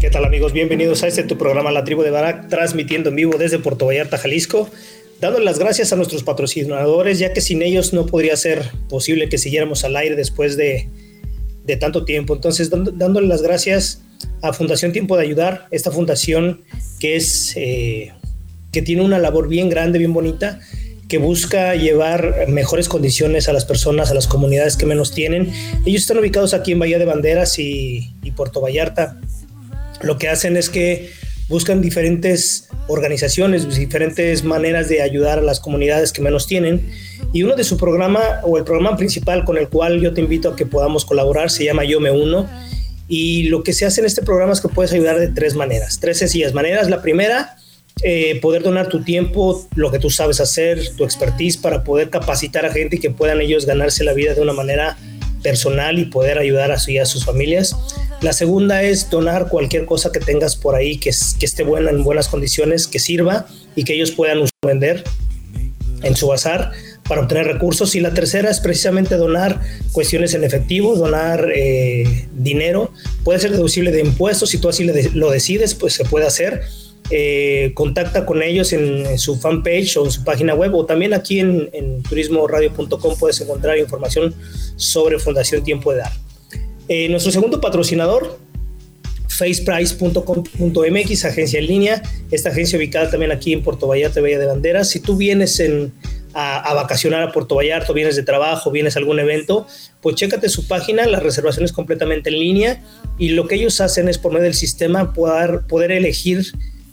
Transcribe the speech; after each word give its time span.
¿Qué 0.00 0.08
tal 0.08 0.24
amigos? 0.24 0.54
Bienvenidos 0.54 1.02
a 1.02 1.08
este 1.08 1.24
tu 1.24 1.36
programa 1.36 1.70
La 1.70 1.84
Tribu 1.84 2.00
de 2.00 2.10
Barak, 2.10 2.48
transmitiendo 2.48 3.10
en 3.10 3.16
vivo 3.16 3.36
desde 3.36 3.58
Puerto 3.58 3.84
Vallarta, 3.84 4.16
Jalisco. 4.16 4.70
Dándole 5.20 5.44
las 5.44 5.58
gracias 5.58 5.92
a 5.92 5.96
nuestros 5.96 6.22
patrocinadores, 6.22 7.18
ya 7.18 7.34
que 7.34 7.42
sin 7.42 7.60
ellos 7.60 7.92
no 7.92 8.06
podría 8.06 8.34
ser 8.38 8.64
posible 8.88 9.28
que 9.28 9.36
siguiéramos 9.36 9.84
al 9.84 9.96
aire 9.96 10.16
después 10.16 10.56
de, 10.56 10.88
de 11.66 11.76
tanto 11.76 12.06
tiempo. 12.06 12.34
Entonces, 12.34 12.70
dándole 12.70 13.28
las 13.28 13.42
gracias 13.42 14.00
a 14.40 14.54
Fundación 14.54 14.92
Tiempo 14.92 15.18
de 15.18 15.24
Ayudar, 15.24 15.66
esta 15.70 15.90
fundación 15.90 16.62
que 16.98 17.16
es 17.16 17.52
eh, 17.56 18.14
que 18.72 18.80
tiene 18.80 19.02
una 19.02 19.18
labor 19.18 19.48
bien 19.48 19.68
grande, 19.68 19.98
bien 19.98 20.14
bonita, 20.14 20.60
que 21.08 21.18
busca 21.18 21.74
llevar 21.74 22.46
mejores 22.48 22.88
condiciones 22.88 23.50
a 23.50 23.52
las 23.52 23.66
personas, 23.66 24.10
a 24.10 24.14
las 24.14 24.26
comunidades 24.26 24.78
que 24.78 24.86
menos 24.86 25.12
tienen. 25.12 25.52
Ellos 25.84 26.00
están 26.00 26.16
ubicados 26.16 26.54
aquí 26.54 26.72
en 26.72 26.78
Bahía 26.78 26.98
de 26.98 27.04
Banderas 27.04 27.58
y 27.58 28.14
Puerto 28.34 28.62
Vallarta 28.62 29.20
lo 30.02 30.18
que 30.18 30.28
hacen 30.28 30.56
es 30.56 30.70
que 30.70 31.10
buscan 31.48 31.82
diferentes 31.82 32.68
organizaciones, 32.86 33.76
diferentes 33.76 34.44
maneras 34.44 34.88
de 34.88 35.02
ayudar 35.02 35.40
a 35.40 35.42
las 35.42 35.60
comunidades 35.60 36.12
que 36.12 36.22
menos 36.22 36.46
tienen. 36.46 36.88
Y 37.32 37.42
uno 37.42 37.56
de 37.56 37.64
su 37.64 37.76
programa, 37.76 38.20
o 38.44 38.56
el 38.56 38.64
programa 38.64 38.96
principal 38.96 39.44
con 39.44 39.58
el 39.58 39.68
cual 39.68 40.00
yo 40.00 40.14
te 40.14 40.20
invito 40.20 40.50
a 40.50 40.56
que 40.56 40.64
podamos 40.64 41.04
colaborar, 41.04 41.50
se 41.50 41.64
llama 41.64 41.84
Yo 41.84 42.00
Me 42.00 42.10
Uno. 42.10 42.48
Y 43.08 43.48
lo 43.48 43.64
que 43.64 43.72
se 43.72 43.84
hace 43.84 44.00
en 44.00 44.06
este 44.06 44.22
programa 44.22 44.52
es 44.52 44.60
que 44.60 44.68
puedes 44.68 44.92
ayudar 44.92 45.18
de 45.18 45.28
tres 45.28 45.56
maneras, 45.56 45.98
tres 46.00 46.18
sencillas 46.18 46.54
maneras. 46.54 46.88
La 46.88 47.02
primera, 47.02 47.56
eh, 48.02 48.38
poder 48.40 48.62
donar 48.62 48.88
tu 48.88 49.02
tiempo, 49.02 49.68
lo 49.74 49.90
que 49.90 49.98
tú 49.98 50.08
sabes 50.08 50.40
hacer, 50.40 50.94
tu 50.96 51.04
expertise 51.04 51.56
para 51.56 51.82
poder 51.82 52.10
capacitar 52.10 52.64
a 52.64 52.72
gente 52.72 52.96
y 52.96 52.98
que 53.00 53.10
puedan 53.10 53.40
ellos 53.40 53.66
ganarse 53.66 54.04
la 54.04 54.12
vida 54.12 54.34
de 54.34 54.40
una 54.40 54.52
manera 54.52 54.96
personal 55.42 55.98
y 55.98 56.06
poder 56.06 56.38
ayudar 56.38 56.70
a 56.72 56.78
sus 56.78 57.24
familias. 57.24 57.76
La 58.20 58.32
segunda 58.32 58.82
es 58.82 59.08
donar 59.08 59.48
cualquier 59.48 59.86
cosa 59.86 60.12
que 60.12 60.20
tengas 60.20 60.56
por 60.56 60.74
ahí 60.74 60.98
que, 60.98 61.10
que 61.38 61.46
esté 61.46 61.62
buena, 61.62 61.90
en 61.90 62.04
buenas 62.04 62.28
condiciones, 62.28 62.86
que 62.86 62.98
sirva 62.98 63.46
y 63.74 63.84
que 63.84 63.94
ellos 63.94 64.10
puedan 64.10 64.44
vender 64.64 65.04
en 66.02 66.16
su 66.16 66.26
bazar 66.26 66.72
para 67.08 67.22
obtener 67.22 67.46
recursos. 67.46 67.94
Y 67.94 68.00
la 68.00 68.12
tercera 68.12 68.50
es 68.50 68.60
precisamente 68.60 69.16
donar 69.16 69.60
cuestiones 69.92 70.34
en 70.34 70.44
efectivo, 70.44 70.96
donar 70.96 71.48
eh, 71.54 72.28
dinero. 72.32 72.92
Puede 73.24 73.40
ser 73.40 73.52
deducible 73.52 73.90
de 73.90 74.00
impuestos, 74.00 74.50
si 74.50 74.58
tú 74.58 74.68
así 74.68 74.84
lo 74.84 75.30
decides, 75.30 75.74
pues 75.74 75.94
se 75.94 76.04
puede 76.04 76.26
hacer. 76.26 76.62
Eh, 77.12 77.72
contacta 77.74 78.24
con 78.24 78.40
ellos 78.40 78.72
en, 78.72 79.18
su 79.18 79.36
fanpage 79.36 79.96
o 79.96 80.04
en 80.04 80.12
su 80.12 80.22
página 80.22 80.54
web 80.54 80.74
o 80.76 80.86
también 80.86 81.12
aquí 81.12 81.40
en, 81.40 81.68
en 81.72 82.04
turismoradio.com 82.04 83.16
puedes 83.18 83.40
encontrar 83.40 83.78
información 83.78 84.32
sobre 84.76 85.18
Fundación 85.18 85.64
Tiempo 85.64 85.90
de 85.92 85.98
Dar. 85.98 86.12
Eh, 86.92 87.08
nuestro 87.08 87.30
segundo 87.30 87.60
patrocinador, 87.60 88.38
faceprice.com.mx, 89.28 91.24
agencia 91.24 91.60
en 91.60 91.66
línea, 91.66 92.02
esta 92.32 92.48
agencia 92.48 92.76
ubicada 92.76 93.10
también 93.10 93.30
aquí 93.30 93.52
en 93.52 93.62
Puerto 93.62 93.86
Vallarta, 93.86 94.20
Bahía 94.20 94.40
de 94.40 94.46
Banderas. 94.46 94.88
Si 94.88 94.98
tú 94.98 95.16
vienes 95.16 95.60
en, 95.60 95.92
a, 96.34 96.74
vacacionar 96.74 97.22
a 97.22 97.32
Puerto 97.32 97.54
Vallarta, 97.54 97.92
vienes 97.92 98.16
de 98.16 98.24
trabajo, 98.24 98.72
vienes 98.72 98.96
a 98.96 98.98
algún 98.98 99.20
evento, 99.20 99.68
pues 100.00 100.16
chécate 100.16 100.48
su 100.48 100.66
página, 100.66 101.06
la 101.06 101.20
reservación 101.20 101.64
es 101.64 101.72
completamente 101.72 102.30
en 102.30 102.40
línea 102.40 102.82
y 103.18 103.30
lo 103.30 103.46
que 103.46 103.54
ellos 103.54 103.80
hacen 103.80 104.08
es 104.08 104.18
por 104.18 104.32
medio 104.32 104.44
del 104.44 104.54
sistema 104.54 105.12
poder 105.12 105.92
elegir 105.92 106.44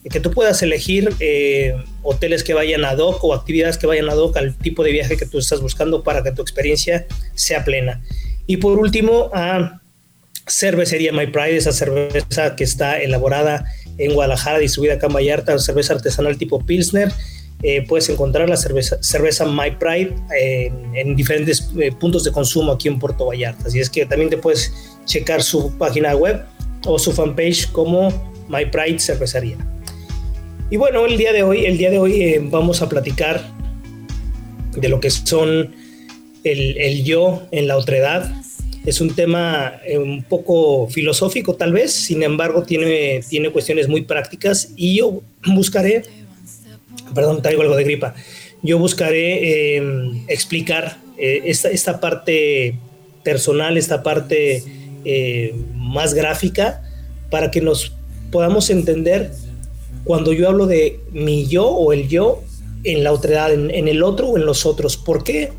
que 0.09 0.19
tú 0.19 0.31
puedas 0.31 0.61
elegir 0.61 1.13
eh, 1.19 1.75
hoteles 2.03 2.43
que 2.43 2.53
vayan 2.53 2.85
a 2.85 2.93
hoc 2.93 3.23
o 3.23 3.33
actividades 3.33 3.77
que 3.77 3.87
vayan 3.87 4.09
a 4.09 4.15
hoc 4.15 4.37
al 4.37 4.55
tipo 4.55 4.83
de 4.83 4.91
viaje 4.91 5.17
que 5.17 5.25
tú 5.25 5.39
estás 5.39 5.61
buscando 5.61 6.03
para 6.03 6.23
que 6.23 6.31
tu 6.31 6.41
experiencia 6.41 7.05
sea 7.35 7.63
plena. 7.63 8.01
Y 8.45 8.57
por 8.57 8.79
último, 8.79 9.29
a 9.33 9.81
Cervecería 10.47 11.11
My 11.11 11.27
Pride, 11.27 11.57
esa 11.57 11.73
cerveza 11.73 12.55
que 12.55 12.63
está 12.63 13.01
elaborada 13.01 13.65
en 13.97 14.13
Guadalajara, 14.13 14.59
distribuida 14.59 14.93
acá 14.93 15.07
en 15.07 15.13
Vallarta, 15.13 15.57
cerveza 15.59 15.93
artesanal 15.93 16.37
tipo 16.37 16.65
Pilsner. 16.65 17.11
Eh, 17.63 17.83
puedes 17.87 18.07
encontrar 18.07 18.47
la 18.47 18.55
cerveza, 18.55 19.45
My 19.45 19.71
Pride 19.71 20.13
en, 20.93 21.15
diferentes 21.15 21.71
eh, 21.79 21.91
puntos 21.91 22.23
de 22.23 22.31
consumo 22.31 22.71
aquí 22.71 22.87
en 22.87 22.99
Puerto 22.99 23.25
Vallarta. 23.25 23.67
Así 23.67 23.79
es 23.79 23.89
que 23.89 24.05
también 24.05 24.29
te 24.29 24.37
puedes 24.37 24.71
checar 25.05 25.41
su 25.41 25.75
página 25.77 26.15
web 26.15 26.43
o 26.85 26.99
su 26.99 27.11
fanpage 27.11 27.71
como 27.71 28.09
My 28.47 28.65
Pride 28.65 28.99
Cervecería. 28.99 29.57
Y 30.69 30.75
bueno, 30.75 31.05
el 31.05 31.17
día 31.17 31.31
de 31.31 31.43
hoy, 31.43 31.65
el 31.65 31.77
día 31.77 31.89
de 31.89 31.97
hoy 31.97 32.21
eh, 32.21 32.41
vamos 32.43 32.81
a 32.81 32.89
platicar 32.89 33.41
de 34.75 34.89
lo 34.89 34.99
que 34.99 35.09
son 35.09 35.73
el, 36.43 37.03
yo 37.05 37.47
en 37.51 37.69
la 37.69 37.77
otredad. 37.77 38.29
Es 38.85 38.99
un 38.99 39.15
tema 39.15 39.79
eh, 39.85 39.97
un 39.97 40.23
poco 40.23 40.89
filosófico 40.89 41.55
tal 41.55 41.71
vez, 41.71 41.93
sin 41.93 42.21
embargo 42.21 42.63
tiene, 42.63 43.21
tiene 43.29 43.49
cuestiones 43.49 43.87
muy 43.87 44.01
prácticas 44.01 44.73
y 44.75 44.97
yo 44.97 45.21
buscaré, 45.45 46.03
perdón, 47.15 47.41
traigo 47.41 47.61
algo 47.61 47.77
de 47.77 47.85
gripa, 47.85 48.13
yo 48.61 48.77
buscaré 48.77 49.77
em, 49.77 50.25
explicar 50.27 50.97
eh, 51.17 51.43
esta, 51.45 51.69
esta 51.69 52.01
parte 52.01 52.75
personal, 53.23 53.77
esta 53.77 54.03
parte 54.03 54.63
más 55.73 56.13
gráfica, 56.13 56.83
para 57.29 57.51
que 57.51 57.61
nos 57.61 57.93
podamos 58.29 58.69
entender 58.69 59.31
cuando 60.07 60.31
yo 60.31 60.47
hablo 60.47 60.65
de 60.65 61.01
mi 61.11 61.47
yo 61.47 61.67
o 61.67 61.91
el 61.91 62.07
yo 62.07 62.41
en 62.85 63.03
la 63.03 63.11
otredad, 63.11 63.53
en, 63.53 63.69
en 63.69 63.89
el 63.89 64.01
otro 64.01 64.29
o 64.29 64.37
en 64.37 64.45
los 64.45 64.65
otros. 64.65 64.95
¿Por 64.95 65.25
qué 65.25 65.51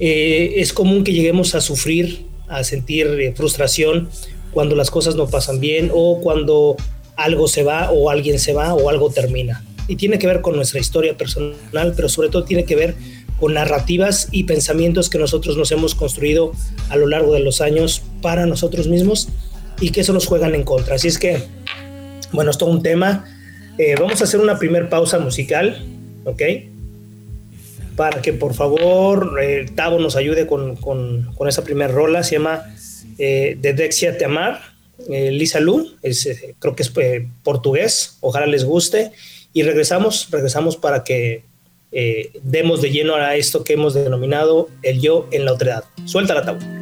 eh, 0.00 0.54
es 0.56 0.72
común 0.72 1.04
que 1.04 1.12
lleguemos 1.12 1.54
a 1.54 1.60
sufrir, 1.60 2.26
a 2.48 2.64
sentir 2.64 3.06
eh, 3.06 3.32
frustración 3.36 4.08
cuando 4.52 4.74
las 4.74 4.90
cosas 4.90 5.14
no 5.14 5.28
pasan 5.28 5.60
bien 5.60 5.90
o 5.94 6.20
cuando 6.20 6.76
algo 7.16 7.46
se 7.46 7.62
va 7.62 7.90
o 7.92 8.10
alguien 8.10 8.40
se 8.40 8.52
va 8.52 8.74
o 8.74 8.88
algo 8.90 9.10
termina? 9.10 9.64
Y 9.86 9.94
tiene 9.94 10.18
que 10.18 10.26
ver 10.26 10.40
con 10.40 10.56
nuestra 10.56 10.80
historia 10.80 11.16
personal, 11.16 11.94
pero 11.94 12.08
sobre 12.08 12.30
todo 12.30 12.42
tiene 12.42 12.64
que 12.64 12.74
ver 12.74 12.96
con 13.38 13.54
narrativas 13.54 14.28
y 14.32 14.44
pensamientos 14.44 15.08
que 15.08 15.18
nosotros 15.18 15.56
nos 15.56 15.70
hemos 15.70 15.94
construido 15.94 16.50
a 16.88 16.96
lo 16.96 17.06
largo 17.06 17.32
de 17.32 17.40
los 17.40 17.60
años 17.60 18.02
para 18.20 18.44
nosotros 18.44 18.88
mismos 18.88 19.28
y 19.80 19.90
que 19.90 20.00
eso 20.00 20.12
nos 20.12 20.26
juegan 20.26 20.56
en 20.56 20.64
contra. 20.64 20.96
Así 20.96 21.06
es 21.06 21.16
que, 21.16 21.44
bueno, 22.32 22.50
es 22.50 22.58
todo 22.58 22.70
un 22.70 22.82
tema 22.82 23.24
eh, 23.78 23.94
vamos 23.98 24.20
a 24.20 24.24
hacer 24.24 24.40
una 24.40 24.58
primer 24.58 24.88
pausa 24.88 25.18
musical, 25.18 25.84
¿ok? 26.24 26.42
para 27.98 28.22
que 28.22 28.32
por 28.32 28.54
favor 28.54 29.38
eh, 29.42 29.66
Tavo 29.74 29.98
nos 29.98 30.14
ayude 30.14 30.46
con, 30.46 30.76
con, 30.76 31.48
esa 31.48 31.64
primera 31.64 31.92
rola. 31.92 32.22
Se 32.22 32.36
llama 32.36 32.72
eh, 33.18 33.58
De 33.60 33.72
Dexia 33.74 34.16
Te 34.16 34.24
Amar. 34.24 34.60
Eh, 35.10 35.32
Lisa 35.32 35.58
Lu, 35.58 35.96
es, 36.02 36.28
creo 36.60 36.76
que 36.76 36.84
es 36.84 36.92
portugués. 37.42 38.16
Ojalá 38.20 38.46
les 38.46 38.64
guste. 38.64 39.10
Y 39.52 39.64
regresamos, 39.64 40.28
regresamos 40.30 40.76
para 40.76 41.02
que 41.02 41.42
demos 42.42 42.82
de 42.82 42.90
lleno 42.90 43.16
a 43.16 43.34
esto 43.34 43.64
que 43.64 43.72
hemos 43.72 43.94
denominado 43.94 44.68
el 44.82 45.00
yo 45.00 45.26
en 45.32 45.44
la 45.44 45.54
otredad. 45.54 45.84
Suéltala, 46.04 46.44
Tavo. 46.44 46.77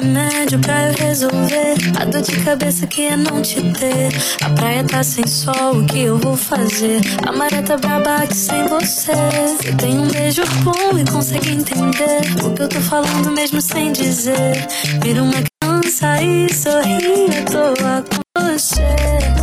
Remédio 0.00 0.58
pra 0.60 0.88
eu 0.88 0.94
resolver 0.94 1.74
a 2.00 2.04
dor 2.04 2.22
de 2.22 2.36
cabeça 2.44 2.86
que 2.86 3.06
é 3.06 3.16
não 3.16 3.42
te 3.42 3.60
ter. 3.72 4.08
A 4.44 4.50
praia 4.50 4.84
tá 4.84 5.02
sem 5.02 5.26
sol, 5.26 5.78
o 5.78 5.84
que 5.84 6.00
eu 6.00 6.18
vou 6.18 6.36
fazer? 6.36 7.00
A 7.26 7.32
maré 7.32 7.62
tá 7.62 7.76
braba 7.76 8.26
que 8.26 8.34
sem 8.34 8.66
você. 8.68 9.12
Você 9.12 9.72
tem 9.76 9.98
um 9.98 10.08
beijo 10.08 10.42
bom 10.62 10.98
e 10.98 11.10
consegue 11.10 11.50
entender 11.50 12.44
o 12.44 12.54
que 12.54 12.62
eu 12.62 12.68
tô 12.68 12.80
falando 12.80 13.30
mesmo 13.32 13.60
sem 13.60 13.92
dizer. 13.92 14.66
Vira 15.02 15.22
uma 15.22 15.32
criança 15.32 16.22
e 16.22 16.52
sorri 16.52 17.26
à 17.36 17.50
toa 17.50 18.04
com 18.08 18.42
você. 18.42 19.37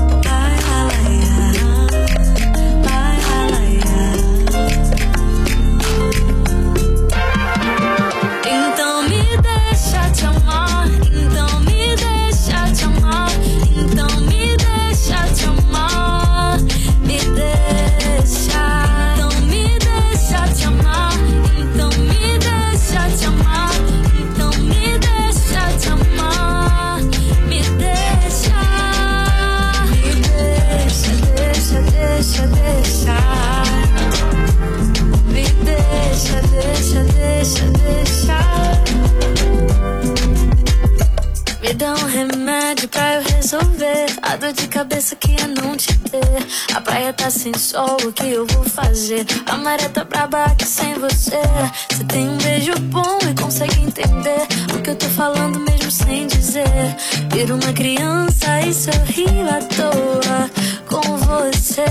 A 44.36 44.38
dor 44.38 44.52
de 44.52 44.68
cabeça 44.68 45.16
que 45.16 45.32
é 45.42 45.48
não 45.48 45.78
te 45.78 45.98
ter. 46.00 46.76
A 46.76 46.82
praia 46.82 47.14
tá 47.14 47.30
sem 47.30 47.54
sol, 47.58 47.96
o 48.04 48.12
que 48.12 48.28
eu 48.32 48.46
vou 48.48 48.64
fazer? 48.66 49.26
A 49.46 49.56
maré 49.56 49.88
tá 49.88 50.04
braba 50.04 50.44
aqui 50.44 50.66
sem 50.66 50.94
você. 50.96 51.40
Você 51.90 52.04
tem 52.04 52.28
um 52.28 52.38
beijo 52.38 52.74
bom 52.92 53.18
e 53.22 53.42
consegue 53.42 53.80
entender 53.80 54.46
o 54.76 54.82
que 54.82 54.90
eu 54.90 54.96
tô 54.96 55.06
falando 55.08 55.60
mesmo 55.60 55.90
sem 55.90 56.28
dizer. 56.28 56.98
Vir 57.32 57.52
uma 57.52 57.72
criança 57.72 58.62
e 58.62 58.74
sorrir 58.74 59.48
à 59.48 59.62
toa 59.62 60.52
com 60.90 61.18
você. 61.18 61.86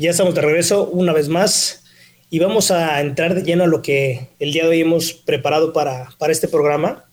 Ya 0.00 0.10
estamos 0.10 0.34
de 0.34 0.40
regreso 0.40 0.88
una 0.88 1.12
vez 1.12 1.28
más 1.28 1.84
y 2.30 2.38
vamos 2.38 2.70
a 2.70 3.02
entrar 3.02 3.34
de 3.34 3.42
lleno 3.42 3.64
a 3.64 3.66
lo 3.66 3.82
que 3.82 4.28
el 4.38 4.52
día 4.52 4.62
de 4.62 4.70
hoy 4.70 4.80
hemos 4.80 5.12
preparado 5.12 5.74
para, 5.74 6.08
para 6.16 6.32
este 6.32 6.48
programa. 6.48 7.04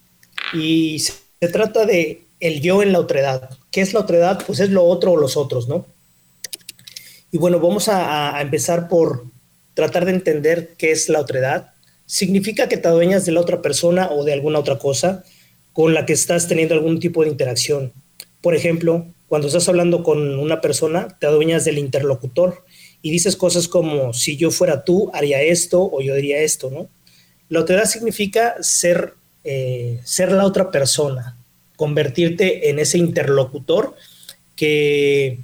Y 0.53 0.99
se 0.99 1.47
trata 1.49 1.85
de 1.85 2.21
el 2.39 2.61
yo 2.61 2.81
en 2.81 2.93
la 2.93 2.99
otredad. 2.99 3.49
¿Qué 3.71 3.81
es 3.81 3.93
la 3.93 3.99
otredad? 3.99 4.41
Pues 4.47 4.61
es 4.61 4.69
lo 4.69 4.85
otro 4.85 5.11
o 5.11 5.17
los 5.17 5.35
otros, 5.35 5.67
¿no? 5.67 5.85
Y 7.29 7.37
bueno, 7.37 7.59
vamos 7.59 7.89
a, 7.89 8.37
a 8.37 8.41
empezar 8.41 8.87
por 8.87 9.25
tratar 9.73 10.05
de 10.05 10.11
entender 10.11 10.75
qué 10.77 10.91
es 10.91 11.09
la 11.09 11.19
otredad. 11.19 11.71
Significa 12.05 12.69
que 12.69 12.77
te 12.77 12.87
adueñas 12.87 13.25
de 13.25 13.33
la 13.33 13.41
otra 13.41 13.61
persona 13.61 14.09
o 14.11 14.23
de 14.23 14.31
alguna 14.31 14.59
otra 14.59 14.77
cosa 14.77 15.25
con 15.73 15.93
la 15.93 16.05
que 16.05 16.13
estás 16.13 16.47
teniendo 16.47 16.73
algún 16.73 17.01
tipo 17.01 17.23
de 17.23 17.29
interacción. 17.29 17.91
Por 18.39 18.55
ejemplo, 18.55 19.07
cuando 19.27 19.47
estás 19.47 19.67
hablando 19.67 20.03
con 20.03 20.39
una 20.39 20.61
persona, 20.61 21.17
te 21.19 21.27
adueñas 21.27 21.65
del 21.65 21.79
interlocutor 21.79 22.63
y 23.01 23.11
dices 23.11 23.35
cosas 23.35 23.67
como, 23.67 24.13
si 24.13 24.37
yo 24.37 24.51
fuera 24.51 24.83
tú, 24.83 25.09
haría 25.13 25.41
esto 25.41 25.89
o 25.91 26.01
yo 26.01 26.15
diría 26.15 26.39
esto, 26.39 26.69
¿no? 26.71 26.89
La 27.49 27.61
otredad 27.61 27.85
significa 27.85 28.55
ser, 28.61 29.13
eh, 29.43 29.99
ser 30.03 30.31
la 30.31 30.45
otra 30.45 30.71
persona, 30.71 31.37
convertirte 31.75 32.69
en 32.69 32.79
ese 32.79 32.97
interlocutor 32.97 33.95
que 34.55 35.39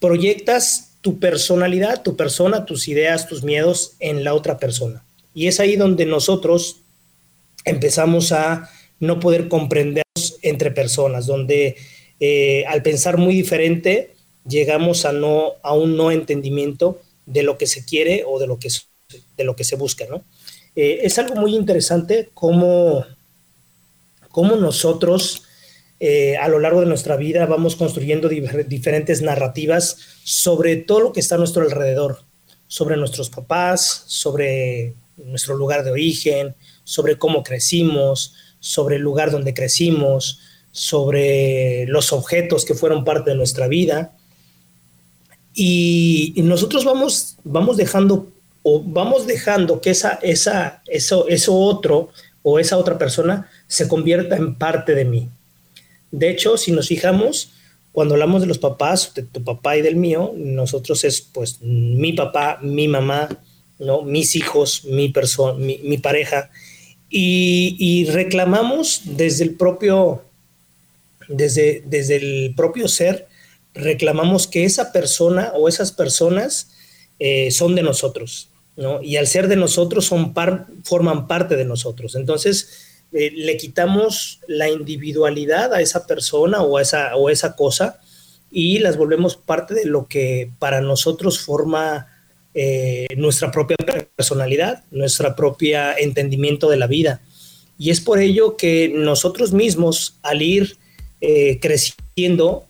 proyectas 0.00 0.96
tu 1.00 1.18
personalidad, 1.20 2.02
tu 2.02 2.16
persona, 2.16 2.64
tus 2.66 2.88
ideas, 2.88 3.28
tus 3.28 3.44
miedos 3.44 3.92
en 4.00 4.24
la 4.24 4.34
otra 4.34 4.58
persona. 4.58 5.04
Y 5.34 5.46
es 5.46 5.60
ahí 5.60 5.76
donde 5.76 6.06
nosotros 6.06 6.80
empezamos 7.64 8.32
a 8.32 8.70
no 8.98 9.20
poder 9.20 9.48
comprendernos 9.48 10.38
entre 10.42 10.70
personas, 10.70 11.26
donde 11.26 11.76
eh, 12.18 12.64
al 12.66 12.82
pensar 12.82 13.16
muy 13.16 13.34
diferente, 13.34 14.14
llegamos 14.46 15.04
a, 15.04 15.12
no, 15.12 15.54
a 15.62 15.74
un 15.74 15.96
no 15.96 16.10
entendimiento 16.10 17.00
de 17.26 17.42
lo 17.42 17.58
que 17.58 17.66
se 17.66 17.84
quiere 17.84 18.24
o 18.26 18.38
de 18.38 18.46
lo 18.46 18.58
que, 18.58 18.68
de 19.36 19.44
lo 19.44 19.56
que 19.56 19.64
se 19.64 19.76
busca. 19.76 20.06
¿no? 20.08 20.24
Eh, 20.74 21.00
es 21.02 21.18
algo 21.18 21.34
muy 21.34 21.54
interesante 21.54 22.30
cómo, 22.34 23.04
cómo 24.30 24.56
nosotros 24.56 25.42
eh, 26.00 26.36
a 26.36 26.48
lo 26.48 26.60
largo 26.60 26.80
de 26.80 26.86
nuestra 26.86 27.16
vida 27.16 27.44
vamos 27.46 27.74
construyendo 27.74 28.28
diferentes 28.28 29.20
narrativas 29.20 29.96
sobre 30.22 30.76
todo 30.76 31.00
lo 31.00 31.12
que 31.12 31.20
está 31.20 31.34
a 31.34 31.38
nuestro 31.38 31.62
alrededor, 31.62 32.20
sobre 32.68 32.96
nuestros 32.96 33.30
papás, 33.30 34.04
sobre 34.06 34.94
nuestro 35.16 35.56
lugar 35.56 35.82
de 35.82 35.90
origen, 35.90 36.54
sobre 36.84 37.18
cómo 37.18 37.42
crecimos, 37.42 38.34
sobre 38.60 38.96
el 38.96 39.02
lugar 39.02 39.30
donde 39.30 39.54
crecimos, 39.54 40.40
sobre 40.70 41.86
los 41.86 42.12
objetos 42.12 42.64
que 42.64 42.74
fueron 42.74 43.04
parte 43.04 43.30
de 43.30 43.36
nuestra 43.36 43.66
vida. 43.66 44.16
Y, 45.60 46.34
nosotros 46.36 46.84
vamos, 46.84 47.36
vamos 47.42 47.76
dejando 47.76 48.28
o 48.62 48.80
vamos 48.80 49.26
dejando 49.26 49.80
que 49.80 49.90
esa, 49.90 50.20
esa, 50.22 50.82
eso, 50.86 51.26
eso 51.26 51.52
otro 51.52 52.10
o 52.44 52.60
esa 52.60 52.78
otra 52.78 52.96
persona 52.96 53.50
se 53.66 53.88
convierta 53.88 54.36
en 54.36 54.54
parte 54.54 54.94
de 54.94 55.04
mí. 55.04 55.28
De 56.12 56.30
hecho, 56.30 56.56
si 56.56 56.70
nos 56.70 56.86
fijamos, 56.86 57.50
cuando 57.90 58.14
hablamos 58.14 58.40
de 58.40 58.46
los 58.46 58.58
papás, 58.58 59.12
de 59.16 59.24
tu 59.24 59.42
papá 59.42 59.76
y 59.76 59.82
del 59.82 59.96
mío, 59.96 60.32
nosotros 60.36 61.02
es 61.02 61.20
pues 61.20 61.60
mi 61.60 62.12
papá, 62.12 62.60
mi 62.62 62.86
mamá, 62.86 63.28
¿no? 63.80 64.02
mis 64.02 64.36
hijos, 64.36 64.84
mi, 64.84 65.08
persona, 65.08 65.58
mi, 65.58 65.98
pareja, 65.98 66.50
y, 67.10 67.74
y, 67.80 68.04
reclamamos 68.04 69.00
desde 69.04 69.42
el 69.42 69.54
propio 69.54 70.22
desde, 71.28 71.82
desde 71.84 72.16
el 72.16 72.54
propio 72.54 72.86
ser, 72.86 73.27
reclamamos 73.74 74.46
que 74.46 74.64
esa 74.64 74.92
persona 74.92 75.52
o 75.54 75.68
esas 75.68 75.92
personas 75.92 76.70
eh, 77.18 77.50
son 77.50 77.74
de 77.74 77.82
nosotros, 77.82 78.50
¿no? 78.76 79.02
Y 79.02 79.16
al 79.16 79.26
ser 79.26 79.48
de 79.48 79.56
nosotros 79.56 80.06
son 80.06 80.34
forman 80.84 81.26
parte 81.26 81.56
de 81.56 81.64
nosotros. 81.64 82.14
Entonces, 82.14 83.04
eh, 83.12 83.32
le 83.34 83.56
quitamos 83.56 84.40
la 84.46 84.68
individualidad 84.68 85.74
a 85.74 85.80
esa 85.80 86.06
persona 86.06 86.62
o 86.62 86.76
a 86.76 86.82
esa, 86.82 87.16
o 87.16 87.30
esa 87.30 87.56
cosa 87.56 88.00
y 88.50 88.78
las 88.78 88.96
volvemos 88.96 89.36
parte 89.36 89.74
de 89.74 89.84
lo 89.84 90.06
que 90.06 90.50
para 90.58 90.80
nosotros 90.80 91.40
forma 91.40 92.06
eh, 92.54 93.08
nuestra 93.16 93.50
propia 93.50 93.76
personalidad, 94.14 94.84
nuestro 94.90 95.34
propio 95.34 95.96
entendimiento 95.98 96.70
de 96.70 96.76
la 96.76 96.86
vida. 96.86 97.20
Y 97.78 97.90
es 97.90 98.00
por 98.00 98.20
ello 98.20 98.56
que 98.56 98.90
nosotros 98.94 99.52
mismos, 99.52 100.18
al 100.22 100.42
ir 100.42 100.76
creciendo, 101.60 102.67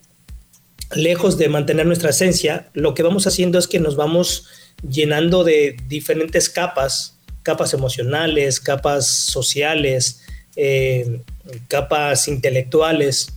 lejos 0.95 1.39
de 1.39 1.49
mantener 1.49 1.87
nuestra 1.87 2.11
esencia, 2.11 2.69
lo 2.73 2.95
que 2.95 3.03
vamos 3.03 3.27
haciendo 3.27 3.59
es 3.59 3.67
que 3.67 3.81
nos 3.81 3.97
vamos 3.97 4.47
llenando 4.89 5.45
de 5.45 5.77
diferentes 5.89 6.49
capas, 6.49 7.19
capas 7.43 7.75
emocionales, 7.75 8.61
capas 8.61 9.07
sociales, 9.07 10.23
eh, 10.57 11.21
capas 11.69 12.29
intelectuales, 12.29 13.33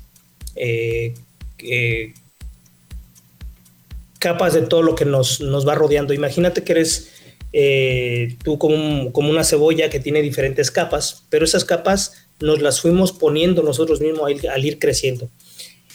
capas 4.21 4.53
de 4.53 4.61
todo 4.61 4.83
lo 4.83 4.95
que 4.95 5.03
nos, 5.03 5.41
nos 5.41 5.67
va 5.67 5.75
rodeando. 5.75 6.13
Imagínate 6.13 6.63
que 6.63 6.71
eres 6.71 7.09
eh, 7.51 8.37
tú 8.45 8.57
como, 8.57 9.11
como, 9.11 9.29
una 9.29 9.43
cebolla 9.43 9.89
que 9.89 9.99
tiene 9.99 10.21
diferentes 10.21 10.71
capas, 10.71 11.23
pero 11.29 11.43
esas 11.43 11.65
capas 11.65 12.13
nos 12.39 12.61
las 12.61 12.79
fuimos 12.79 13.11
poniendo 13.11 13.61
nosotros 13.61 13.99
mismos 13.99 14.31
al, 14.49 14.65
ir 14.65 14.79
creciendo. 14.79 15.29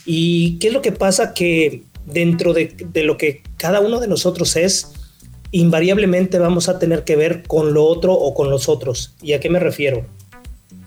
¿Y 0.06 0.58
qué 0.58 0.68
es 0.68 0.72
lo 0.72 0.82
que 0.82 0.92
pasa? 0.92 1.34
Que 1.34 1.82
dentro 2.06 2.54
de, 2.54 2.74
lo 3.02 3.18
que 3.18 3.42
cada 3.56 3.80
uno 3.80 4.00
de 4.00 4.08
nosotros 4.08 4.56
es, 4.56 4.92
invariablemente 5.50 6.38
vamos 6.38 6.68
a 6.68 6.78
tener 6.78 7.04
que 7.04 7.16
ver 7.16 7.42
con 7.42 7.74
lo 7.74 7.84
otro 7.84 8.14
o 8.14 8.32
con 8.32 8.48
los 8.48 8.68
otros. 8.68 9.14
¿Y 9.20 9.32
a 9.32 9.40
qué 9.40 9.50
me 9.50 9.58
refiero? 9.58 10.06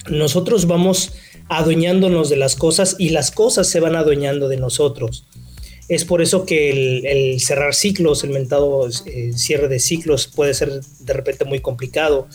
Nosotros 0.09 0.65
vamos 0.65 1.11
adueñándonos 1.49 2.29
de 2.29 2.37
las 2.37 2.55
cosas 2.55 2.95
y 2.97 3.09
las 3.09 3.31
cosas 3.31 3.67
se 3.67 3.79
van 3.79 3.95
adueñando 3.95 4.47
de 4.47 4.57
nosotros. 4.57 5.25
Es 5.89 6.05
por 6.05 6.21
eso 6.21 6.45
que 6.45 7.01
el, 7.33 7.39
cerrar 7.41 7.73
ciclos, 7.73 8.23
el 8.23 8.29
mentado 8.29 8.87
eh, 9.07 9.31
cierre 9.33 9.67
de 9.67 9.79
ciclos 9.79 10.27
puede 10.27 10.53
ser 10.53 10.81
de 10.99 11.13
repente 11.13 11.45
muy 11.45 11.59
complicado. 11.61 12.27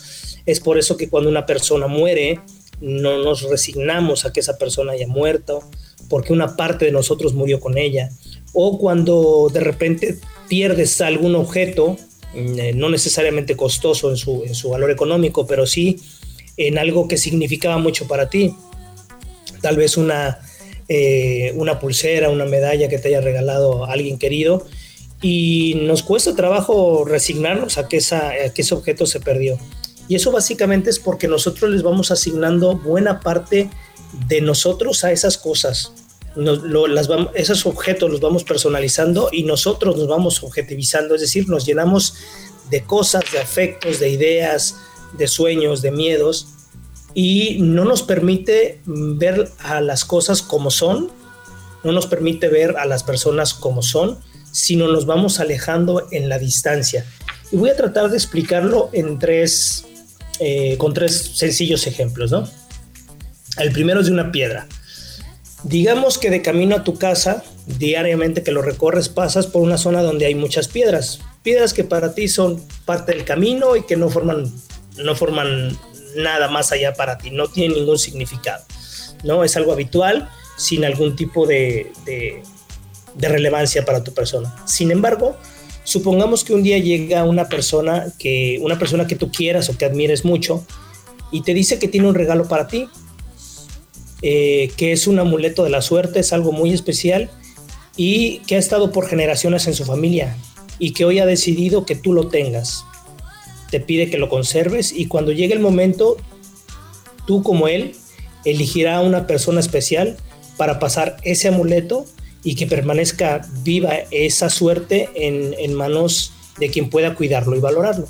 Es 0.45 0.59
por 0.59 0.77
eso 0.77 0.97
que 0.97 1.09
cuando 1.09 1.29
una 1.29 1.45
persona 1.45 1.87
muere, 1.87 2.41
no 2.81 3.23
nos 3.23 3.43
resignamos 3.43 4.25
a 4.25 4.33
que 4.33 4.41
esa 4.41 4.57
persona 4.57 4.91
haya 4.91 5.07
muerto, 5.07 5.63
porque 6.09 6.33
una 6.33 6.55
parte 6.55 6.85
de 6.85 6.91
nosotros 6.91 7.33
murió 7.33 7.59
con 7.59 7.77
ella. 7.77 8.09
O 8.53 8.79
cuando 8.79 9.49
de 9.51 9.59
repente 9.59 10.17
pierdes 10.47 11.01
algún 11.01 11.35
objeto, 11.35 11.97
mm, 12.33 12.59
eh, 12.59 12.73
no 12.73 12.89
necesariamente 12.89 13.55
costoso 13.55 14.09
en 14.09 14.17
su, 14.17 14.43
en 14.45 14.55
su 14.55 14.69
valor 14.69 14.91
económico, 14.91 15.45
pero 15.45 15.65
sí 15.65 15.99
en 16.57 16.77
algo 16.77 17.07
que 17.07 17.17
significaba 17.17 17.77
mucho 17.77 18.07
para 18.07 18.29
ti. 18.29 18.55
Tal 19.61 19.77
vez 19.77 19.97
una, 19.97 20.39
eh, 20.87 21.51
una 21.55 21.79
pulsera, 21.79 22.29
una 22.29 22.45
medalla 22.45 22.87
que 22.87 22.97
te 22.97 23.09
haya 23.09 23.21
regalado 23.21 23.85
alguien 23.85 24.17
querido 24.17 24.65
y 25.21 25.73
nos 25.81 26.03
cuesta 26.03 26.35
trabajo 26.35 27.03
resignarnos 27.05 27.77
a 27.77 27.87
que, 27.87 27.97
esa, 27.97 28.31
que 28.53 28.61
ese 28.61 28.75
objeto 28.75 29.05
se 29.05 29.19
perdió. 29.19 29.57
Y 30.07 30.15
eso 30.15 30.31
básicamente 30.31 30.89
es 30.89 30.99
porque 30.99 31.27
nosotros 31.27 31.71
les 31.71 31.81
vamos 31.81 32.11
asignando 32.11 32.75
buena 32.77 33.21
parte 33.21 33.69
de 34.27 34.41
nosotros 34.41 35.03
a 35.03 35.11
esas 35.11 35.37
cosas. 35.37 35.91
las 36.35 37.09
esos 37.33 37.65
objetos 37.65 38.09
los 38.09 38.19
vamos 38.19 38.43
personalizando 38.43 39.29
y 39.31 39.43
nosotros 39.43 39.95
nos 39.97 40.07
vamos 40.07 40.43
objetivizando, 40.43 41.15
es 41.15 41.21
decir, 41.21 41.47
nos 41.47 41.65
llenamos 41.65 42.15
de 42.69 42.83
cosas, 42.83 43.23
de 43.31 43.39
afectos, 43.39 43.99
de 43.99 44.09
ideas, 44.09 44.75
de 45.17 45.27
sueños, 45.27 45.81
de 45.81 45.91
miedos 45.91 46.47
y 47.13 47.59
no 47.61 47.85
nos 47.85 48.03
permite 48.03 48.81
ver 48.85 49.49
a 49.59 49.79
las 49.79 50.03
cosas 50.03 50.41
como 50.41 50.69
son, 50.69 51.09
no 51.83 51.91
nos 51.91 52.07
permite 52.07 52.49
ver 52.49 52.75
a 52.77 52.85
las 52.85 53.03
personas 53.03 53.53
como 53.53 53.81
son, 53.81 54.19
sino 54.51 54.87
nos 54.87 55.05
vamos 55.05 55.39
alejando 55.39 56.07
en 56.11 56.29
la 56.29 56.39
distancia. 56.39 57.05
Y 57.51 57.57
voy 57.57 57.69
a 57.69 57.75
tratar 57.75 58.09
de 58.09 58.17
explicarlo 58.17 58.89
en 58.91 59.17
tres, 59.19 59.85
eh, 60.39 60.75
con 60.77 60.93
tres 60.93 61.31
sencillos 61.35 61.87
ejemplos, 61.87 62.31
¿no? 62.31 62.47
El 63.57 63.71
primero 63.71 64.01
es 64.01 64.07
de 64.07 64.11
una 64.11 64.31
piedra. 64.31 64.67
Digamos 65.63 66.17
que 66.17 66.29
de 66.29 66.41
camino 66.41 66.75
a 66.75 66.83
tu 66.83 66.97
casa, 66.97 67.43
diariamente 67.65 68.43
que 68.43 68.51
lo 68.51 68.61
recorres, 68.61 69.09
pasas 69.09 69.47
por 69.47 69.61
una 69.61 69.77
zona 69.77 70.03
donde 70.03 70.25
hay 70.25 70.35
muchas 70.35 70.67
piedras. 70.67 71.19
Piedras 71.41 71.73
que 71.73 71.83
para 71.83 72.13
ti 72.13 72.27
son 72.27 72.61
parte 72.85 73.13
del 73.13 73.25
camino 73.25 73.75
y 73.75 73.83
que 73.83 73.95
no 73.95 74.09
forman, 74.09 74.51
no 74.97 75.15
forman 75.15 75.77
nada 76.15 76.49
más 76.49 76.71
allá 76.71 76.93
para 76.93 77.17
ti, 77.17 77.31
no 77.31 77.47
tiene 77.47 77.75
ningún 77.75 77.99
significado, 77.99 78.63
¿no? 79.23 79.43
Es 79.43 79.55
algo 79.57 79.73
habitual 79.73 80.29
sin 80.57 80.85
algún 80.85 81.15
tipo 81.15 81.45
de, 81.45 81.91
de, 82.05 82.41
relevancia 83.27 83.85
para 83.85 84.03
tu 84.03 84.13
persona. 84.13 84.55
Sin 84.65 84.91
embargo, 84.91 85.35
supongamos 85.83 86.43
que 86.43 86.53
un 86.53 86.63
día 86.63 86.77
llega 86.77 87.23
una 87.23 87.49
persona 87.49 88.07
que, 88.17 88.59
una 88.61 88.79
persona 88.79 89.07
que 89.07 89.15
tú 89.15 89.31
quieras 89.31 89.69
o 89.69 89.77
que 89.77 89.85
admires 89.85 90.23
mucho 90.25 90.65
y 91.31 91.41
te 91.41 91.53
dice 91.53 91.79
que 91.79 91.87
tiene 91.87 92.07
un 92.07 92.15
regalo 92.15 92.47
para 92.47 92.67
ti, 92.67 92.87
eh, 94.27 94.71
que 94.75 94.91
es 94.91 95.05
un 95.05 95.19
amuleto 95.19 95.63
de 95.63 95.69
la 95.69 95.81
suerte, 95.81 96.19
es 96.19 96.33
algo 96.33 96.51
muy 96.51 96.73
especial 96.73 97.29
y 97.95 98.39
que 98.39 98.55
ha 98.55 98.59
estado 98.59 98.91
por 98.91 99.07
generaciones 99.07 99.67
en 99.67 99.75
su 99.75 99.85
familia 99.85 100.35
y 100.79 100.91
que 100.91 101.05
hoy 101.05 101.19
ha 101.19 101.25
decidido 101.25 101.85
que 101.85 101.95
tú 101.95 102.11
lo 102.11 102.27
tengas 102.27 102.83
te 103.69 103.79
pide 103.79 104.09
que 104.09 104.17
lo 104.17 104.29
conserves 104.29 104.91
y 104.91 105.07
cuando 105.07 105.31
llegue 105.31 105.53
el 105.53 105.59
momento, 105.59 106.17
tú 107.25 107.43
como 107.43 107.67
él 107.67 107.95
elegirá 108.43 108.97
a 108.97 109.01
una 109.01 109.27
persona 109.27 109.59
especial 109.59 110.17
para 110.57 110.79
pasar 110.79 111.17
ese 111.23 111.47
amuleto 111.47 112.05
y 112.43 112.55
que 112.55 112.67
permanezca 112.67 113.41
viva 113.63 113.95
esa 114.11 114.49
suerte 114.49 115.09
en, 115.15 115.73
manos 115.73 116.31
de 116.59 116.69
quien 116.69 116.89
pueda 116.89 117.15
cuidarlo 117.15 117.55
y 117.55 117.59
valorarlo. 117.59 118.07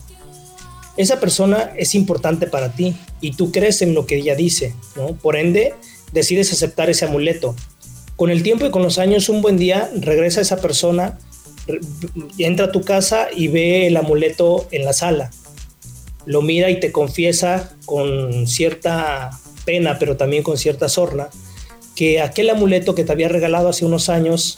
Esa 0.98 1.20
persona 1.20 1.74
es 1.78 1.96
importante 1.96 2.48
para 2.48 2.74
ti 2.74 2.96
y 3.22 3.32
tú 3.32 3.52
crees 3.52 3.82
en 3.82 3.94
lo 3.94 4.06
que 4.06 4.18
ella 4.18 4.36
dice, 4.36 4.76
¿no? 4.96 5.16
Por 5.16 5.36
ende, 5.36 5.74
decides 6.12 6.52
aceptar 6.52 6.90
ese 6.90 7.06
amuleto. 7.06 7.56
Con 8.16 8.30
el 8.30 8.44
tiempo 8.44 8.66
y 8.66 8.72
con 8.72 8.84
los 8.84 8.98
años, 8.98 9.30
un 9.30 9.42
buen 9.42 9.58
día 9.58 9.90
regresa 10.00 10.42
esa 10.42 10.62
persona, 10.62 11.18
entra 12.38 12.68
a 12.68 12.72
tu 12.72 12.82
casa 12.82 13.28
y 13.36 13.48
ve 13.48 13.88
el 13.88 13.98
amuleto 13.98 14.68
en 14.72 14.86
la 14.86 14.94
sala 14.94 15.32
lo 16.26 16.42
mira 16.42 16.70
y 16.70 16.80
te 16.80 16.92
confiesa 16.92 17.76
con 17.86 18.48
cierta 18.48 19.32
pena, 19.64 19.98
pero 20.00 20.18
también 20.18 20.44
con 20.44 20.58
cierta 20.58 20.90
sorna, 20.90 21.30
que 21.96 22.20
aquel 22.22 22.50
amuleto 22.50 22.96
que 22.96 23.04
te 23.04 23.12
había 23.12 23.30
regalado 23.30 23.70
hace 23.70 23.86
unos 23.86 24.10
años 24.10 24.58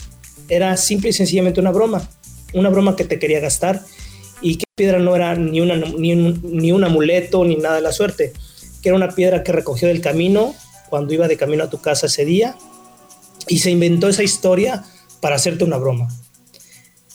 era 0.50 0.75
simple 0.77 1.10
y 1.10 1.13
sencillamente 1.13 1.60
una 1.60 1.72
broma, 1.72 2.10
una 2.54 2.70
broma 2.70 2.96
que 2.96 3.04
te 3.04 3.20
quería 3.20 3.39
gastar 3.39 3.84
y 4.42 4.58
que 4.58 4.66
piedra 4.75 5.00
no 5.00 5.16
era 5.16 5.36
ni, 5.36 5.62
una, 5.62 5.75
ni, 5.75 6.13
un, 6.13 6.42
ni 6.44 6.72
un 6.72 6.84
amuleto 6.84 7.44
ni 7.44 7.56
nada 7.56 7.75
de 7.75 7.82
la 7.82 7.92
suerte, 7.92 8.34
que 8.82 8.89
era 8.89 8.96
una 8.96 9.10
piedra 9.10 9.44
que 9.44 9.51
recogió 9.51 9.88
del 9.88 10.01
camino 10.01 10.56
cuando 10.89 11.13
iba 11.13 11.27
de 11.27 11.38
camino 11.38 11.63
a 11.63 11.70
tu 11.70 11.79
casa 11.79 12.08
ese 12.08 12.25
día 12.25 12.58
y 13.48 13.60
se 13.60 13.72
inventó 13.72 14.10
esa 14.10 14.24
historia 14.24 14.84
para 15.22 15.36
hacerte 15.36 15.63
una 15.63 15.77
broma. 15.77 16.08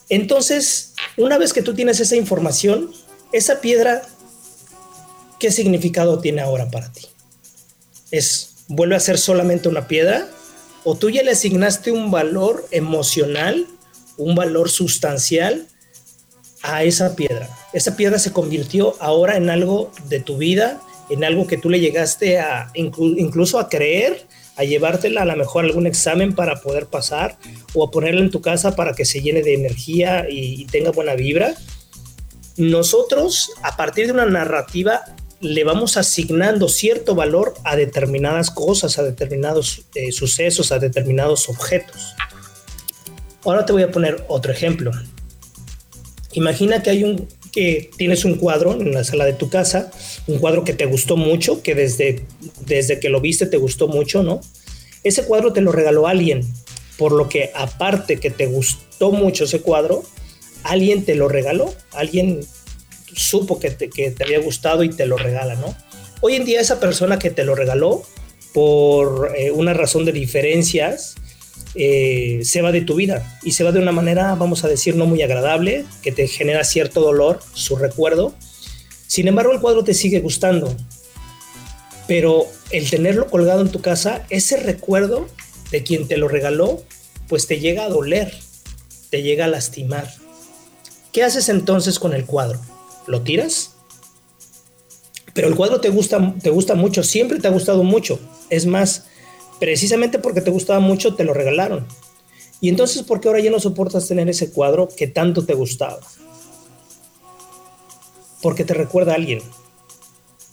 Entonces, 0.09 0.95
una 1.17 1.39
vez 1.39 1.53
que 1.53 1.63
tú 1.63 1.75
tienes 1.75 2.01
esa 2.01 2.17
información, 2.17 2.91
esa 3.33 3.61
piedra 3.61 4.03
¿qué 5.43 5.51
significado 5.51 6.21
tiene 6.21 6.41
ahora 6.41 6.71
para 6.71 6.93
ti? 6.93 7.03
¿Es 8.13 8.65
vuelve 8.69 8.95
a 8.95 9.01
ser 9.01 9.19
solamente 9.19 9.69
una 9.69 9.89
piedra? 9.89 10.29
¿O 10.85 10.95
tú 10.95 11.11
ya 11.11 11.25
le 11.25 11.33
asignaste 11.33 11.91
un 11.91 12.13
valor 12.13 12.65
emocional, 12.71 13.67
un 14.17 14.37
valor 14.37 14.71
sustancial 14.71 15.67
a 16.63 16.85
esa 16.85 17.17
piedra? 17.17 17.51
Esa 17.73 17.97
piedra 17.97 18.21
se 18.21 18.33
convirtió 18.33 18.95
ahora 19.01 19.37
en 19.37 19.51
algo 19.51 19.91
de 20.09 20.21
tu 20.21 20.37
vida, 20.37 20.81
en 21.11 21.25
algo 21.25 21.47
que 21.47 21.59
tú 21.59 21.69
le 21.69 21.81
llegaste 21.81 22.39
a 22.39 22.71
incluso 22.75 23.59
a 23.59 23.69
creer, 23.69 24.27
a 24.57 24.65
llevártela 24.65 25.23
a 25.23 25.25
lo 25.25 25.37
mejor 25.37 25.65
algún 25.65 25.87
examen 25.87 26.35
para 26.35 26.61
poder 26.61 26.87
pasar 26.87 27.39
o 27.75 27.85
a 27.85 27.91
ponerla 27.91 28.21
en 28.21 28.31
tu 28.31 28.41
casa 28.41 28.77
para 28.77 28.95
que 28.95 29.05
se 29.05 29.21
llene 29.21 29.43
de 29.43 29.55
energía 29.55 30.27
y, 30.29 30.63
y 30.63 30.65
tenga 30.67 30.91
buena 30.91 31.15
vibra. 31.15 31.55
Nosotros, 32.57 33.51
a 33.63 33.77
partir 33.77 34.07
de 34.07 34.13
una 34.13 34.27
narrativa 34.27 35.05
le 35.43 35.65
vamos 35.65 35.97
asignando 35.97 36.69
cierto 36.69 37.15
valor 37.15 37.55
a 37.65 37.75
determinadas 37.75 38.51
cosas, 38.51 38.99
a 38.99 39.03
determinados 39.03 39.83
eh, 39.95 40.13
sucesos, 40.13 40.71
a 40.71 40.79
determinados 40.79 41.49
objetos. 41.49 42.15
Ahora 43.45 43.67
te 43.67 43.73
voy 43.73 43.83
a 43.83 43.91
poner 43.91 44.25
otro 44.29 44.53
ejemplo. 44.53 44.93
Imagina 46.33 46.83
que 46.83 46.91
hay 46.91 47.05
un 47.05 47.29
que 47.51 47.91
tienes 47.99 48.25
un 48.25 48.37
cuadro 48.37 48.73
en 48.73 48.95
la 48.95 49.05
sala 49.05 49.27
de 49.27 49.35
tu 49.35 49.51
casa, 49.51 49.91
un 50.27 50.39
cuadro 50.39 50.65
que 50.65 50.73
te 50.73 50.87
gustó 50.87 51.17
mucho, 51.17 51.63
que 51.63 51.75
desde, 51.75 52.25
desde 52.67 53.01
que 53.01 53.09
lo 53.09 53.21
viste 53.21 53.47
te 53.47 53.57
gustó 53.57 53.89
mucho, 53.89 54.23
¿no? 54.23 54.41
Ese 55.05 55.25
cuadro 55.25 55.53
te 55.53 55.61
lo 55.61 55.73
regaló 55.73 56.07
alguien, 56.07 56.43
por 56.97 57.13
lo 57.13 57.29
que 57.29 57.51
aparte 57.55 58.19
que 58.19 58.31
te 58.31 58.47
gustó 58.47 59.11
mucho 59.11 59.45
ese 59.45 59.61
cuadro, 59.61 60.05
alguien 60.63 61.05
te 61.05 61.15
lo 61.15 61.29
regaló, 61.29 61.75
alguien 61.93 62.41
supo 63.15 63.59
que 63.59 63.71
te, 63.71 63.91
que 63.91 64.11
te 64.11 64.25
había 64.25 64.39
gustado 64.39 64.85
y 64.85 64.91
te 64.91 65.07
lo 65.07 65.17
regala, 65.17 65.57
¿no? 65.57 65.75
Hoy 66.21 66.37
en 66.37 66.45
día 66.45 66.61
esa 66.61 66.79
persona 66.79 67.19
que 67.19 67.31
te 67.31 67.45
lo 67.45 67.55
regaló 67.55 68.05
por 68.53 69.33
eh, 69.37 69.51
una 69.51 69.75
razón 69.75 70.05
de 70.05 70.13
diferencias, 70.13 71.17
eh, 71.75 72.41
se 72.45 72.61
va 72.61 72.71
de 72.71 72.83
tu 72.83 72.95
vida 72.95 73.39
y 73.43 73.53
se 73.53 73.65
va 73.65 73.73
de 73.73 73.79
una 73.79 73.93
manera, 73.93 74.35
vamos 74.35 74.63
a 74.65 74.69
decir, 74.69 74.95
no 74.95 75.07
muy 75.07 75.23
agradable, 75.23 75.85
que 76.03 76.13
te 76.13 76.29
genera 76.29 76.65
cierto 76.65 77.01
dolor, 77.01 77.41
su 77.55 77.77
recuerdo. 77.77 78.35
Sin 79.13 79.29
embargo, 79.29 79.53
el 79.53 79.61
cuadro 79.61 79.85
te 79.85 79.93
sigue 79.93 80.21
gustando, 80.21 80.75
pero 82.09 82.47
el 82.71 82.89
tenerlo 82.89 83.27
colgado 83.27 83.61
en 83.61 83.71
tu 83.71 83.83
casa, 83.83 84.25
ese 84.31 84.57
recuerdo 84.57 85.29
de 85.71 85.83
quien 85.83 86.09
te 86.09 86.17
lo 86.17 86.29
regaló, 86.29 86.83
pues 87.29 87.47
te 87.47 87.61
llega 87.61 87.85
a 87.85 87.91
doler, 87.91 88.33
te 89.11 89.23
llega 89.23 89.45
a 89.45 89.49
lastimar. 89.49 90.11
¿Qué 91.13 91.23
haces 91.23 91.51
entonces 91.51 91.99
con 91.99 92.15
el 92.15 92.25
cuadro? 92.25 92.59
¿Lo 93.07 93.21
tiras? 93.21 93.73
Pero 95.35 95.49
el 95.49 95.57
cuadro 95.57 95.83
te 95.83 95.91
gusta, 95.91 96.35
te 96.43 96.49
gusta 96.49 96.75
mucho, 96.75 97.03
siempre 97.03 97.39
te 97.39 97.49
ha 97.49 97.51
gustado 97.51 97.85
mucho. 97.85 98.19
Es 98.49 98.65
más, 98.65 99.09
precisamente 99.61 100.21
porque 100.21 100.41
te 100.41 100.51
gustaba 100.51 100.81
mucho, 100.81 101.17
te 101.17 101.25
lo 101.25 101.35
regalaron. 101.35 101.87
Y 102.63 102.71
entonces, 102.71 103.03
¿por 103.03 103.21
qué 103.21 103.29
ahora 103.29 103.41
ya 103.41 103.51
no 103.51 103.61
soportas 103.61 104.09
tener 104.09 104.31
ese 104.31 104.51
cuadro 104.53 104.89
que 104.89 105.07
tanto 105.07 105.45
te 105.45 105.53
gustaba? 105.53 106.01
Porque 108.43 108.65
te 108.65 108.75
recuerda 108.75 109.13
a 109.13 109.15
alguien. 109.15 109.41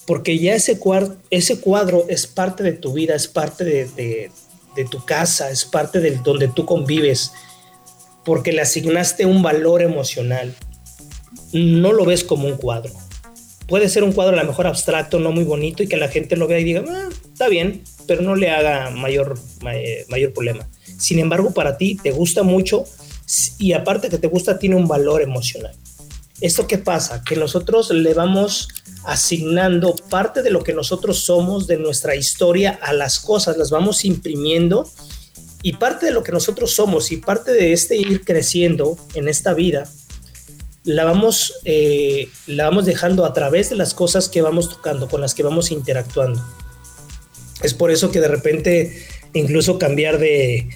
Porque 0.08 0.40
ya 0.40 0.56
ese, 0.56 0.80
cuadro, 0.80 1.18
ese 1.30 1.60
cuadro 1.60 2.06
es 2.08 2.26
parte 2.28 2.64
de 2.64 2.74
tu 2.74 2.94
vida, 2.94 3.16
es 3.16 3.28
parte 3.28 3.64
de, 3.64 4.32
tu 4.90 5.04
casa, 5.04 5.52
es 5.52 5.66
parte 5.66 6.00
de 6.00 6.12
donde 6.24 6.48
tú 6.48 6.66
convives. 6.66 7.34
Porque 8.24 8.54
le 8.54 8.62
asignaste 8.62 9.26
un 9.26 9.42
valor 9.42 9.82
emocional. 9.82 10.56
No 11.52 11.92
lo 11.92 12.06
ves 12.06 12.24
como 12.24 12.48
un 12.48 12.56
cuadro. 12.56 12.94
Puede 13.68 13.90
ser 13.90 14.04
un 14.04 14.14
cuadro 14.14 14.36
a 14.36 14.42
lo 14.42 14.48
mejor 14.48 14.66
abstracto, 14.66 15.20
no 15.20 15.32
muy 15.32 15.44
bonito, 15.44 15.84
y 15.84 15.88
que 15.88 15.98
la 15.98 16.08
gente 16.08 16.36
lo 16.36 16.48
vea 16.48 16.60
y 16.60 16.64
diga, 16.64 16.84
ah, 16.88 17.10
está 17.32 17.48
bien, 17.50 17.84
pero 18.08 18.24
no 18.24 18.36
le 18.36 18.50
haga 18.50 18.90
mayor, 18.90 19.38
mayor 19.62 20.34
problema. 20.34 20.68
Sin 20.98 21.20
embargo, 21.20 21.54
para 21.54 21.78
ti 21.78 21.98
te 22.02 22.12
gusta 22.12 22.42
mucho 22.42 22.86
y 23.60 23.74
aparte 23.74 24.10
que 24.10 24.18
te 24.18 24.28
gusta, 24.28 24.58
tiene 24.58 24.76
un 24.76 24.88
valor 24.88 25.22
emocional. 25.22 25.76
¿Esto 26.42 26.68
qué 26.68 26.78
pasa? 26.78 27.24
Que 27.24 27.36
nosotros 27.36 27.92
le 27.92 28.14
vamos 28.14 28.70
asignando 29.04 29.96
parte 30.10 30.42
de 30.42 30.52
lo 30.52 30.64
que 30.64 30.74
nosotros 30.74 31.20
somos, 31.20 31.68
de 31.68 31.78
nuestra 31.78 32.16
historia 32.16 32.80
a 32.82 32.94
las 32.94 33.20
cosas, 33.20 33.58
las 33.58 33.72
vamos 33.72 34.06
imprimiendo 34.06 34.90
y 35.62 35.74
parte 35.74 36.06
de 36.06 36.12
lo 36.12 36.24
que 36.24 36.32
nosotros 36.32 36.74
somos 36.74 37.12
y 37.12 37.18
parte 37.18 37.52
de 37.52 37.74
este 37.74 37.98
ir 37.98 38.24
creciendo 38.24 38.98
en 39.14 39.28
esta 39.28 39.54
vida, 39.54 39.90
la 40.84 41.04
vamos, 41.04 41.56
eh, 41.66 42.30
la 42.48 42.66
vamos 42.66 42.86
dejando 42.86 43.26
a 43.26 43.34
través 43.34 43.70
de 43.70 43.76
las 43.76 43.94
cosas 43.94 44.30
que 44.30 44.42
vamos 44.42 44.70
tocando, 44.70 45.10
con 45.10 45.22
las 45.22 45.34
que 45.34 45.44
vamos 45.44 45.72
interactuando. 45.72 46.44
Es 47.62 47.74
por 47.74 47.92
eso 47.92 48.12
que 48.12 48.22
de 48.22 48.30
repente 48.30 49.06
incluso 49.34 49.78
cambiar 49.78 50.18
de, 50.18 50.70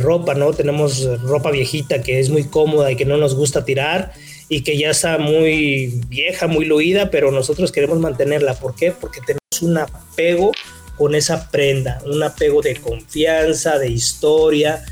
ropa, 0.00 0.34
¿no? 0.34 0.52
Tenemos 0.52 1.04
ropa 1.22 1.50
viejita 1.50 2.02
que 2.02 2.18
es 2.18 2.30
muy 2.30 2.44
cómoda 2.44 2.90
y 2.90 2.96
que 2.96 3.04
no 3.04 3.16
nos 3.16 3.34
gusta 3.34 3.64
tirar 3.64 4.12
y 4.52 4.60
que 4.60 4.76
ya 4.76 4.90
está 4.90 5.16
muy 5.16 5.98
vieja, 6.08 6.46
muy 6.46 6.66
luida, 6.66 7.10
pero 7.10 7.30
nosotros 7.30 7.72
queremos 7.72 7.98
mantenerla. 8.00 8.52
¿Por 8.52 8.74
qué? 8.74 8.92
Porque 8.92 9.20
tenemos 9.22 9.62
un 9.62 9.78
apego 9.78 10.52
con 10.98 11.14
esa 11.14 11.50
prenda, 11.50 12.02
un 12.04 12.22
apego 12.22 12.60
de 12.60 12.76
confianza, 12.76 13.78
de 13.78 13.88
historia. 13.88 14.84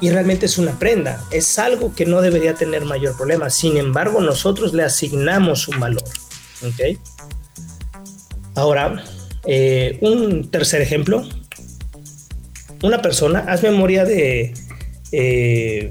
Y 0.00 0.10
realmente 0.10 0.46
es 0.46 0.58
una 0.58 0.78
prenda, 0.78 1.24
es 1.32 1.58
algo 1.58 1.92
que 1.96 2.06
no 2.06 2.22
debería 2.22 2.54
tener 2.54 2.84
mayor 2.84 3.16
problema. 3.16 3.50
Sin 3.50 3.78
embargo, 3.78 4.20
nosotros 4.20 4.72
le 4.74 4.84
asignamos 4.84 5.66
un 5.66 5.80
valor. 5.80 6.04
¿Ok? 6.62 7.00
Ahora, 8.54 9.02
eh, 9.44 9.98
un 10.02 10.52
tercer 10.52 10.82
ejemplo, 10.82 11.28
una 12.80 13.02
persona, 13.02 13.40
haz 13.48 13.64
memoria 13.64 14.04
de, 14.04 14.54
eh, 15.10 15.90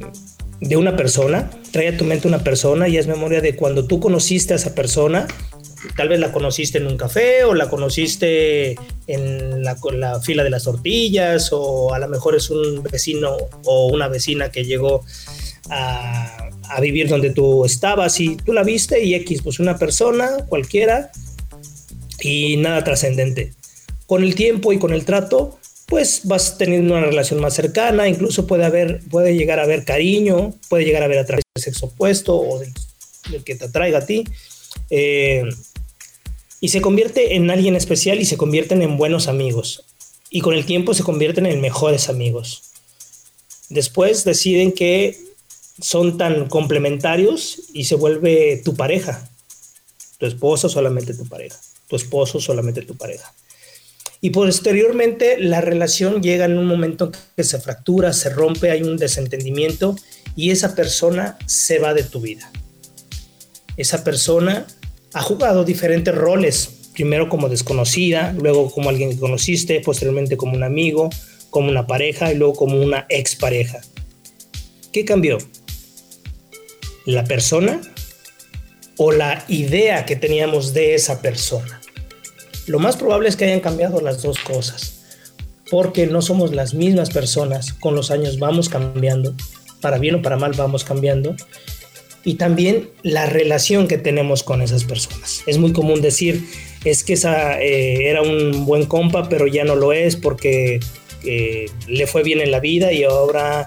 de 0.62 0.78
una 0.78 0.96
persona, 0.96 1.50
trae 1.72 1.90
a 1.90 1.98
tu 1.98 2.06
mente 2.06 2.28
una 2.28 2.44
persona 2.44 2.88
y 2.88 2.98
haz 2.98 3.08
memoria 3.08 3.42
de 3.42 3.56
cuando 3.56 3.86
tú 3.86 4.00
conociste 4.00 4.54
a 4.54 4.58
esa 4.58 4.74
persona, 4.74 5.28
tal 5.96 6.10
vez 6.10 6.20
la 6.20 6.32
conociste 6.32 6.78
en 6.78 6.88
un 6.88 6.98
café 6.98 7.44
o 7.44 7.54
la 7.54 7.70
conociste 7.70 8.76
en 9.08 9.64
la, 9.64 9.78
la, 9.94 10.20
fila 10.22 10.44
de 10.44 10.50
las 10.50 10.64
tortillas 10.64 11.50
o 11.52 11.94
a 11.94 12.00
lo 12.00 12.08
mejor 12.08 12.36
es 12.36 12.50
un 12.50 12.82
vecino 12.84 13.38
o 13.66 13.88
una 13.88 14.08
vecina 14.08 14.50
que 14.50 14.64
llegó 14.64 15.04
a, 15.70 16.50
a, 16.70 16.82
vivir 16.82 17.08
donde 17.08 17.32
tú 17.32 17.66
estabas 17.66 18.20
y 18.20 18.36
tú 18.38 18.54
la 18.54 18.64
viste 18.64 19.04
y 19.04 19.14
X, 19.16 19.42
pues 19.44 19.60
una 19.60 19.78
persona 19.78 20.30
cualquiera 20.48 21.12
y 22.22 22.58
nada 22.58 22.84
trascendente. 22.84 23.54
Con 24.08 24.24
el 24.24 24.36
tiempo 24.36 24.72
y 24.72 24.80
con 24.80 24.94
el 24.94 25.06
trato, 25.06 25.58
pues 25.88 26.22
vas 26.24 26.58
teniendo 26.58 26.94
una 26.94 27.06
relación 27.06 27.40
más 27.40 27.54
cercana, 27.54 28.08
incluso 28.08 28.48
puede 28.48 28.66
haber, 28.66 29.02
puede 29.10 29.36
llegar 29.36 29.60
a 29.60 29.64
haber 29.64 29.86
cariño, 29.86 30.54
puede 30.70 30.86
llegar 30.86 31.04
a 31.04 31.06
haber 31.06 31.20
atracción 31.20 31.52
del 31.56 31.64
sexo 31.64 31.88
opuesto 31.88 32.36
o 32.36 32.60
del, 32.60 32.74
que 33.44 33.56
te 33.56 33.66
atraiga 33.66 34.00
a 34.00 34.06
ti. 34.06 34.24
Eh, 34.90 35.44
y 36.60 36.70
se 36.70 36.82
convierte 36.82 37.36
en 37.36 37.52
alguien 37.52 37.76
especial 37.76 38.20
y 38.20 38.26
se 38.26 38.38
convierten 38.38 38.82
en 38.82 38.98
buenos 38.98 39.28
amigos. 39.28 39.84
Y 40.30 40.42
con 40.42 40.54
el 40.54 40.66
tiempo 40.66 40.94
se 40.94 41.04
convierten 41.04 41.46
en 41.46 41.62
mejores 41.62 42.10
amigos. 42.10 42.64
Después 43.70 44.24
deciden 44.24 44.72
que 44.72 45.18
son 45.80 46.18
tan 46.18 46.48
complementarios 46.48 47.62
y 47.74 47.86
se 47.86 47.96
vuelve 47.96 48.62
tu 48.64 48.76
pareja. 48.76 49.30
Tu 50.18 50.26
esposa 50.26 50.70
solamente 50.70 51.14
tu 51.14 51.28
pareja 51.28 51.60
tu 51.88 51.96
esposo, 51.96 52.40
solamente 52.40 52.82
tu 52.82 52.96
pareja. 52.96 53.34
Y 54.22 54.32
posteriormente 54.32 55.38
la 55.40 55.62
relación 55.62 56.22
llega 56.22 56.46
en 56.46 56.58
un 56.58 56.66
momento 56.66 57.12
que 57.36 57.44
se 57.44 57.60
fractura, 57.60 58.14
se 58.14 58.30
rompe, 58.30 58.72
hay 58.72 58.82
un 58.82 58.98
desentendimiento 58.98 59.96
y 60.36 60.52
esa 60.52 60.76
persona 60.76 61.38
se 61.46 61.80
va 61.80 61.94
de 61.94 62.04
tu 62.04 62.22
vida. 62.22 62.52
Esa 63.78 64.04
persona 64.04 64.66
ha 65.14 65.22
jugado 65.22 65.64
diferentes 65.64 66.16
roles, 66.16 66.70
primero 66.94 67.30
como 67.30 67.50
desconocida, 67.50 68.34
luego 68.34 68.72
como 68.72 68.90
alguien 68.90 69.12
que 69.12 69.20
conociste, 69.20 69.82
posteriormente 69.82 70.38
como 70.38 70.56
un 70.56 70.64
amigo, 70.64 71.10
como 71.50 71.70
una 71.70 71.88
pareja 71.88 72.32
y 72.32 72.36
luego 72.36 72.54
como 72.54 72.82
una 72.82 73.06
expareja. 73.10 73.82
¿Qué 74.92 75.06
cambió? 75.06 75.38
La 77.06 77.26
persona 77.26 77.82
o 78.98 79.12
la 79.12 79.44
idea 79.48 80.06
que 80.06 80.16
teníamos 80.16 80.74
de 80.74 80.96
esa 80.96 81.22
persona. 81.22 81.82
Lo 82.68 82.80
más 82.80 82.98
probable 82.98 83.30
es 83.30 83.36
que 83.36 83.46
hayan 83.46 83.60
cambiado 83.60 84.02
las 84.02 84.22
dos 84.22 84.40
cosas, 84.40 85.02
porque 85.70 86.08
no 86.08 86.22
somos 86.22 86.54
las 86.54 86.74
mismas 86.74 87.10
personas, 87.10 87.74
con 87.74 87.96
los 87.96 88.12
años 88.12 88.40
vamos 88.40 88.70
cambiando, 88.70 89.36
para 89.82 89.98
bien 90.00 90.16
o 90.16 90.22
para 90.22 90.38
mal 90.38 90.54
vamos 90.54 90.84
cambiando, 90.84 91.36
y 92.24 92.36
también 92.36 92.90
la 93.04 93.28
relación 93.28 93.88
que 93.88 94.00
tenemos 94.00 94.42
con 94.42 94.62
esas 94.62 94.84
personas. 94.84 95.44
Es 95.46 95.60
muy 95.60 95.74
común 95.74 96.02
decir, 96.02 96.44
es 96.84 97.04
que 97.04 97.14
esa 97.14 97.62
eh, 97.62 98.10
era 98.10 98.24
un 98.24 98.66
buen 98.66 98.86
compa, 98.86 99.30
pero 99.30 99.46
ya 99.46 99.64
no 99.64 99.76
lo 99.76 99.94
es 99.94 100.16
porque 100.16 100.80
eh, 101.24 101.68
le 101.88 102.08
fue 102.08 102.24
bien 102.24 102.42
en 102.42 102.50
la 102.50 102.60
vida 102.60 102.92
y 102.92 103.04
ahora 103.04 103.66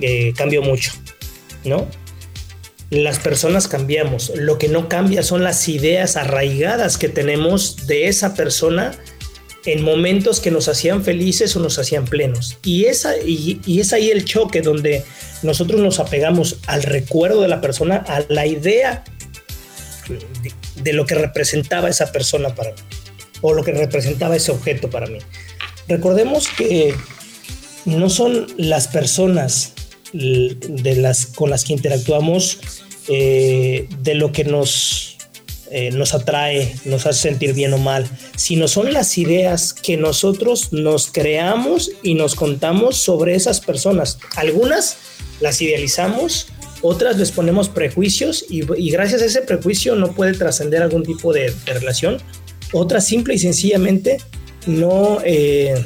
eh, 0.00 0.32
cambió 0.36 0.62
mucho, 0.62 0.92
¿no? 1.64 1.86
Las 2.90 3.18
personas 3.18 3.68
cambiamos. 3.68 4.32
Lo 4.34 4.58
que 4.58 4.68
no 4.68 4.88
cambia 4.88 5.22
son 5.22 5.44
las 5.44 5.68
ideas 5.68 6.16
arraigadas 6.16 6.96
que 6.96 7.08
tenemos 7.08 7.86
de 7.86 8.08
esa 8.08 8.34
persona 8.34 8.92
en 9.66 9.82
momentos 9.82 10.40
que 10.40 10.50
nos 10.50 10.68
hacían 10.68 11.04
felices 11.04 11.54
o 11.56 11.60
nos 11.60 11.78
hacían 11.78 12.06
plenos. 12.06 12.58
Y, 12.64 12.86
esa, 12.86 13.18
y, 13.18 13.60
es 13.78 13.92
ahí 13.92 14.10
el 14.10 14.24
choque 14.24 14.62
donde 14.62 15.04
nosotros 15.42 15.80
nos 15.80 16.00
apegamos 16.00 16.58
al 16.66 16.82
recuerdo 16.82 17.42
de 17.42 17.48
la 17.48 17.60
persona, 17.60 17.96
a 18.08 18.22
la 18.28 18.46
idea 18.46 19.04
de, 20.08 20.52
de 20.82 20.92
lo 20.94 21.04
que 21.04 21.14
representaba 21.14 21.90
esa 21.90 22.10
persona 22.12 22.54
para 22.54 22.70
mí 22.70 22.78
o 23.40 23.52
lo 23.52 23.62
que 23.62 23.72
representaba 23.72 24.36
ese 24.36 24.50
objeto 24.50 24.88
para 24.88 25.06
mí. 25.06 25.18
Recordemos 25.86 26.48
que 26.48 26.94
no 27.84 28.10
son 28.10 28.46
las 28.56 28.88
personas 28.88 29.74
de 30.12 30.96
las, 30.96 31.26
con 31.26 31.50
las 31.50 31.64
que 31.64 31.74
interactuamos 31.74 32.60
eh, 33.08 33.88
de 34.02 34.14
lo 34.14 34.32
que 34.32 34.44
nos, 34.44 35.16
eh, 35.70 35.90
nos 35.90 36.14
atrae, 36.14 36.74
nos 36.84 37.06
hace 37.06 37.30
sentir 37.30 37.54
bien 37.54 37.72
o 37.72 37.78
mal, 37.78 38.08
sino 38.36 38.68
son 38.68 38.92
las 38.92 39.16
ideas 39.18 39.72
que 39.72 39.96
nosotros 39.96 40.72
nos 40.72 41.08
creamos 41.10 41.90
y 42.02 42.14
nos 42.14 42.34
contamos 42.34 42.96
sobre 42.96 43.34
esas 43.34 43.60
personas. 43.60 44.18
Algunas 44.36 44.98
las 45.40 45.60
idealizamos, 45.62 46.48
otras 46.82 47.16
les 47.16 47.32
ponemos 47.32 47.68
prejuicios 47.68 48.44
y, 48.48 48.60
gracias 48.90 49.22
a 49.22 49.26
ese 49.26 49.42
prejuicio 49.42 49.94
no 49.94 50.12
puede 50.12 50.34
trascender 50.34 50.82
algún 50.82 51.02
tipo 51.02 51.32
de, 51.32 51.54
relación. 51.66 52.18
Otras 52.72 53.06
simple 53.06 53.34
y 53.34 53.38
sencillamente 53.38 54.18
no... 54.66 55.18
Eh, 55.24 55.82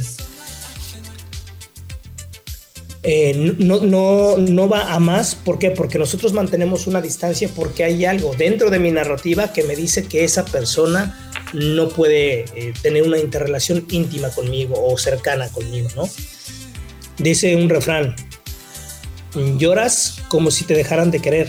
eh, 3.04 3.54
no, 3.58 4.68
va 4.68 4.92
a 4.94 5.00
más. 5.00 5.34
¿Por 5.34 5.58
qué? 5.58 5.70
Porque 5.70 5.98
nosotros 5.98 6.32
mantenemos 6.32 6.86
una 6.86 7.00
distancia 7.00 7.48
porque 7.54 7.84
hay 7.84 8.04
algo 8.04 8.34
dentro 8.36 8.70
de 8.70 8.78
mi 8.78 8.90
narrativa 8.90 9.52
que 9.52 9.64
me 9.64 9.74
dice 9.74 10.04
que 10.04 10.24
esa 10.24 10.44
persona 10.44 11.32
no 11.52 11.88
puede 11.88 12.44
eh, 12.54 12.72
tener 12.80 13.02
una 13.02 13.18
interrelación 13.18 13.86
íntima 13.90 14.30
conmigo 14.30 14.74
o 14.82 14.96
cercana 14.98 15.48
conmigo, 15.48 15.88
¿no? 15.96 16.08
Dice 17.18 17.56
un 17.56 17.68
refrán, 17.68 18.14
lloras 19.58 20.18
como 20.28 20.50
si 20.50 20.64
te 20.64 20.74
dejaran 20.74 21.10
de 21.10 21.20
querer, 21.20 21.48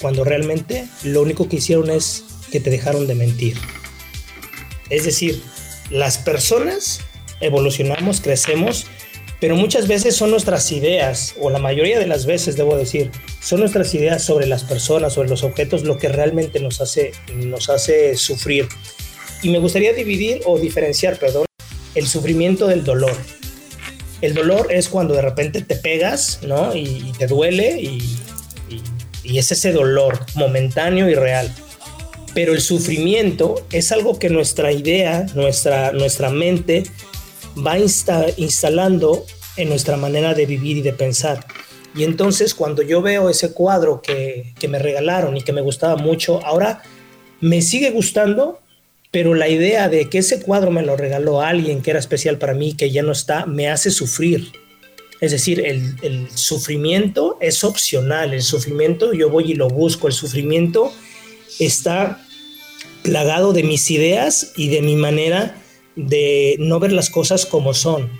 cuando 0.00 0.24
realmente 0.24 0.86
lo 1.02 1.22
único 1.22 1.48
que 1.48 1.56
hicieron 1.56 1.90
es 1.90 2.24
que 2.50 2.60
te 2.60 2.70
dejaron 2.70 3.06
de 3.06 3.14
mentir. 3.14 3.56
Es 4.88 5.04
decir, 5.04 5.42
las 5.90 6.18
personas 6.18 7.00
evolucionamos, 7.40 8.20
crecemos, 8.20 8.86
pero 9.40 9.56
muchas 9.56 9.88
veces 9.88 10.14
son 10.14 10.30
nuestras 10.30 10.70
ideas, 10.70 11.34
o 11.40 11.48
la 11.48 11.58
mayoría 11.58 11.98
de 11.98 12.06
las 12.06 12.26
veces 12.26 12.56
debo 12.56 12.76
decir, 12.76 13.10
son 13.40 13.60
nuestras 13.60 13.94
ideas 13.94 14.22
sobre 14.22 14.46
las 14.46 14.64
personas, 14.64 15.14
sobre 15.14 15.30
los 15.30 15.42
objetos, 15.42 15.82
lo 15.82 15.96
que 15.96 16.08
realmente 16.08 16.60
nos 16.60 16.80
hace, 16.82 17.12
nos 17.34 17.70
hace 17.70 18.16
sufrir. 18.16 18.68
Y 19.42 19.48
me 19.48 19.58
gustaría 19.58 19.94
dividir 19.94 20.42
o 20.44 20.58
diferenciar, 20.58 21.18
perdón, 21.18 21.46
el 21.94 22.06
sufrimiento 22.06 22.66
del 22.66 22.84
dolor. 22.84 23.16
El 24.20 24.34
dolor 24.34 24.70
es 24.70 24.90
cuando 24.90 25.14
de 25.14 25.22
repente 25.22 25.62
te 25.62 25.76
pegas, 25.76 26.40
¿no? 26.42 26.76
Y, 26.76 27.12
te 27.18 27.26
duele 27.26 27.80
y, 27.80 28.18
y 29.24 29.38
es 29.38 29.50
ese 29.50 29.72
dolor 29.72 30.26
momentáneo 30.34 31.08
y 31.08 31.14
real 31.14 31.50
pero 32.34 32.52
el 32.52 32.60
sufrimiento 32.60 33.64
es 33.72 33.92
algo 33.92 34.18
que 34.18 34.30
nuestra 34.30 34.72
idea, 34.72 35.26
nuestra, 35.34 35.92
nuestra 35.92 36.30
mente 36.30 36.84
va 37.56 37.78
instalando 37.78 39.24
en 39.56 39.68
nuestra 39.68 39.96
manera 39.96 40.34
de 40.34 40.46
vivir 40.46 40.78
y 40.78 40.82
de 40.82 40.92
pensar. 40.92 41.44
Y 41.94 42.04
entonces 42.04 42.54
cuando 42.54 42.82
yo 42.82 43.02
veo 43.02 43.28
ese 43.28 43.52
cuadro 43.52 44.00
que, 44.00 44.54
que 44.58 44.68
me 44.68 44.78
regalaron 44.78 45.36
y 45.36 45.42
que 45.42 45.52
me 45.52 45.60
gustaba 45.60 45.96
mucho, 45.96 46.44
ahora 46.44 46.82
me 47.40 47.62
sigue 47.62 47.90
gustando, 47.90 48.60
pero 49.10 49.34
la 49.34 49.48
idea 49.48 49.88
de 49.88 50.08
que 50.08 50.18
ese 50.18 50.40
cuadro 50.40 50.70
me 50.70 50.82
lo 50.82 50.96
regaló 50.96 51.40
alguien 51.40 51.82
que 51.82 51.90
era 51.90 51.98
especial 51.98 52.38
para 52.38 52.54
mí, 52.54 52.74
que 52.74 52.90
ya 52.90 53.02
no 53.02 53.12
está, 53.12 53.46
me 53.46 53.68
hace 53.68 53.90
sufrir. 53.90 54.52
Es 55.20 55.32
decir, 55.32 55.66
el, 55.66 55.96
el 56.02 56.30
sufrimiento 56.30 57.36
es 57.40 57.64
opcional, 57.64 58.32
el 58.32 58.42
sufrimiento 58.42 59.12
yo 59.12 59.28
voy 59.28 59.50
y 59.50 59.54
lo 59.54 59.68
busco, 59.68 60.06
el 60.06 60.14
sufrimiento 60.14 60.92
está 61.58 62.24
plagado 63.02 63.52
de 63.52 63.64
mis 63.64 63.90
ideas 63.90 64.52
y 64.56 64.68
de 64.68 64.80
mi 64.80 64.96
manera 64.96 65.59
de 66.08 66.56
no 66.58 66.80
ver 66.80 66.92
las 66.92 67.10
cosas 67.10 67.46
como 67.46 67.74
son. 67.74 68.10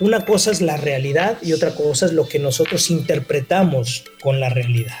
Una 0.00 0.24
cosa 0.24 0.50
es 0.50 0.60
la 0.60 0.76
realidad 0.76 1.38
y 1.42 1.52
otra 1.52 1.74
cosa 1.74 2.06
es 2.06 2.12
lo 2.12 2.26
que 2.26 2.38
nosotros 2.38 2.90
interpretamos 2.90 4.04
con 4.22 4.40
la 4.40 4.48
realidad. 4.48 4.96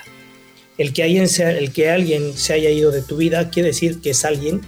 El 0.76 0.92
que 0.92 1.02
alguien, 1.02 1.26
el 1.38 1.72
que 1.72 1.90
alguien 1.90 2.36
se 2.36 2.52
haya 2.52 2.70
ido 2.70 2.90
de 2.90 3.02
tu 3.02 3.16
vida 3.16 3.50
quiere 3.50 3.68
decir 3.68 4.00
que 4.00 4.10
es 4.10 4.24
alguien 4.24 4.60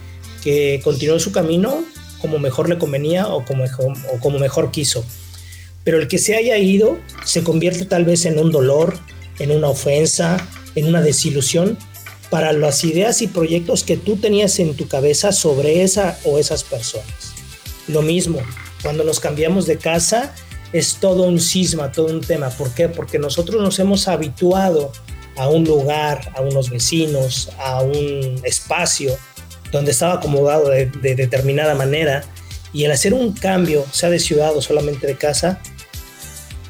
que 0.42 0.80
continuó 0.82 1.18
su 1.18 1.32
camino 1.32 1.84
como 2.20 2.38
mejor 2.38 2.68
le 2.68 2.78
convenía 2.78 3.28
o 3.28 3.44
como, 3.44 3.64
o 3.64 4.20
como 4.20 4.38
mejor 4.38 4.70
quiso. 4.70 5.04
Pero 5.84 5.98
el 5.98 6.08
que 6.08 6.18
se 6.18 6.36
haya 6.36 6.56
ido 6.56 6.98
se 7.24 7.42
convierte 7.42 7.84
tal 7.84 8.04
vez 8.04 8.24
en 8.24 8.38
un 8.38 8.52
dolor, 8.52 8.98
en 9.38 9.50
una 9.50 9.68
ofensa, 9.68 10.48
en 10.74 10.86
una 10.86 11.02
desilusión 11.02 11.76
para 12.32 12.54
las 12.54 12.82
ideas 12.82 13.20
y 13.20 13.26
proyectos 13.26 13.84
que 13.84 13.98
tú 13.98 14.16
tenías 14.16 14.58
en 14.58 14.74
tu 14.74 14.88
cabeza 14.88 15.32
sobre 15.32 15.82
esa 15.82 16.18
o 16.24 16.38
esas 16.38 16.64
personas. 16.64 17.34
Lo 17.88 18.00
mismo, 18.00 18.40
cuando 18.82 19.04
nos 19.04 19.20
cambiamos 19.20 19.66
de 19.66 19.76
casa 19.76 20.34
es 20.72 20.94
todo 20.94 21.24
un 21.24 21.38
cisma, 21.38 21.92
todo 21.92 22.06
un 22.06 22.22
tema. 22.22 22.48
¿Por 22.48 22.70
qué? 22.70 22.88
Porque 22.88 23.18
nosotros 23.18 23.60
nos 23.60 23.78
hemos 23.80 24.08
habituado 24.08 24.92
a 25.36 25.50
un 25.50 25.64
lugar, 25.64 26.32
a 26.34 26.40
unos 26.40 26.70
vecinos, 26.70 27.50
a 27.58 27.82
un 27.82 28.40
espacio 28.44 29.14
donde 29.70 29.90
estaba 29.90 30.14
acomodado 30.14 30.70
de, 30.70 30.86
de 30.86 31.14
determinada 31.14 31.74
manera 31.74 32.24
y 32.72 32.84
el 32.84 32.92
hacer 32.92 33.12
un 33.12 33.34
cambio, 33.34 33.84
sea 33.92 34.08
de 34.08 34.18
ciudad 34.18 34.56
o 34.56 34.62
solamente 34.62 35.06
de 35.06 35.18
casa, 35.18 35.60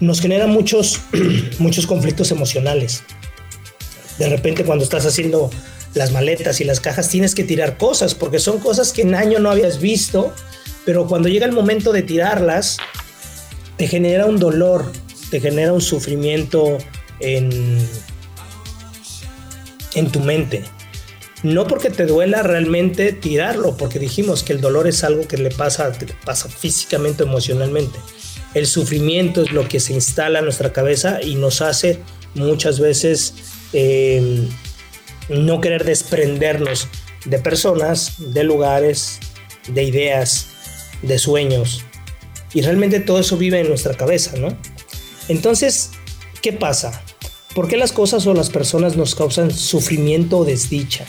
nos 0.00 0.20
genera 0.20 0.48
muchos, 0.48 0.98
muchos 1.60 1.86
conflictos 1.86 2.32
emocionales 2.32 3.04
de 4.22 4.28
repente 4.28 4.64
cuando 4.64 4.84
estás 4.84 5.04
haciendo 5.04 5.50
las 5.94 6.12
maletas 6.12 6.60
y 6.60 6.64
las 6.64 6.78
cajas 6.78 7.08
tienes 7.08 7.34
que 7.34 7.42
tirar 7.42 7.76
cosas 7.76 8.14
porque 8.14 8.38
son 8.38 8.60
cosas 8.60 8.92
que 8.92 9.02
en 9.02 9.16
año 9.16 9.40
no 9.40 9.50
habías 9.50 9.80
visto, 9.80 10.32
pero 10.86 11.08
cuando 11.08 11.28
llega 11.28 11.44
el 11.44 11.50
momento 11.50 11.90
de 11.90 12.02
tirarlas, 12.02 12.76
te 13.76 13.88
genera 13.88 14.26
un 14.26 14.38
dolor, 14.38 14.92
te 15.32 15.40
genera 15.40 15.72
un 15.72 15.80
sufrimiento 15.80 16.78
en, 17.18 17.84
en 19.94 20.12
tu 20.12 20.20
mente. 20.20 20.62
No 21.42 21.66
porque 21.66 21.90
te 21.90 22.06
duela 22.06 22.44
realmente 22.44 23.12
tirarlo, 23.12 23.76
porque 23.76 23.98
dijimos 23.98 24.44
que 24.44 24.52
el 24.52 24.60
dolor 24.60 24.86
es 24.86 25.02
algo 25.02 25.26
que 25.26 25.36
le 25.36 25.50
pasa, 25.50 25.90
que 25.90 26.06
te 26.06 26.14
pasa 26.24 26.48
físicamente 26.48 27.24
emocionalmente. 27.24 27.98
El 28.54 28.68
sufrimiento 28.68 29.42
es 29.42 29.50
lo 29.50 29.66
que 29.66 29.80
se 29.80 29.94
instala 29.94 30.38
en 30.38 30.44
nuestra 30.44 30.72
cabeza 30.72 31.20
y 31.20 31.34
nos 31.34 31.60
hace 31.60 31.98
muchas 32.34 32.78
veces 32.78 33.34
Em, 33.72 34.48
no 35.28 35.60
querer 35.60 35.84
desprendernos 35.84 36.88
de 37.24 37.38
personas, 37.38 38.14
de 38.18 38.44
lugares, 38.44 39.18
de 39.68 39.84
ideas, 39.84 40.48
de 41.02 41.18
sueños. 41.18 41.84
Y 42.52 42.60
realmente 42.62 43.00
todo 43.00 43.20
eso 43.20 43.36
vive 43.36 43.60
en 43.60 43.68
nuestra 43.68 43.94
cabeza, 43.94 44.36
¿no? 44.36 44.56
Entonces, 45.28 45.90
¿qué 46.42 46.52
pasa? 46.52 47.02
¿Por 47.54 47.68
qué 47.68 47.76
las 47.76 47.92
cosas 47.92 48.26
o 48.26 48.34
las 48.34 48.50
personas 48.50 48.96
nos 48.96 49.14
causan 49.14 49.50
sufrimiento 49.50 50.38
o 50.38 50.44
desdicha? 50.44 51.06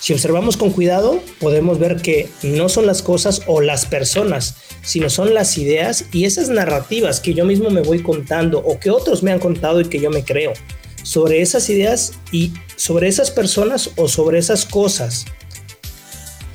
Si 0.00 0.12
observamos 0.12 0.56
con 0.56 0.70
cuidado, 0.70 1.20
podemos 1.38 1.78
ver 1.78 1.96
que 1.96 2.28
no 2.42 2.68
son 2.68 2.86
las 2.86 3.02
cosas 3.02 3.42
o 3.46 3.60
las 3.60 3.84
personas, 3.84 4.56
sino 4.82 5.10
son 5.10 5.34
las 5.34 5.58
ideas 5.58 6.06
y 6.12 6.24
esas 6.24 6.48
narrativas 6.48 7.20
que 7.20 7.34
yo 7.34 7.44
mismo 7.44 7.70
me 7.70 7.82
voy 7.82 8.02
contando 8.02 8.60
o 8.60 8.78
que 8.80 8.90
otros 8.90 9.22
me 9.22 9.32
han 9.32 9.40
contado 9.40 9.80
y 9.80 9.84
que 9.86 10.00
yo 10.00 10.10
me 10.10 10.24
creo 10.24 10.52
sobre 11.08 11.40
esas 11.40 11.70
ideas 11.70 12.12
y 12.32 12.52
sobre 12.76 13.08
esas 13.08 13.30
personas 13.30 13.92
o 13.96 14.08
sobre 14.08 14.38
esas 14.38 14.66
cosas. 14.66 15.24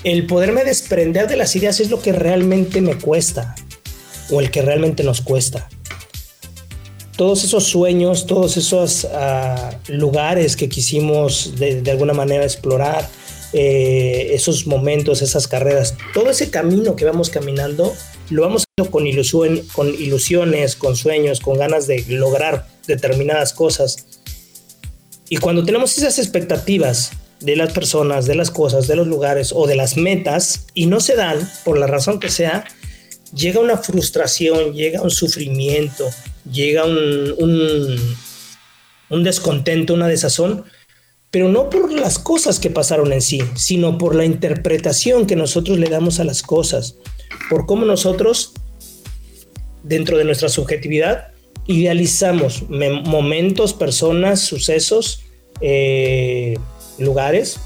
El 0.04 0.28
poderme 0.28 0.64
desprender 0.64 1.28
de 1.28 1.38
las 1.38 1.56
ideas 1.56 1.80
es 1.80 1.90
lo 1.90 2.00
que 2.00 2.12
realmente 2.12 2.80
me 2.80 2.96
cuesta 3.00 3.56
o 4.30 4.42
el 4.42 4.52
que 4.52 4.62
realmente 4.62 5.02
nos 5.04 5.22
cuesta. 5.22 5.70
Todos 7.18 7.44
esos 7.44 7.64
sueños, 7.64 8.28
todos 8.28 8.56
esos 8.58 9.06
ah, 9.12 9.72
lugares 9.88 10.56
que 10.56 10.70
quisimos 10.70 11.56
de, 11.56 11.90
alguna 11.90 12.14
manera 12.14 12.44
explorar, 12.44 13.10
eh, 13.54 14.30
esos 14.34 14.68
momentos, 14.68 15.24
esas 15.24 15.48
carreras, 15.48 15.96
todo 16.14 16.30
ese 16.30 16.52
camino 16.52 16.96
que 16.96 17.06
vamos 17.06 17.32
caminando, 17.32 17.92
lo 18.30 18.44
vamos 18.44 18.66
haciendo 18.66 18.92
con, 18.92 19.08
ilusión, 19.08 19.64
con 19.74 19.90
ilusiones, 19.90 20.76
con 20.76 20.96
sueños, 20.96 21.40
con 21.40 21.58
ganas 21.58 21.88
de 21.88 22.06
lograr 22.08 22.68
determinadas 22.86 23.54
cosas. 23.54 24.06
Y 25.30 25.38
cuando 25.38 25.64
tenemos 25.64 25.98
esas 25.98 26.20
expectativas 26.20 27.12
de 27.40 27.56
las 27.56 27.74
personas, 27.74 28.26
de 28.26 28.36
las 28.36 28.52
cosas, 28.52 28.88
de 28.88 28.96
los 28.96 29.08
lugares 29.08 29.52
o 29.54 29.68
de 29.68 29.76
las 29.76 29.98
metas 29.98 30.68
y 30.74 30.86
no 30.86 31.00
se 31.00 31.16
dan 31.16 31.38
por 31.66 31.78
la 31.78 31.88
razón 31.88 32.20
que 32.20 32.30
sea, 32.30 32.66
llega 33.34 33.60
una 33.60 33.78
frustración, 33.78 34.74
llega 34.74 35.02
un 35.02 35.12
sufrimiento, 35.12 36.10
llega 36.50 36.86
un, 36.86 37.36
un, 39.10 39.24
descontento, 39.24 39.94
una 39.94 40.08
desazón, 40.08 40.64
pero 41.32 41.50
no 41.50 41.70
por 41.70 41.92
las 41.92 42.20
cosas 42.20 42.60
que 42.60 42.70
pasaron 42.70 43.12
en 43.12 43.22
sí, 43.22 43.42
sino 43.56 43.98
por 43.98 44.16
la 44.16 44.26
interpretación 44.26 45.26
que 45.26 45.36
nosotros 45.36 45.80
le 45.80 45.90
damos 45.90 46.20
a 46.20 46.24
las 46.24 46.44
cosas, 46.44 46.96
por 47.50 47.66
cómo 47.66 47.86
nosotros, 47.86 48.54
dentro 49.84 50.18
de 50.18 50.26
nuestra 50.26 50.48
subjetividad, 50.48 51.33
idealizamos 51.68 52.64
momentos, 52.70 53.74
personas, 53.74 54.42
sucesos, 54.42 55.24
eh, 55.62 56.56
lugares. 56.98 57.60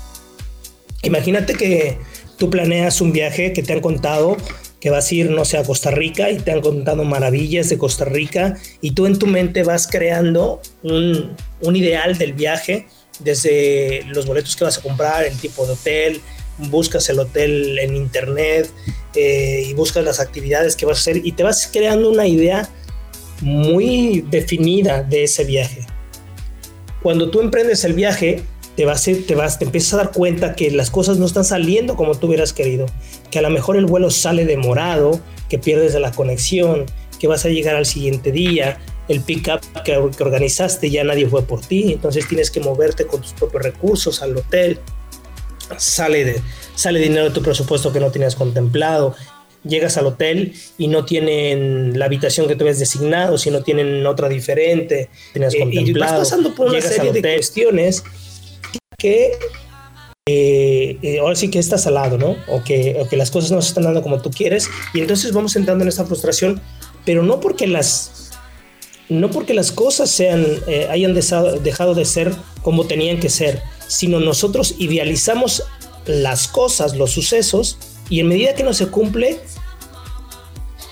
Imagínate 1.04 1.56
que 1.56 1.98
tú 2.38 2.50
planeas 2.50 3.02
un 3.02 3.12
viaje 3.12 3.54
que 3.54 3.64
te 3.64 3.74
han 3.74 3.82
contado 3.82 4.38
que 4.80 4.90
vas 4.90 5.12
a 5.12 5.16
ir, 5.16 5.30
no 5.32 5.44
sé, 5.44 5.58
a 5.58 5.64
Costa 5.64 5.92
Rica 5.92 6.30
y 6.30 6.38
te 6.38 6.52
han 6.52 6.62
contado 6.62 7.04
maravillas 7.04 7.70
de 7.70 7.78
Costa 7.78 8.06
Rica 8.06 8.58
y 8.82 8.92
tú 8.92 9.06
en 9.06 9.18
tu 9.18 9.26
mente 9.26 9.64
vas 9.64 9.88
creando 9.88 10.62
un, 10.84 11.36
ideal 11.76 12.18
del 12.18 12.34
viaje 12.34 12.88
desde 13.20 14.04
los 14.10 14.28
boletos 14.28 14.56
que 14.56 14.64
vas 14.64 14.78
a 14.78 14.82
comprar, 14.82 15.26
el 15.26 15.36
tipo 15.38 15.66
de 15.66 15.74
hotel, 15.74 16.22
buscas 16.60 17.10
el 17.10 17.20
hotel 17.20 17.80
en 17.80 17.96
internet 17.96 18.70
eh, 19.16 19.64
y 19.68 19.74
buscas 19.74 20.04
las 20.04 20.20
actividades 20.20 20.76
que 20.76 20.86
vas 20.86 21.00
a 21.00 21.02
hacer 21.02 21.26
y 21.26 21.32
te 21.32 21.44
vas 21.44 21.68
creando 21.72 22.10
una 22.10 22.28
idea 22.28 22.70
muy 23.42 24.26
definida 24.30 25.04
de 25.04 25.24
ese 25.24 25.44
viaje. 25.44 25.86
Cuando 27.02 27.30
tú 27.30 27.42
emprendes 27.42 27.84
el 27.84 27.94
viaje, 27.94 28.44
te 28.76 28.86
vas, 28.86 29.04
te 29.04 29.36
vas, 29.36 29.60
te 29.60 29.66
empiezas 29.66 29.94
a 29.94 29.98
dar 29.98 30.12
cuenta 30.12 30.54
que 30.56 30.70
las 30.72 30.92
cosas 30.92 31.18
no 31.18 31.26
están 31.26 31.46
saliendo 31.46 31.96
como 31.96 32.16
tú 32.16 32.28
hubieras 32.28 32.54
querido, 32.54 32.86
que 33.32 33.40
a 33.40 33.42
lo 33.42 33.50
mejor 33.50 33.76
el 33.76 33.86
vuelo 33.86 34.12
sale 34.12 34.46
demorado, 34.46 35.20
que 35.50 35.58
pierdes 35.58 35.96
la 35.96 36.12
conexión, 36.12 36.86
que 37.20 37.28
vas 37.28 37.46
a 37.46 37.50
llegar 37.50 37.76
al 37.76 37.86
siguiente 37.86 38.32
día, 38.32 38.78
el 39.08 39.22
pick-up 39.22 39.62
que, 39.84 40.00
que 40.16 40.24
organizaste 40.24 40.90
ya 40.90 41.04
nadie 41.04 41.28
fue 41.28 41.42
por 41.44 41.62
ti, 41.62 41.94
entonces 41.94 42.28
tienes 42.28 42.52
que 42.52 42.60
moverte 42.60 43.08
con 43.08 43.22
tus 43.22 43.34
propios 43.34 43.64
recursos 43.64 44.22
al 44.22 44.38
hotel. 44.38 44.80
sale, 45.78 46.24
de, 46.24 46.42
sale 46.76 47.00
dinero 47.00 47.26
de 47.26 47.32
tu 47.32 47.42
presupuesto 47.42 47.92
que 47.92 48.00
no 48.00 48.12
tenías 48.12 48.36
contemplado, 48.36 49.16
llegas 49.68 49.98
al 49.98 50.08
hotel 50.08 50.54
y 50.78 50.88
no 50.88 51.06
tienen 51.06 51.98
la 51.98 52.06
habitación 52.06 52.48
que 52.48 52.56
tú 52.56 52.64
habías 52.64 52.80
designado, 52.80 53.38
sino 53.38 53.64
tienen 53.64 54.06
otra 54.06 54.30
diferente, 54.30 55.10
tenías 55.34 55.54
eh, 55.54 55.60
contemplado. 55.60 55.90
Y 55.90 56.00
vas 56.00 56.14
pasando 56.14 56.56
por 56.56 56.70
una 56.70 56.82
serie 56.82 57.12
de 57.12 57.22
cuestiones 57.22 58.04
que 58.98 59.34
eh, 60.30 60.98
eh, 61.02 61.20
ahora 61.20 61.36
sí 61.36 61.50
que 61.50 61.58
estás 61.58 61.88
al 61.88 61.94
lado, 61.94 62.18
¿no? 62.18 62.36
O 62.50 62.62
que, 62.62 62.98
o 63.00 63.08
que 63.08 63.16
las 63.16 63.32
cosas 63.32 63.52
no 63.52 63.62
se 63.62 63.70
están 63.70 63.86
dando 63.86 64.04
como 64.04 64.22
tú 64.22 64.30
quieres. 64.30 64.70
Y 64.94 65.00
entonces 65.00 65.32
vamos 65.32 65.56
entrando 65.56 65.84
en 65.84 65.88
esta 65.88 66.06
frustración, 66.06 66.62
pero 67.06 67.24
no 67.24 67.40
porque 67.40 67.66
las, 67.66 68.32
no 69.08 69.32
porque 69.32 69.54
las 69.54 69.72
cosas 69.72 70.10
sean, 70.10 70.46
eh, 70.68 70.88
hayan 70.90 71.14
dejado 71.14 71.96
de 71.96 72.04
ser 72.04 72.34
como 72.62 72.88
tenían 72.88 73.22
que 73.22 73.30
ser, 73.30 73.62
sino 73.88 74.20
nosotros 74.20 74.76
idealizamos 74.80 75.64
las 76.06 76.50
cosas, 76.50 76.98
los 76.98 77.12
sucesos, 77.12 77.78
y 78.10 78.20
en 78.20 78.28
medida 78.28 78.54
que 78.54 78.64
no 78.64 78.74
se 78.74 78.88
cumple, 78.88 79.40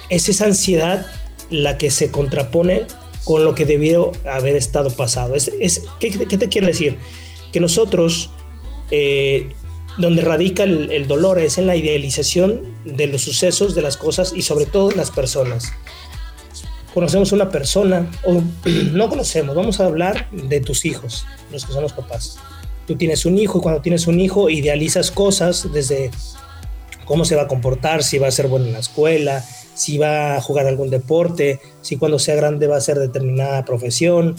es 0.10 0.30
esa 0.30 0.46
ansiedad 0.46 1.06
la 1.50 1.78
que 1.78 1.91
se 1.91 2.12
contrapone 2.12 2.84
con 3.24 3.44
lo 3.44 3.56
que 3.56 3.65
debió 3.65 4.12
haber 4.26 4.56
estado 4.56 4.89
pasado. 4.91 5.36
Es, 5.36 5.52
es 5.60 5.84
¿qué, 6.00 6.12
¿Qué 6.12 6.38
te 6.38 6.48
quiero 6.50 6.68
decir? 6.68 6.98
Que 7.52 7.60
nosotros 7.60 8.30
eh, 8.91 9.50
donde 9.98 10.22
radica 10.22 10.63
el, 10.63 11.08
dolor 11.08 11.39
es 11.39 11.58
en 11.58 11.68
la 11.68 11.76
idealización 11.76 12.62
de 12.84 13.08
los 13.08 13.22
sucesos, 13.22 13.76
de 13.76 13.82
las 13.82 13.98
cosas 13.98 14.34
y 14.36 14.41
sobre 14.41 14.65
todo 14.65 14.91
las 14.91 15.12
personas. 15.12 15.72
Conocemos 16.94 17.32
una 17.32 17.50
persona, 17.50 18.10
o 18.24 18.41
no 18.91 19.10
conocemos, 19.10 19.56
vamos 19.56 19.80
a 19.80 19.86
hablar 19.86 20.30
de 20.32 20.60
tus 20.60 20.86
hijos, 20.86 21.26
los 21.52 21.65
que 21.65 21.74
somos 21.74 21.94
papás. 21.94 22.38
Tú 22.88 22.96
tienes 22.96 23.26
un 23.26 23.38
hijo 23.38 23.60
y 23.60 23.62
cuando 23.62 23.82
tienes 23.82 24.06
un 24.08 24.20
hijo 24.20 24.50
idealizas 24.50 25.12
cosas 25.12 25.72
desde 25.74 26.12
cómo 27.06 27.26
se 27.26 27.36
va 27.36 27.44
a 27.44 27.48
comportar, 27.48 28.04
si 28.04 28.18
va 28.18 28.28
a 28.28 28.32
ser 28.32 28.48
bueno 28.48 28.65
en 28.65 28.74
la 28.74 28.80
escuela, 28.80 29.46
si 29.75 29.97
va 29.97 30.38
a 30.38 30.41
jugar 30.41 30.65
algún 30.65 30.89
deporte, 30.89 31.59
si 31.81 31.97
cuando 31.97 32.17
sea 32.17 32.35
grande 32.35 32.65
va 32.65 32.75
a 32.75 32.79
hacer 32.79 32.97
determinada 32.97 33.63
profesión, 33.65 34.35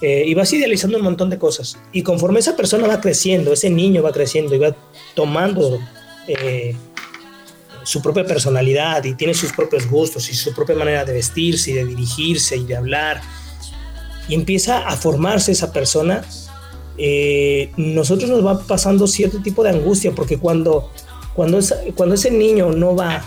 eh, 0.00 0.24
y 0.26 0.34
vas 0.34 0.52
idealizando 0.52 0.98
un 0.98 1.04
montón 1.04 1.28
de 1.28 1.38
cosas. 1.38 1.78
Y 1.92 2.02
conforme 2.02 2.40
esa 2.40 2.56
persona 2.56 2.86
va 2.86 3.00
creciendo, 3.00 3.52
ese 3.52 3.68
niño 3.70 4.02
va 4.02 4.12
creciendo 4.12 4.54
y 4.54 4.58
va 4.58 4.74
tomando 5.14 5.78
eh, 6.28 6.74
su 7.82 8.02
propia 8.02 8.24
personalidad 8.24 9.04
y 9.04 9.14
tiene 9.14 9.32
sus 9.32 9.52
propios 9.52 9.88
gustos 9.88 10.28
y 10.28 10.34
su 10.34 10.52
propia 10.54 10.74
manera 10.74 11.04
de 11.04 11.12
vestirse 11.12 11.70
y 11.70 11.74
de 11.74 11.84
dirigirse 11.84 12.56
y 12.56 12.64
de 12.64 12.76
hablar, 12.76 13.20
y 14.28 14.34
empieza 14.34 14.86
a 14.86 14.96
formarse 14.96 15.52
esa 15.52 15.72
persona, 15.72 16.24
eh, 16.98 17.70
nosotros 17.76 18.28
nos 18.28 18.44
va 18.44 18.58
pasando 18.60 19.06
cierto 19.06 19.40
tipo 19.40 19.62
de 19.62 19.70
angustia, 19.70 20.12
porque 20.12 20.38
cuando, 20.38 20.90
cuando, 21.34 21.60
cuando 21.94 22.14
ese 22.14 22.30
niño 22.30 22.72
no 22.72 22.96
va 22.96 23.24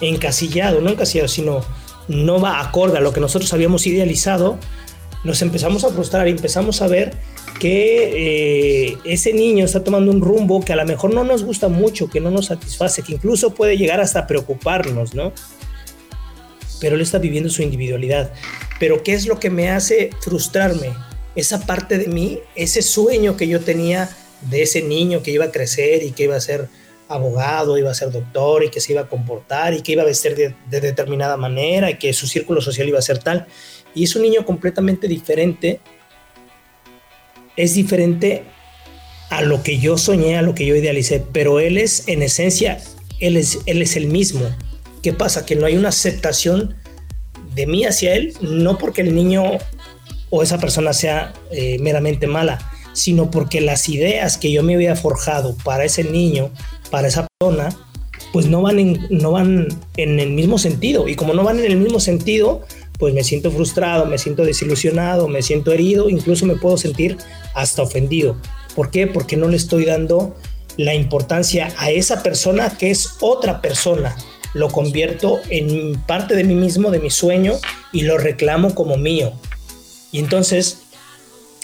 encasillado, 0.00 0.80
no 0.80 0.90
encasillado, 0.90 1.28
sino 1.28 1.64
no 2.08 2.40
va 2.40 2.60
acorde 2.60 2.98
a 2.98 3.00
lo 3.00 3.12
que 3.12 3.20
nosotros 3.20 3.52
habíamos 3.52 3.86
idealizado, 3.86 4.58
nos 5.24 5.42
empezamos 5.42 5.84
a 5.84 5.90
frustrar 5.90 6.28
y 6.28 6.30
empezamos 6.32 6.82
a 6.82 6.86
ver 6.86 7.14
que 7.58 8.90
eh, 8.90 8.98
ese 9.04 9.32
niño 9.32 9.64
está 9.64 9.82
tomando 9.82 10.12
un 10.12 10.20
rumbo 10.20 10.60
que 10.60 10.72
a 10.72 10.76
lo 10.76 10.84
mejor 10.84 11.12
no 11.14 11.24
nos 11.24 11.42
gusta 11.42 11.68
mucho, 11.68 12.08
que 12.08 12.20
no 12.20 12.30
nos 12.30 12.46
satisface, 12.46 13.02
que 13.02 13.14
incluso 13.14 13.54
puede 13.54 13.76
llegar 13.76 14.00
hasta 14.00 14.26
preocuparnos, 14.26 15.14
¿no? 15.14 15.32
Pero 16.80 16.96
él 16.96 17.00
está 17.00 17.18
viviendo 17.18 17.48
su 17.48 17.62
individualidad. 17.62 18.32
Pero 18.78 19.02
¿qué 19.02 19.14
es 19.14 19.26
lo 19.26 19.40
que 19.40 19.48
me 19.48 19.70
hace 19.70 20.10
frustrarme? 20.20 20.92
Esa 21.34 21.66
parte 21.66 21.98
de 21.98 22.08
mí, 22.08 22.40
ese 22.54 22.82
sueño 22.82 23.36
que 23.36 23.48
yo 23.48 23.60
tenía 23.60 24.10
de 24.42 24.62
ese 24.62 24.82
niño 24.82 25.22
que 25.22 25.30
iba 25.30 25.46
a 25.46 25.50
crecer 25.50 26.02
y 26.02 26.12
que 26.12 26.24
iba 26.24 26.36
a 26.36 26.40
ser 26.40 26.68
abogado, 27.08 27.78
iba 27.78 27.90
a 27.90 27.94
ser 27.94 28.10
doctor 28.10 28.64
y 28.64 28.70
que 28.70 28.80
se 28.80 28.92
iba 28.92 29.02
a 29.02 29.08
comportar 29.08 29.74
y 29.74 29.82
que 29.82 29.92
iba 29.92 30.02
a 30.02 30.06
vestir 30.06 30.34
de, 30.34 30.80
determinada 30.80 31.36
manera 31.36 31.90
y 31.90 31.98
que 31.98 32.12
su 32.12 32.26
círculo 32.26 32.60
social 32.60 32.88
iba 32.88 32.98
a 32.98 33.02
ser 33.02 33.18
tal. 33.18 33.46
Y 33.94 34.04
es 34.04 34.16
un 34.16 34.22
niño 34.22 34.44
completamente 34.44 35.08
diferente. 35.08 35.80
Es 37.56 37.74
diferente 37.74 38.44
a 39.30 39.42
lo 39.42 39.62
que 39.62 39.78
yo 39.78 39.98
soñé, 39.98 40.36
a 40.36 40.42
lo 40.42 40.54
que 40.54 40.66
yo 40.66 40.76
idealicé, 40.76 41.24
pero 41.32 41.60
él 41.60 41.78
es 41.78 42.06
en 42.08 42.22
esencia, 42.22 42.80
él 43.20 43.36
es, 43.36 43.58
él 43.66 43.82
es 43.82 43.96
el 43.96 44.06
mismo. 44.06 44.48
¿Qué 45.02 45.12
pasa? 45.12 45.46
Que 45.46 45.56
no 45.56 45.66
hay 45.66 45.76
una 45.76 45.88
aceptación 45.88 46.76
de 47.54 47.66
mí 47.66 47.84
hacia 47.84 48.14
él, 48.14 48.34
no 48.40 48.76
porque 48.78 49.00
el 49.00 49.14
niño 49.14 49.42
o 50.30 50.42
esa 50.42 50.58
persona 50.58 50.92
sea 50.92 51.32
eh, 51.50 51.78
meramente 51.80 52.26
mala, 52.26 52.70
sino 52.92 53.30
porque 53.30 53.60
las 53.60 53.88
ideas 53.88 54.36
que 54.36 54.50
yo 54.50 54.62
me 54.62 54.74
había 54.74 54.96
forjado 54.96 55.56
para 55.64 55.84
ese 55.84 56.04
niño 56.04 56.50
para 56.86 57.08
esa 57.08 57.26
persona, 57.38 57.68
pues 58.32 58.46
no 58.46 58.62
van, 58.62 58.78
en, 58.78 59.06
no 59.10 59.32
van 59.32 59.68
en 59.96 60.20
el 60.20 60.30
mismo 60.30 60.58
sentido. 60.58 61.08
Y 61.08 61.16
como 61.16 61.34
no 61.34 61.44
van 61.44 61.58
en 61.58 61.66
el 61.66 61.76
mismo 61.76 62.00
sentido, 62.00 62.62
pues 62.98 63.14
me 63.14 63.24
siento 63.24 63.50
frustrado, 63.50 64.06
me 64.06 64.18
siento 64.18 64.44
desilusionado, 64.44 65.28
me 65.28 65.42
siento 65.42 65.72
herido, 65.72 66.08
incluso 66.08 66.46
me 66.46 66.56
puedo 66.56 66.76
sentir 66.76 67.16
hasta 67.54 67.82
ofendido. 67.82 68.36
¿Por 68.74 68.90
qué? 68.90 69.06
Porque 69.06 69.36
no 69.36 69.48
le 69.48 69.56
estoy 69.56 69.84
dando 69.84 70.34
la 70.76 70.94
importancia 70.94 71.72
a 71.78 71.90
esa 71.90 72.22
persona 72.22 72.76
que 72.76 72.90
es 72.90 73.16
otra 73.20 73.60
persona. 73.60 74.16
Lo 74.54 74.68
convierto 74.68 75.40
en 75.50 76.00
parte 76.06 76.34
de 76.34 76.44
mí 76.44 76.54
mismo, 76.54 76.90
de 76.90 77.00
mi 77.00 77.10
sueño, 77.10 77.54
y 77.92 78.02
lo 78.02 78.18
reclamo 78.18 78.74
como 78.74 78.96
mío. 78.96 79.32
Y 80.12 80.18
entonces, 80.18 80.80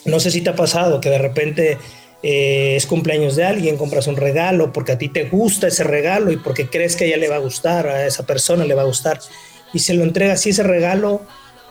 no 0.05 0.21
sé 0.21 0.31
si 0.31 0.41
te 0.41 0.51
ha 0.51 0.57
pasado 0.57 1.01
que 1.01 1.11
de 1.11 1.19
repente 1.19 1.79
eh, 2.23 2.75
es 2.77 2.87
cumpleaños 2.87 3.35
de 3.35 3.45
alguien, 3.45 3.77
compras 3.77 4.07
un 4.07 4.17
regalo 4.17 4.73
porque 4.73 4.93
a 4.93 4.99
ti 4.99 5.09
te 5.09 5.25
gusta 5.25 5.67
ese 5.67 5.83
regalo 5.83 6.31
y 6.31 6.37
porque 6.37 6.69
crees 6.69 6.95
que 6.95 7.05
a 7.05 7.07
ella 7.09 7.17
le 7.17 7.29
va 7.29 7.37
a 7.37 7.41
gustar, 7.41 7.89
a 7.89 8.07
esa 8.07 8.25
persona 8.25 8.65
le 8.65 8.75
va 8.75 8.83
a 8.83 8.87
gustar, 8.87 9.21
y 9.73 9.81
se 9.81 9.95
lo 9.95 10.05
entregas 10.05 10.47
y 10.47 10.51
ese 10.51 10.63
regalo, 10.63 11.23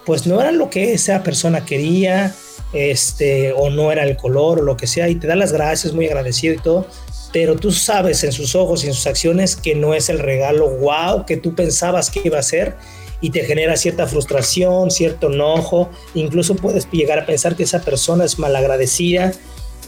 pues 0.05 0.27
no 0.27 0.41
era 0.41 0.51
lo 0.51 0.69
que 0.69 0.93
esa 0.93 1.23
persona 1.23 1.63
quería, 1.63 2.35
este, 2.73 3.53
o 3.53 3.69
no 3.69 3.91
era 3.91 4.03
el 4.03 4.17
color 4.17 4.59
o 4.59 4.63
lo 4.63 4.75
que 4.75 4.87
sea, 4.87 5.07
y 5.07 5.15
te 5.15 5.27
da 5.27 5.35
las 5.35 5.53
gracias, 5.53 5.93
muy 5.93 6.07
agradecido 6.07 6.53
y 6.53 6.57
todo, 6.57 6.87
pero 7.31 7.55
tú 7.55 7.71
sabes 7.71 8.23
en 8.25 8.33
sus 8.33 8.55
ojos 8.55 8.83
y 8.83 8.87
en 8.87 8.93
sus 8.93 9.07
acciones 9.07 9.55
que 9.55 9.73
no 9.73 9.93
es 9.93 10.09
el 10.09 10.19
regalo 10.19 10.69
wow 10.69 11.25
que 11.25 11.37
tú 11.37 11.55
pensabas 11.55 12.09
que 12.09 12.21
iba 12.25 12.39
a 12.39 12.43
ser 12.43 12.75
y 13.21 13.29
te 13.29 13.45
genera 13.45 13.77
cierta 13.77 14.07
frustración, 14.07 14.91
cierto 14.91 15.31
enojo, 15.31 15.89
incluso 16.13 16.55
puedes 16.55 16.89
llegar 16.91 17.19
a 17.19 17.25
pensar 17.25 17.55
que 17.55 17.63
esa 17.63 17.81
persona 17.81 18.25
es 18.25 18.37
malagradecida 18.39 19.31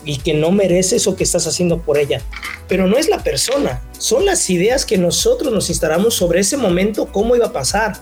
y 0.05 0.17
que 0.17 0.33
no 0.33 0.51
mereces 0.51 1.07
o 1.07 1.15
que 1.15 1.23
estás 1.23 1.47
haciendo 1.47 1.81
por 1.81 1.97
ella. 1.97 2.21
Pero 2.67 2.87
no 2.87 2.97
es 2.97 3.09
la 3.09 3.23
persona, 3.23 3.81
son 3.97 4.25
las 4.25 4.49
ideas 4.49 4.85
que 4.85 4.97
nosotros 4.97 5.53
nos 5.53 5.69
instalamos 5.69 6.13
sobre 6.13 6.39
ese 6.39 6.57
momento, 6.57 7.07
cómo 7.07 7.35
iba 7.35 7.47
a 7.47 7.53
pasar, 7.53 7.97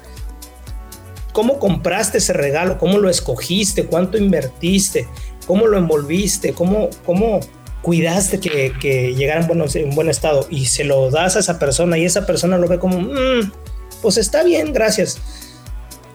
cómo 1.34 1.60
compraste 1.60 2.18
ese 2.18 2.34
regalo, 2.34 2.78
cómo 2.78 2.98
lo 2.98 3.10
escogiste, 3.10 3.86
cuánto 3.86 4.18
invertiste, 4.18 5.08
cómo 5.48 5.68
lo 5.68 5.78
envolviste, 5.78 6.54
cómo, 6.54 6.90
cómo 7.06 7.40
cuidaste 7.82 8.40
que, 8.40 8.74
que 8.80 9.16
llegara 9.16 9.42
en 9.42 9.48
buen, 9.48 9.64
en 9.74 9.96
buen, 9.96 10.10
estado 10.10 10.46
y 10.50 10.66
se 10.66 10.84
lo 10.84 11.10
das 11.10 11.36
a 11.36 11.40
esa 11.40 11.58
persona 11.58 11.98
y 11.98 12.06
esa 12.06 12.26
persona 12.26 12.58
lo 12.58 12.68
ve 12.68 12.80
como, 12.80 13.00
mm, 13.00 13.52
pues 14.02 14.18
está 14.18 14.44
bien, 14.44 14.74
gracias. 14.74 15.18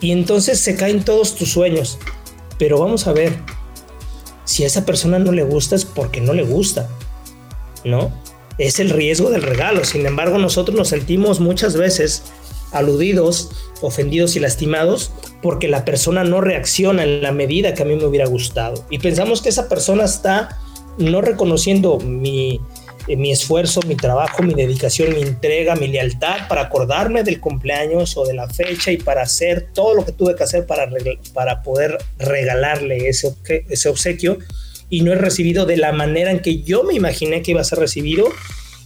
Y 0.00 0.12
entonces 0.12 0.60
se 0.60 0.76
caen 0.76 1.04
todos 1.04 1.34
tus 1.34 1.52
sueños. 1.52 1.98
Pero 2.58 2.78
vamos 2.78 3.06
a 3.06 3.12
ver, 3.12 3.34
si 4.46 4.64
a 4.64 4.68
esa 4.68 4.86
persona 4.86 5.18
no 5.18 5.32
le 5.32 5.42
gusta 5.42 5.76
es 5.76 5.84
porque 5.84 6.22
no 6.22 6.32
le 6.32 6.44
gusta, 6.44 6.88
¿no? 7.84 8.10
Es 8.56 8.80
el 8.80 8.88
riesgo 8.88 9.28
del 9.30 9.42
regalo. 9.42 9.84
Sin 9.84 10.06
embargo, 10.06 10.38
nosotros 10.38 10.74
nos 10.74 10.88
sentimos 10.88 11.40
muchas 11.40 11.76
veces 11.76 12.22
aludidos, 12.72 13.50
ofendidos 13.82 14.36
y 14.36 14.40
lastimados 14.40 15.12
porque 15.42 15.68
la 15.68 15.84
persona 15.84 16.24
no 16.24 16.40
reacciona 16.40 17.04
en 17.04 17.22
la 17.22 17.32
medida 17.32 17.74
que 17.74 17.82
a 17.82 17.86
mí 17.86 17.96
me 17.96 18.06
hubiera 18.06 18.26
gustado. 18.26 18.86
Y 18.88 18.98
pensamos 18.98 19.42
que 19.42 19.50
esa 19.50 19.68
persona 19.68 20.04
está 20.04 20.58
no 20.96 21.20
reconociendo 21.20 21.98
mi, 21.98 22.60
eh, 23.08 23.16
mi 23.16 23.30
esfuerzo, 23.30 23.80
mi 23.86 23.96
trabajo, 23.96 24.42
mi 24.42 24.54
dedicación, 24.54 25.14
mi 25.14 25.22
entrega, 25.22 25.76
mi 25.76 25.88
lealtad 25.88 26.48
para 26.48 26.62
acordarme 26.62 27.22
del 27.22 27.40
cumpleaños 27.40 28.16
o 28.16 28.24
de 28.24 28.34
la 28.34 28.48
fecha 28.48 28.90
y 28.90 28.96
para 28.96 29.22
hacer 29.22 29.68
todo 29.72 29.94
lo 29.94 30.04
que 30.04 30.12
tuve 30.12 30.34
que 30.34 30.42
hacer 30.44 30.66
para, 30.66 30.88
para 31.32 31.62
poder 31.62 31.98
regalarle 32.18 33.08
ese, 33.08 33.34
ese 33.68 33.88
obsequio 33.88 34.38
y 34.88 35.02
no 35.02 35.12
he 35.12 35.16
recibido 35.16 35.66
de 35.66 35.76
la 35.76 35.92
manera 35.92 36.30
en 36.30 36.40
que 36.40 36.62
yo 36.62 36.84
me 36.84 36.94
imaginé 36.94 37.42
que 37.42 37.52
iba 37.52 37.60
a 37.60 37.64
ser 37.64 37.78
recibido 37.78 38.26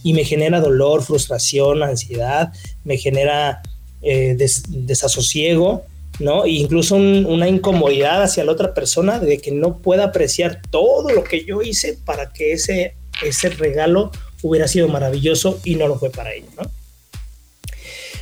y 0.03 0.13
me 0.13 0.23
genera 0.23 0.59
dolor, 0.59 1.03
frustración, 1.03 1.83
ansiedad, 1.83 2.51
me 2.83 2.97
genera 2.97 3.61
eh, 4.01 4.35
desasosiego, 4.67 5.83
¿no? 6.19 6.45
E 6.45 6.51
incluso 6.51 6.95
una 6.95 7.47
incomodidad 7.47 8.23
hacia 8.23 8.43
la 8.43 8.51
otra 8.51 8.73
persona 8.73 9.19
de 9.19 9.37
que 9.37 9.51
no 9.51 9.77
pueda 9.77 10.05
apreciar 10.05 10.61
todo 10.69 11.09
lo 11.11 11.23
que 11.23 11.45
yo 11.45 11.61
hice 11.61 11.97
para 12.03 12.33
que 12.33 12.53
ese 12.53 12.95
ese 13.21 13.49
regalo 13.49 14.11
hubiera 14.41 14.67
sido 14.67 14.87
maravilloso 14.87 15.59
y 15.63 15.75
no 15.75 15.87
lo 15.87 15.97
fue 15.97 16.09
para 16.09 16.33
ella, 16.33 16.47
¿no? 16.57 16.69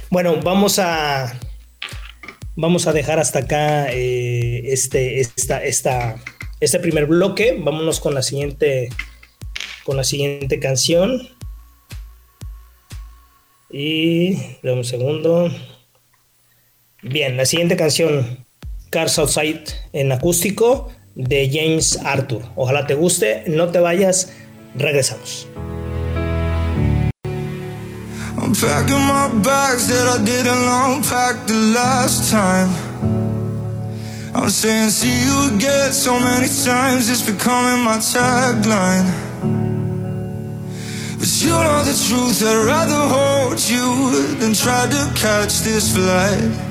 Bueno, 0.10 0.40
vamos 0.44 0.80
a, 0.80 1.40
vamos 2.56 2.88
a 2.88 2.94
dejar 2.94 3.20
hasta 3.20 3.40
acá 3.40 3.92
eh, 3.92 4.74
este, 4.74 5.20
esta, 5.20 5.64
esta 5.64 6.16
este 6.60 6.80
primer 6.80 7.06
bloque. 7.06 7.58
Vámonos 7.60 8.00
con 8.00 8.14
la 8.14 8.22
siguiente, 8.22 8.90
con 9.84 9.98
la 9.98 10.04
siguiente 10.04 10.60
canción. 10.60 11.30
Y 13.72 14.38
un 14.64 14.84
segundo. 14.84 15.52
Bien, 17.02 17.38
la 17.38 17.46
siguiente 17.46 17.78
canción, 17.78 18.46
Cars 18.90 19.20
Outside 19.20 19.64
en 19.94 20.12
acústico 20.12 20.92
de 21.16 21.50
James 21.50 21.98
Arthur. 22.04 22.44
Ojalá 22.56 22.88
te 22.88 22.96
guste, 22.96 23.44
no 23.48 23.70
te 23.70 23.80
vayas, 23.80 24.34
regresamos. 24.76 25.48
I'm 28.42 28.54
packing 28.54 29.06
my 29.06 29.28
bags 29.44 29.88
that 29.90 30.08
I 30.08 30.24
didn't 30.24 30.66
unpack 30.88 31.46
the 31.46 31.60
last 31.76 32.32
time. 32.32 32.70
I'm 34.34 34.50
saying 34.50 34.90
see 34.92 35.26
you 35.26 35.56
again 35.56 35.92
so 35.92 36.20
many 36.20 36.48
times, 36.48 37.10
it's 37.10 37.22
becoming 37.22 37.84
my 37.84 37.98
tagline. 37.98 39.06
But 41.20 41.42
you 41.42 41.50
know 41.50 41.84
the 41.84 41.94
truth, 42.08 42.42
I'd 42.42 42.66
rather 42.66 43.02
hold 43.14 43.60
you 43.70 44.38
than 44.40 44.54
try 44.54 44.88
to 44.88 45.12
catch 45.20 45.60
this 45.60 45.94
flight. 45.94 46.70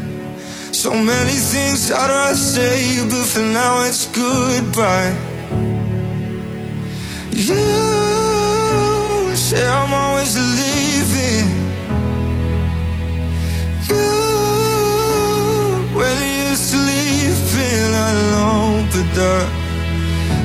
So 0.75 0.91
many 0.93 1.33
things 1.33 1.93
I'd 1.93 2.09
rather 2.09 2.35
say, 2.35 3.05
but 3.11 3.27
for 3.27 3.41
now 3.41 3.85
it's 3.85 4.07
goodbye. 4.07 5.78
You 7.39 9.37
say 9.37 9.65
I'm 9.65 9.95
always 9.95 10.37
leaving. 10.37 11.47
You, 13.89 14.05
you're 15.95 16.57
alone, 18.11 18.89
but 18.93 19.07
the 19.15 19.47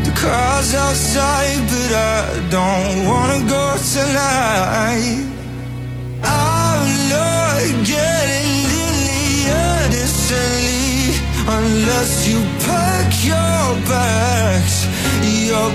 the 0.03 0.11
car's 0.21 0.75
outside, 0.75 1.67
but 1.67 1.93
I 1.93 2.47
don't 2.51 3.07
wanna 3.07 3.39
go 3.49 3.75
tonight. 3.95 5.25
I'm 6.21 6.87
not 7.09 7.85
getting 7.87 8.63
unless 11.47 12.27
you 12.27 12.39
pack 12.65 13.25
your 13.25 13.75
bags. 13.87 14.87
You're 15.21 15.71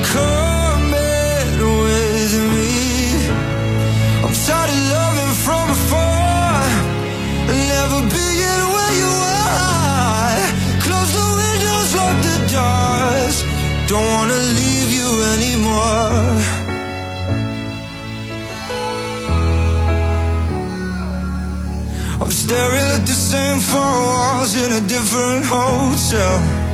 staring 22.49 22.91
at 22.97 23.05
the 23.07 23.13
same 23.13 23.59
four 23.61 23.81
walls 23.81 24.57
in 24.57 24.73
a 24.73 24.81
different 24.89 25.45
hotel. 25.45 26.68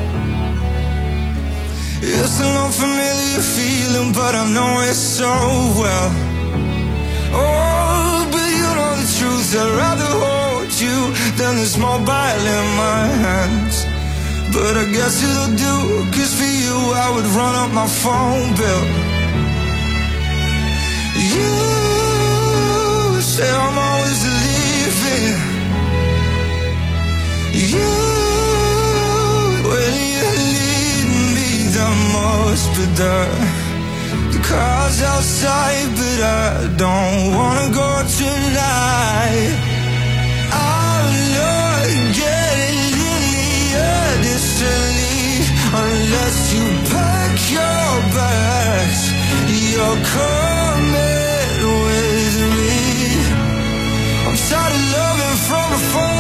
It's 2.07 2.39
an 2.39 2.55
unfamiliar 2.65 3.41
feeling, 3.41 4.13
but 4.13 4.35
I 4.35 4.45
know 4.53 4.83
it 4.83 4.93
so 4.93 5.25
well. 5.81 6.11
Oh, 7.33 8.29
but 8.31 8.49
you 8.61 8.69
know 8.77 8.93
the 9.01 9.09
truth. 9.19 9.57
I'd 9.57 9.73
rather 9.73 10.11
hold 10.25 10.69
you 10.85 10.99
than 11.39 11.57
this 11.57 11.79
mobile 11.79 12.45
in 12.57 12.67
my 12.77 13.09
hands. 13.25 13.87
But 14.53 14.77
I 14.77 14.85
guess 14.93 15.23
it'll 15.25 15.57
do, 15.57 16.05
cause 16.13 16.35
for 16.39 16.45
you 16.45 16.77
I 16.93 17.09
would 17.15 17.25
run 17.33 17.55
up 17.57 17.71
my 17.73 17.89
phone 17.89 18.53
bill. 18.55 18.85
You 21.33 21.57
say 23.23 23.49
I'm 23.49 23.79
always 23.79 24.21
leaving. 24.45 25.27
You, 27.73 28.14
the 32.15 32.21
most, 32.21 32.69
but 32.77 32.91
the, 33.01 33.17
the 34.33 34.41
car's 34.47 35.03
outside, 35.03 35.89
but 35.99 36.21
I 36.23 36.69
don't 36.77 37.35
wanna 37.37 37.69
go 37.75 37.91
tonight. 38.21 39.55
I'm 40.53 41.13
not 41.39 41.87
getting 42.21 42.79
any 43.19 44.23
distantly 44.27 45.27
unless 45.83 46.39
you 46.55 46.65
pack 46.93 47.35
your 47.59 47.91
bags. 48.19 49.03
You're 49.73 50.01
coming 50.19 51.59
with 51.87 52.37
me. 52.59 52.77
I'm 54.27 54.37
tired 54.49 54.75
of 54.79 54.85
loving 54.95 55.39
from 55.49 55.69
afar, 55.79 56.14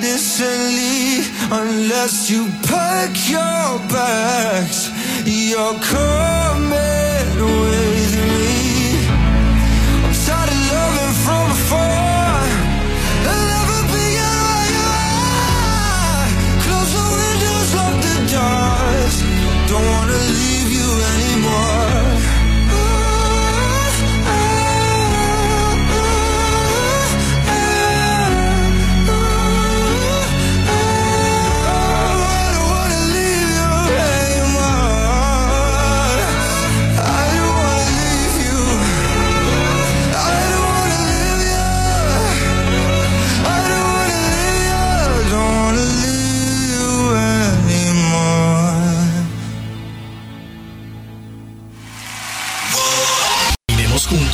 decently 0.00 1.24
unless 1.50 2.30
you 2.30 2.48
pack 2.62 3.10
your 3.28 3.78
bags. 3.88 4.90
You're 5.24 5.78
coming 5.80 7.26
with 7.60 8.14
me. 8.24 8.55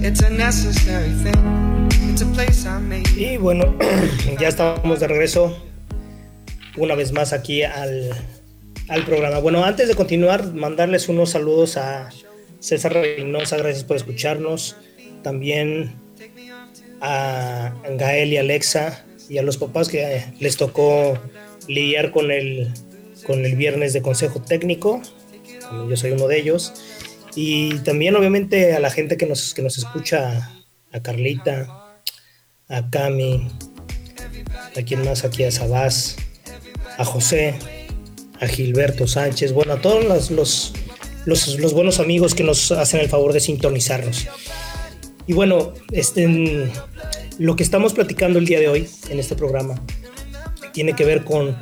It's 0.07 0.22
a 0.22 0.30
necessary 0.30 1.11
thing. 1.11 1.89
It's 2.11 2.22
a 2.22 2.26
place 2.26 2.66
I. 2.66 3.03
Y 3.16 3.37
bueno, 3.39 3.74
ya 4.41 4.49
estamos 4.49 5.01
de 5.01 5.09
regreso 5.09 5.57
una 6.76 6.95
vez 6.95 7.12
más 7.12 7.32
aquí 7.32 7.62
al, 7.62 8.11
al 8.89 9.05
programa. 9.05 9.39
Bueno, 9.39 9.64
antes 9.64 9.89
de 9.89 9.95
continuar, 9.95 10.53
mandarles 10.53 11.09
unos 11.09 11.30
saludos 11.30 11.76
a 11.76 12.11
César 12.61 12.93
Reynosa, 12.93 13.57
gracias 13.57 13.85
por 13.85 13.97
escucharnos. 13.97 14.76
También 15.22 15.95
a 17.01 17.72
Gael 17.97 18.32
y 18.32 18.37
Alexa 18.37 19.05
y 19.28 19.39
a 19.39 19.43
los 19.43 19.57
papás 19.57 19.89
que 19.89 20.24
les 20.41 20.57
tocó 20.57 21.18
lidiar 21.68 22.11
con 22.11 22.30
el, 22.30 22.72
con 23.26 23.45
el 23.45 23.57
viernes 23.57 23.93
de 23.93 24.03
consejo 24.03 24.41
técnico. 24.41 25.03
Yo 25.89 25.97
soy 25.97 26.12
uno 26.12 26.29
de 26.29 26.39
ellos. 26.39 26.73
Y 27.35 27.79
también 27.79 28.15
obviamente 28.17 28.75
a 28.75 28.81
la 28.81 28.91
gente 28.91 29.17
que 29.17 29.27
nos, 29.27 29.55
que 29.55 29.62
nos 29.62 29.79
escucha, 29.79 30.51
a 30.93 31.03
Carlita, 31.03 31.99
a 32.69 32.91
Cami, 32.91 33.49
a 34.77 34.83
quien 34.83 35.05
más 35.05 35.25
aquí, 35.25 35.43
a 35.43 35.51
Sabás, 35.51 36.17
a 36.97 37.05
José, 37.05 37.55
a 38.41 38.47
Gilberto 38.47 39.07
Sánchez, 39.07 39.53
bueno, 39.53 39.73
a 39.73 39.81
todos 39.81 40.05
los, 40.05 40.31
los, 40.31 40.73
los, 41.25 41.59
los 41.59 41.73
buenos 41.73 41.99
amigos 41.99 42.35
que 42.35 42.45
nos 42.45 42.71
hacen 42.71 43.01
el 43.01 43.09
favor 43.09 43.33
de 43.33 43.41
sintonizarnos. 43.41 44.29
Y 45.27 45.33
bueno, 45.33 45.73
este, 45.91 46.71
lo 47.39 47.57
que 47.57 47.62
estamos 47.62 47.95
platicando 47.95 48.39
el 48.39 48.47
día 48.47 48.61
de 48.61 48.69
hoy 48.69 48.89
en 49.09 49.19
este 49.19 49.35
programa 49.35 49.81
tiene 50.73 50.95
que 50.95 51.05
ver 51.05 51.25
con 51.25 51.57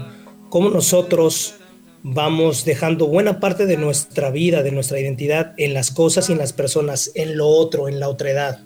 cómo 0.51 0.69
nosotros 0.69 1.55
vamos 2.03 2.65
dejando 2.65 3.07
buena 3.07 3.41
parte 3.41 3.67
de 3.67 3.77
nuestra 3.77 4.31
vida, 4.31 4.63
de 4.63 4.73
nuestra 4.73 4.99
identidad 5.01 5.55
en 5.57 5.75
las 5.75 5.91
cosas 5.91 6.29
y 6.29 6.33
en 6.33 6.39
las 6.39 6.53
personas, 6.53 7.13
en 7.15 7.37
lo 7.37 7.49
otro, 7.49 7.89
en 7.89 8.01
la 8.01 8.09
otredad. 8.09 8.61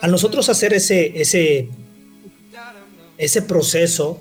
A 0.00 0.08
nosotros 0.08 0.48
hacer 0.48 0.74
ese, 0.74 1.20
ese, 1.20 1.68
ese 3.18 3.42
proceso, 3.42 4.20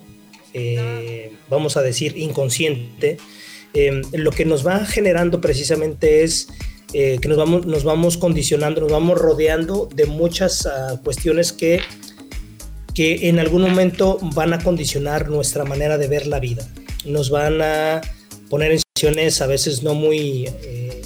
eh, 0.53 1.33
vamos 1.49 1.75
a 1.75 1.81
decir, 1.81 2.17
inconsciente, 2.17 3.17
eh, 3.73 4.01
lo 4.13 4.31
que 4.31 4.45
nos 4.45 4.65
va 4.65 4.85
generando 4.85 5.41
precisamente 5.41 6.23
es 6.23 6.47
eh, 6.93 7.19
que 7.21 7.27
nos 7.27 7.37
vamos, 7.37 7.65
nos 7.65 7.83
vamos 7.83 8.17
condicionando, 8.17 8.81
nos 8.81 8.91
vamos 8.91 9.17
rodeando 9.17 9.87
de 9.93 10.05
muchas 10.05 10.65
uh, 10.65 11.01
cuestiones 11.01 11.53
que 11.53 11.79
que 12.93 13.29
en 13.29 13.39
algún 13.39 13.61
momento 13.61 14.19
van 14.21 14.53
a 14.53 14.59
condicionar 14.59 15.29
nuestra 15.29 15.63
manera 15.63 15.97
de 15.97 16.07
ver 16.07 16.27
la 16.27 16.39
vida. 16.39 16.67
Nos 17.05 17.29
van 17.29 17.61
a 17.61 18.01
poner 18.49 18.71
en 18.71 18.79
situaciones 18.79 19.41
a 19.41 19.47
veces 19.47 19.83
no 19.83 19.93
muy, 19.93 20.45
eh, 20.47 21.01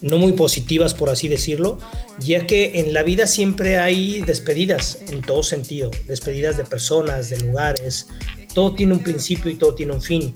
no 0.00 0.18
muy 0.18 0.32
positivas, 0.32 0.94
por 0.94 1.10
así 1.10 1.28
decirlo, 1.28 1.78
ya 2.18 2.46
que 2.46 2.80
en 2.80 2.92
la 2.92 3.02
vida 3.02 3.26
siempre 3.26 3.78
hay 3.78 4.22
despedidas 4.22 4.98
en 5.08 5.22
todo 5.22 5.42
sentido, 5.42 5.90
despedidas 6.06 6.56
de 6.56 6.64
personas, 6.64 7.30
de 7.30 7.40
lugares, 7.40 8.08
todo 8.54 8.74
tiene 8.74 8.94
un 8.94 9.02
principio 9.02 9.50
y 9.50 9.54
todo 9.54 9.74
tiene 9.74 9.92
un 9.92 10.02
fin. 10.02 10.34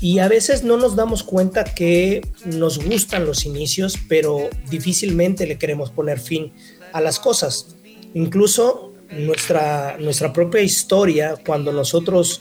Y 0.00 0.18
a 0.18 0.28
veces 0.28 0.64
no 0.64 0.78
nos 0.78 0.96
damos 0.96 1.22
cuenta 1.22 1.62
que 1.64 2.22
nos 2.46 2.82
gustan 2.82 3.26
los 3.26 3.44
inicios, 3.44 3.98
pero 4.08 4.48
difícilmente 4.70 5.46
le 5.46 5.58
queremos 5.58 5.90
poner 5.90 6.18
fin 6.18 6.52
a 6.92 7.00
las 7.00 7.18
cosas 7.20 7.76
incluso 8.14 8.89
nuestra, 9.12 9.96
nuestra 9.98 10.32
propia 10.32 10.60
historia, 10.60 11.36
cuando 11.44 11.72
nosotros, 11.72 12.40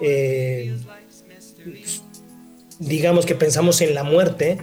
eh, 0.00 0.76
digamos 2.78 3.26
que 3.26 3.34
pensamos 3.34 3.80
en 3.80 3.94
la 3.94 4.02
muerte, 4.02 4.58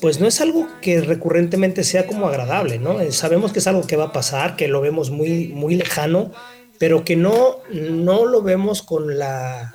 pues 0.00 0.18
no 0.18 0.26
es 0.26 0.40
algo 0.40 0.68
que 0.80 1.00
recurrentemente 1.00 1.84
sea 1.84 2.06
como 2.06 2.26
agradable, 2.26 2.78
¿no? 2.78 3.00
Eh, 3.00 3.12
sabemos 3.12 3.52
que 3.52 3.60
es 3.60 3.66
algo 3.68 3.86
que 3.86 3.96
va 3.96 4.06
a 4.06 4.12
pasar, 4.12 4.56
que 4.56 4.66
lo 4.66 4.80
vemos 4.80 5.10
muy, 5.10 5.48
muy 5.48 5.76
lejano, 5.76 6.32
pero 6.78 7.04
que 7.04 7.14
no, 7.14 7.58
no 7.70 8.26
lo 8.26 8.42
vemos 8.42 8.82
con 8.82 9.18
la 9.18 9.74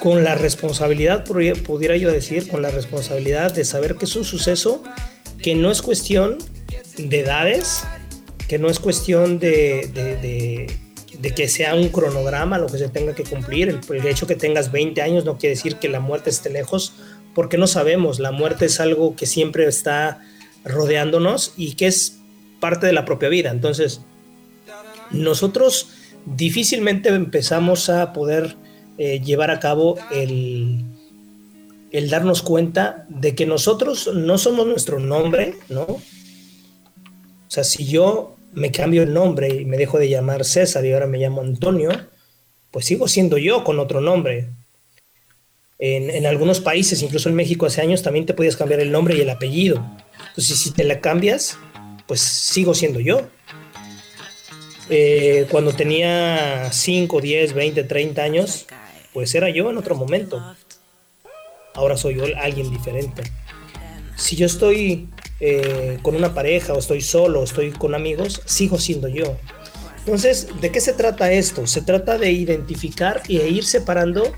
con 0.00 0.24
la 0.24 0.34
responsabilidad, 0.34 1.24
pudiera 1.24 1.96
yo 1.96 2.10
decir, 2.10 2.48
con 2.48 2.62
la 2.62 2.70
responsabilidad 2.70 3.52
de 3.52 3.64
saber 3.64 3.96
que 3.96 4.06
es 4.06 4.16
un 4.16 4.24
suceso 4.24 4.82
que 5.42 5.54
no 5.54 5.70
es 5.70 5.82
cuestión 5.82 6.38
de 7.08 7.20
edades, 7.20 7.84
que 8.48 8.58
no 8.58 8.68
es 8.68 8.80
cuestión 8.80 9.38
de, 9.38 10.66
que 11.36 11.48
sea 11.48 11.74
un 11.74 11.88
cronograma 11.88 12.58
lo 12.58 12.66
que 12.66 12.78
se 12.78 12.88
tenga 12.88 13.14
que 13.14 13.24
cumplir. 13.24 13.80
El, 13.88 14.06
hecho 14.06 14.26
que 14.26 14.34
tengas 14.34 14.72
20 14.72 15.00
años 15.02 15.24
no 15.24 15.38
quiere 15.38 15.54
decir 15.54 15.76
que 15.76 15.88
la 15.88 16.00
muerte 16.00 16.30
esté 16.30 16.50
lejos, 16.50 16.94
porque 17.34 17.58
no 17.58 17.66
sabemos. 17.66 18.18
La 18.18 18.32
muerte 18.32 18.66
es 18.66 18.80
algo 18.80 19.14
que 19.16 19.26
siempre 19.26 19.66
está 19.66 20.20
rodeándonos 20.64 21.54
y 21.56 21.74
que 21.74 21.86
es 21.86 22.18
parte 22.58 22.86
de 22.86 22.92
la 22.92 23.04
propia 23.04 23.28
vida. 23.28 23.50
Entonces, 23.50 24.00
nosotros 25.10 25.88
difícilmente 26.26 27.08
empezamos 27.08 27.88
a 27.88 28.12
poder 28.12 28.56
eh, 28.98 29.20
llevar 29.20 29.50
a 29.50 29.60
cabo 29.60 29.96
el, 30.10 30.84
el 31.92 32.10
darnos 32.10 32.42
cuenta 32.42 33.06
de 33.08 33.34
que 33.34 33.46
nosotros 33.46 34.10
no 34.14 34.38
somos 34.38 34.66
nuestro 34.66 35.00
nombre, 35.00 35.54
¿no? 35.68 36.00
O 37.50 37.52
sea, 37.52 37.64
si 37.64 37.84
yo 37.84 38.36
me 38.52 38.70
cambio 38.70 39.02
el 39.02 39.12
nombre 39.12 39.48
y 39.48 39.64
me 39.64 39.76
dejo 39.76 39.98
de 39.98 40.08
llamar 40.08 40.44
César 40.44 40.86
y 40.86 40.92
ahora 40.92 41.08
me 41.08 41.18
llamo 41.18 41.40
Antonio, 41.40 41.90
pues 42.70 42.86
sigo 42.86 43.08
siendo 43.08 43.38
yo 43.38 43.64
con 43.64 43.80
otro 43.80 44.00
nombre. 44.00 44.50
En, 45.80 46.26
algunos 46.26 46.60
países, 46.60 47.02
incluso 47.02 47.28
en 47.28 47.34
México 47.34 47.66
hace 47.66 47.80
años, 47.80 48.02
también 48.02 48.24
te 48.24 48.34
podías 48.34 48.56
cambiar 48.56 48.78
el 48.78 48.92
nombre 48.92 49.16
y 49.16 49.20
el 49.20 49.30
apellido. 49.30 49.84
Entonces, 50.28 50.60
si 50.60 50.70
te 50.70 50.84
la 50.84 51.00
cambias, 51.00 51.58
pues 52.06 52.20
sigo 52.20 52.72
siendo 52.72 53.00
yo. 53.00 53.28
Eh, 54.88 55.46
cuando 55.50 55.72
tenía 55.72 56.70
5, 56.70 57.20
10, 57.20 57.52
20, 57.52 57.84
30 57.84 58.22
años, 58.22 58.66
pues 59.12 59.34
era 59.34 59.50
yo 59.50 59.70
en 59.70 59.76
otro 59.76 59.96
momento 59.96 60.40
ahora 61.74 61.96
soy 61.96 62.16
yo 62.16 62.24
alguien 62.36 62.70
diferente. 62.70 63.22
Si 64.16 64.36
yo 64.36 64.46
estoy 64.46 65.08
eh, 65.40 65.98
con 66.02 66.14
una 66.14 66.34
pareja 66.34 66.74
o 66.74 66.78
estoy 66.78 67.00
solo 67.00 67.40
o 67.40 67.44
estoy 67.44 67.70
con 67.70 67.94
amigos, 67.94 68.42
sigo 68.44 68.78
siendo 68.78 69.08
yo. 69.08 69.36
Entonces, 70.00 70.48
¿de 70.60 70.70
qué 70.70 70.80
se 70.80 70.92
trata 70.92 71.32
esto? 71.32 71.66
Se 71.66 71.82
trata 71.82 72.18
de 72.18 72.30
identificar 72.30 73.22
e 73.28 73.48
ir 73.48 73.64
separando 73.64 74.34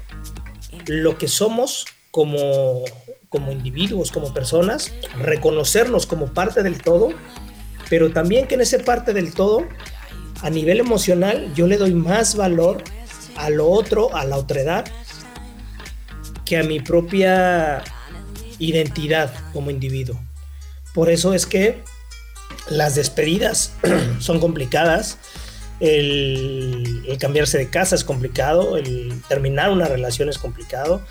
lo 0.86 1.18
que 1.18 1.28
somos 1.28 1.86
como, 2.10 2.84
como 3.28 3.52
individuos, 3.52 4.10
como 4.12 4.34
personas, 4.34 4.92
reconocernos 5.18 6.06
como 6.06 6.26
parte 6.26 6.62
del 6.62 6.80
todo, 6.82 7.10
pero 7.88 8.12
también 8.12 8.46
que 8.46 8.54
en 8.54 8.60
esa 8.60 8.78
parte 8.78 9.12
del 9.12 9.34
todo, 9.34 9.66
a 10.42 10.50
nivel 10.50 10.80
emocional, 10.80 11.52
yo 11.54 11.66
le 11.66 11.78
doy 11.78 11.94
más 11.94 12.36
valor 12.36 12.82
a 13.36 13.50
lo 13.50 13.70
otro, 13.70 14.14
a 14.14 14.24
la 14.24 14.36
otredad, 14.36 14.84
que 16.44 16.58
a 16.58 16.62
mi 16.62 16.80
propia 16.80 17.82
identidad 18.58 19.32
como 19.52 19.70
individuo. 19.70 20.20
Por 20.94 21.10
eso 21.10 21.34
es 21.34 21.46
que 21.46 21.82
las 22.68 22.94
despedidas 22.94 23.72
son 24.18 24.40
complicadas, 24.40 25.18
el, 25.80 27.16
cambiarse 27.18 27.58
de 27.58 27.68
casa 27.68 27.94
es 27.94 28.04
complicado, 28.04 28.76
el 28.76 29.20
terminar 29.28 29.70
una 29.70 29.86
relación 29.86 30.28
es 30.28 30.38
complicado, 30.38 31.02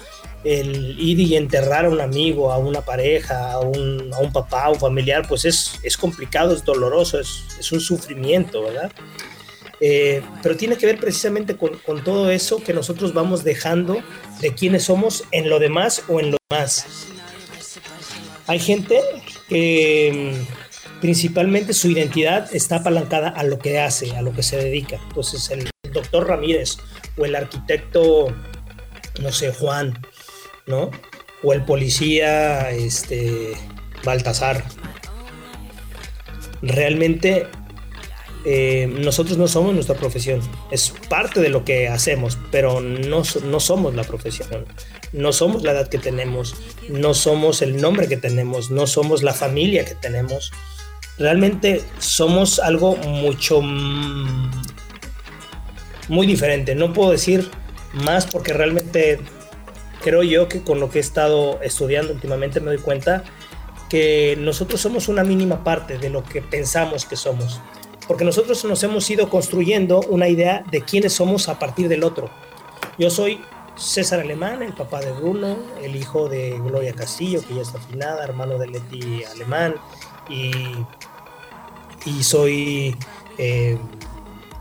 el 0.44 0.98
ir 1.00 1.20
y 1.20 1.36
enterrar 1.36 1.86
a 1.86 1.90
un 1.90 2.00
amigo, 2.00 2.52
a 2.52 2.58
una 2.58 2.82
pareja, 2.82 3.52
a 3.52 3.60
un, 3.60 4.12
papá, 4.34 4.66
a 4.66 4.70
un 4.70 4.80
familiar, 4.80 5.28
pues 5.28 5.46
es, 5.46 5.74
es 5.84 5.98
complicado, 5.98 6.54
es 6.54 6.64
doloroso, 6.64 7.20
es, 7.20 7.44
es 7.60 7.72
un 7.72 7.82
sufrimiento, 7.82 8.64
¿verdad? 8.64 8.92
Eh, 9.82 10.22
pero 10.42 10.56
tiene 10.56 10.78
que 10.78 10.86
ver 10.86 11.00
precisamente 11.00 11.58
con, 11.58 11.78
con, 11.80 12.04
todo 12.04 12.30
eso 12.30 12.64
que 12.64 12.72
nosotros 12.72 13.14
vamos 13.14 13.44
dejando 13.44 13.98
de 14.40 14.54
quiénes 14.54 14.84
somos 14.84 15.24
en 15.32 15.50
lo 15.50 15.60
demás 15.60 16.04
o 16.08 16.20
en 16.20 16.32
lo 16.32 16.38
demás. 16.50 16.86
Hay 18.48 18.60
gente 18.60 19.02
mm, 19.52 21.00
principalmente 21.02 21.74
su 21.74 21.90
identidad 21.90 22.54
está 22.54 22.78
apalancada 22.78 23.30
a 23.30 23.44
lo 23.44 23.60
que 23.60 23.80
hace, 23.80 24.16
a 24.16 24.22
lo 24.22 24.34
que 24.34 24.44
se 24.44 24.58
dedica. 24.58 25.00
Entonces 25.10 25.50
el 25.52 25.70
doctor 25.92 26.28
Ramírez 26.28 26.78
o 27.18 27.26
el 27.26 27.36
arquitecto, 27.36 28.28
no 29.22 29.32
sé, 29.32 29.52
Juan, 29.52 30.00
¿no? 30.68 30.92
O 31.44 31.54
el 31.54 31.66
policía, 31.66 32.72
este, 32.72 33.54
Baltasar. 34.04 34.64
Realmente 36.62 37.48
eh, 38.44 38.88
nosotros 39.00 39.38
no 39.38 39.48
somos 39.48 39.74
nuestra 39.74 39.96
profesión, 39.96 40.42
es 40.72 40.94
parte 41.10 41.40
de 41.42 41.50
lo 41.50 41.64
que 41.64 41.88
hacemos, 41.88 42.38
pero 42.50 42.82
no, 42.82 43.24
no 43.44 43.60
somos 43.60 43.94
la 43.94 44.04
profesión, 44.04 44.66
no 45.14 45.32
somos 45.32 45.64
la 45.64 45.72
edad 45.72 45.88
que 45.90 46.00
tenemos, 46.00 46.56
no 46.90 47.14
somos 47.14 47.62
el 47.62 47.80
nombre 47.80 48.08
que 48.08 48.18
tenemos, 48.18 48.72
no 48.72 48.88
somos 48.88 49.22
la 49.22 49.34
familia 49.34 49.86
que 49.86 49.96
tenemos. 49.96 50.52
Realmente 51.18 51.84
somos 52.00 52.60
algo 52.60 52.96
mucho 52.96 53.62
muy 56.12 56.26
diferente. 56.26 56.74
No 56.74 56.94
puedo 56.94 57.12
decir 57.12 57.50
más 57.94 58.26
porque 58.26 58.54
realmente 58.54 59.20
creo 60.02 60.24
yo 60.24 60.48
que 60.48 60.62
con 60.62 60.80
lo 60.80 60.90
que 60.90 60.98
he 60.98 61.02
estado 61.02 61.62
estudiando 61.62 62.14
últimamente 62.14 62.60
me 62.60 62.68
doy 62.68 62.80
cuenta 62.80 63.24
que 63.90 64.36
nosotros 64.40 64.80
somos 64.82 65.10
una 65.10 65.24
mínima 65.24 65.64
parte 65.64 65.98
de 65.98 66.10
lo 66.10 66.24
que 66.24 66.42
pensamos 66.42 67.06
que 67.06 67.16
somos 67.18 67.60
porque 68.08 68.26
nosotros 68.26 68.64
nos 68.66 68.84
hemos 68.84 69.10
ido 69.10 69.30
construyendo 69.30 70.02
una 70.10 70.28
idea 70.28 70.64
de 70.70 70.82
quiénes 70.82 71.14
somos 71.14 71.48
a 71.50 71.60
partir 71.60 71.88
del 71.88 72.04
otro. 72.04 72.30
Yo 72.98 73.10
soy 73.10 73.42
César 73.76 74.20
Alemán, 74.20 74.62
el 74.62 74.74
papá 74.74 75.00
de 75.00 75.12
Bruno, 75.12 75.58
el 75.82 75.96
hijo 75.96 76.28
de 76.28 76.60
Gloria 76.60 76.94
Castillo, 76.94 77.42
que 77.48 77.56
ya 77.56 77.62
está 77.62 77.78
afinada, 77.78 78.24
hermano 78.24 78.58
de 78.58 78.68
Leti 78.68 79.24
Alemán, 79.24 79.76
y, 80.30 80.86
soy 82.22 82.96
eh, 83.38 83.78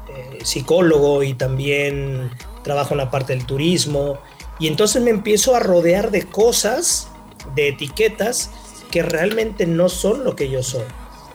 eh, 0.09 0.39
psicólogo 0.43 1.23
y 1.23 1.35
también 1.35 2.31
trabajo 2.63 2.95
en 2.95 2.99
la 2.99 3.11
parte 3.11 3.35
del 3.35 3.47
turismo. 3.47 4.19
Y 4.59 4.69
entonces 4.69 5.03
me 5.03 5.11
empiezo 5.11 5.57
a 5.57 5.61
rodear 5.61 6.11
de 6.11 6.25
cosas, 6.25 7.09
de 7.55 7.69
etiquetas 7.69 8.51
que 8.91 9.03
realmente 9.03 9.67
no 9.67 9.89
son 9.89 10.25
lo 10.25 10.37
que 10.37 10.51
yo 10.51 10.63
soy 10.63 10.85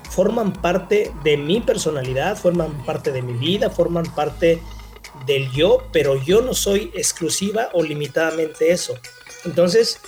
forman 0.10 0.54
parte 0.54 1.12
de 1.24 1.38
mi 1.38 1.62
personalidad, 1.62 2.38
forman 2.38 2.86
parte 2.86 3.12
de 3.12 3.22
mi 3.22 3.34
vida, 3.34 3.70
forman 3.70 4.06
parte 4.16 4.62
del 5.26 5.52
yo, 5.52 5.88
pero 5.92 6.22
yo 6.24 6.42
no 6.42 6.54
soy 6.54 6.92
exclusiva 6.94 7.70
o 7.74 7.84
limitadamente 7.84 8.72
eso. 8.72 8.96
Entonces, 9.46 10.00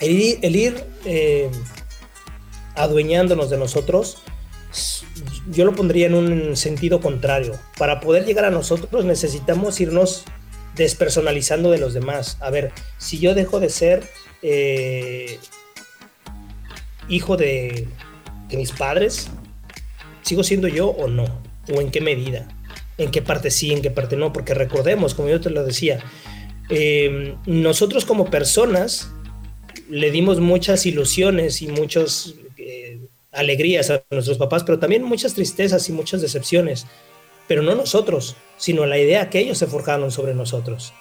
el 0.00 0.56
ir, 0.56 0.84
eh, 1.04 1.50
adueñándonos 2.74 3.50
de 3.50 3.58
nosotros, 3.58 4.18
yo 5.50 5.64
lo 5.64 5.74
pondría 5.74 6.06
en 6.06 6.14
un 6.14 6.56
sentido 6.56 7.00
contrario. 7.00 7.58
Para 7.78 8.00
poder 8.00 8.24
llegar 8.24 8.44
a 8.44 8.50
nosotros 8.50 9.04
necesitamos 9.04 9.80
irnos 9.80 10.24
despersonalizando 10.76 11.70
de 11.70 11.78
los 11.78 11.94
demás. 11.94 12.36
A 12.40 12.50
ver, 12.50 12.72
si 12.98 13.18
yo 13.18 13.34
dejo 13.34 13.58
de 13.58 13.68
ser 13.68 14.08
eh, 14.42 15.40
hijo 17.08 17.36
de 17.36 17.88
que 18.48 18.56
mis 18.56 18.72
padres, 18.72 19.28
¿sigo 20.22 20.42
siendo 20.42 20.68
yo 20.68 20.88
o 20.88 21.08
no? 21.08 21.24
¿O 21.74 21.80
en 21.80 21.90
qué 21.90 22.00
medida? 22.00 22.48
¿En 22.96 23.10
qué 23.10 23.22
parte 23.22 23.50
sí, 23.50 23.72
en 23.72 23.82
qué 23.82 23.90
parte 23.90 24.16
no? 24.16 24.32
Porque 24.32 24.54
recordemos, 24.54 25.14
como 25.14 25.28
yo 25.28 25.40
te 25.40 25.50
lo 25.50 25.64
decía, 25.64 26.00
em, 26.68 27.36
nosotros 27.46 28.04
como 28.04 28.30
personas 28.30 29.10
le 29.88 30.10
dimos 30.10 30.40
muchas 30.40 30.84
ilusiones 30.86 31.62
y 31.62 31.68
muchas 31.68 32.34
eh, 32.56 32.98
alegrías 33.32 33.90
a 33.90 34.02
nuestros 34.10 34.38
papás, 34.38 34.64
pero 34.64 34.78
también 34.78 35.02
muchas 35.02 35.34
tristezas 35.34 35.88
y 35.88 35.92
muchas 35.92 36.20
decepciones. 36.20 36.86
Pero 37.46 37.62
no 37.62 37.74
nosotros, 37.74 38.36
sino 38.58 38.84
la 38.84 38.98
idea 38.98 39.30
que 39.30 39.38
ellos 39.38 39.58
se 39.58 39.66
forjaron 39.66 40.10
sobre 40.10 40.34
nosotros. 40.34 40.92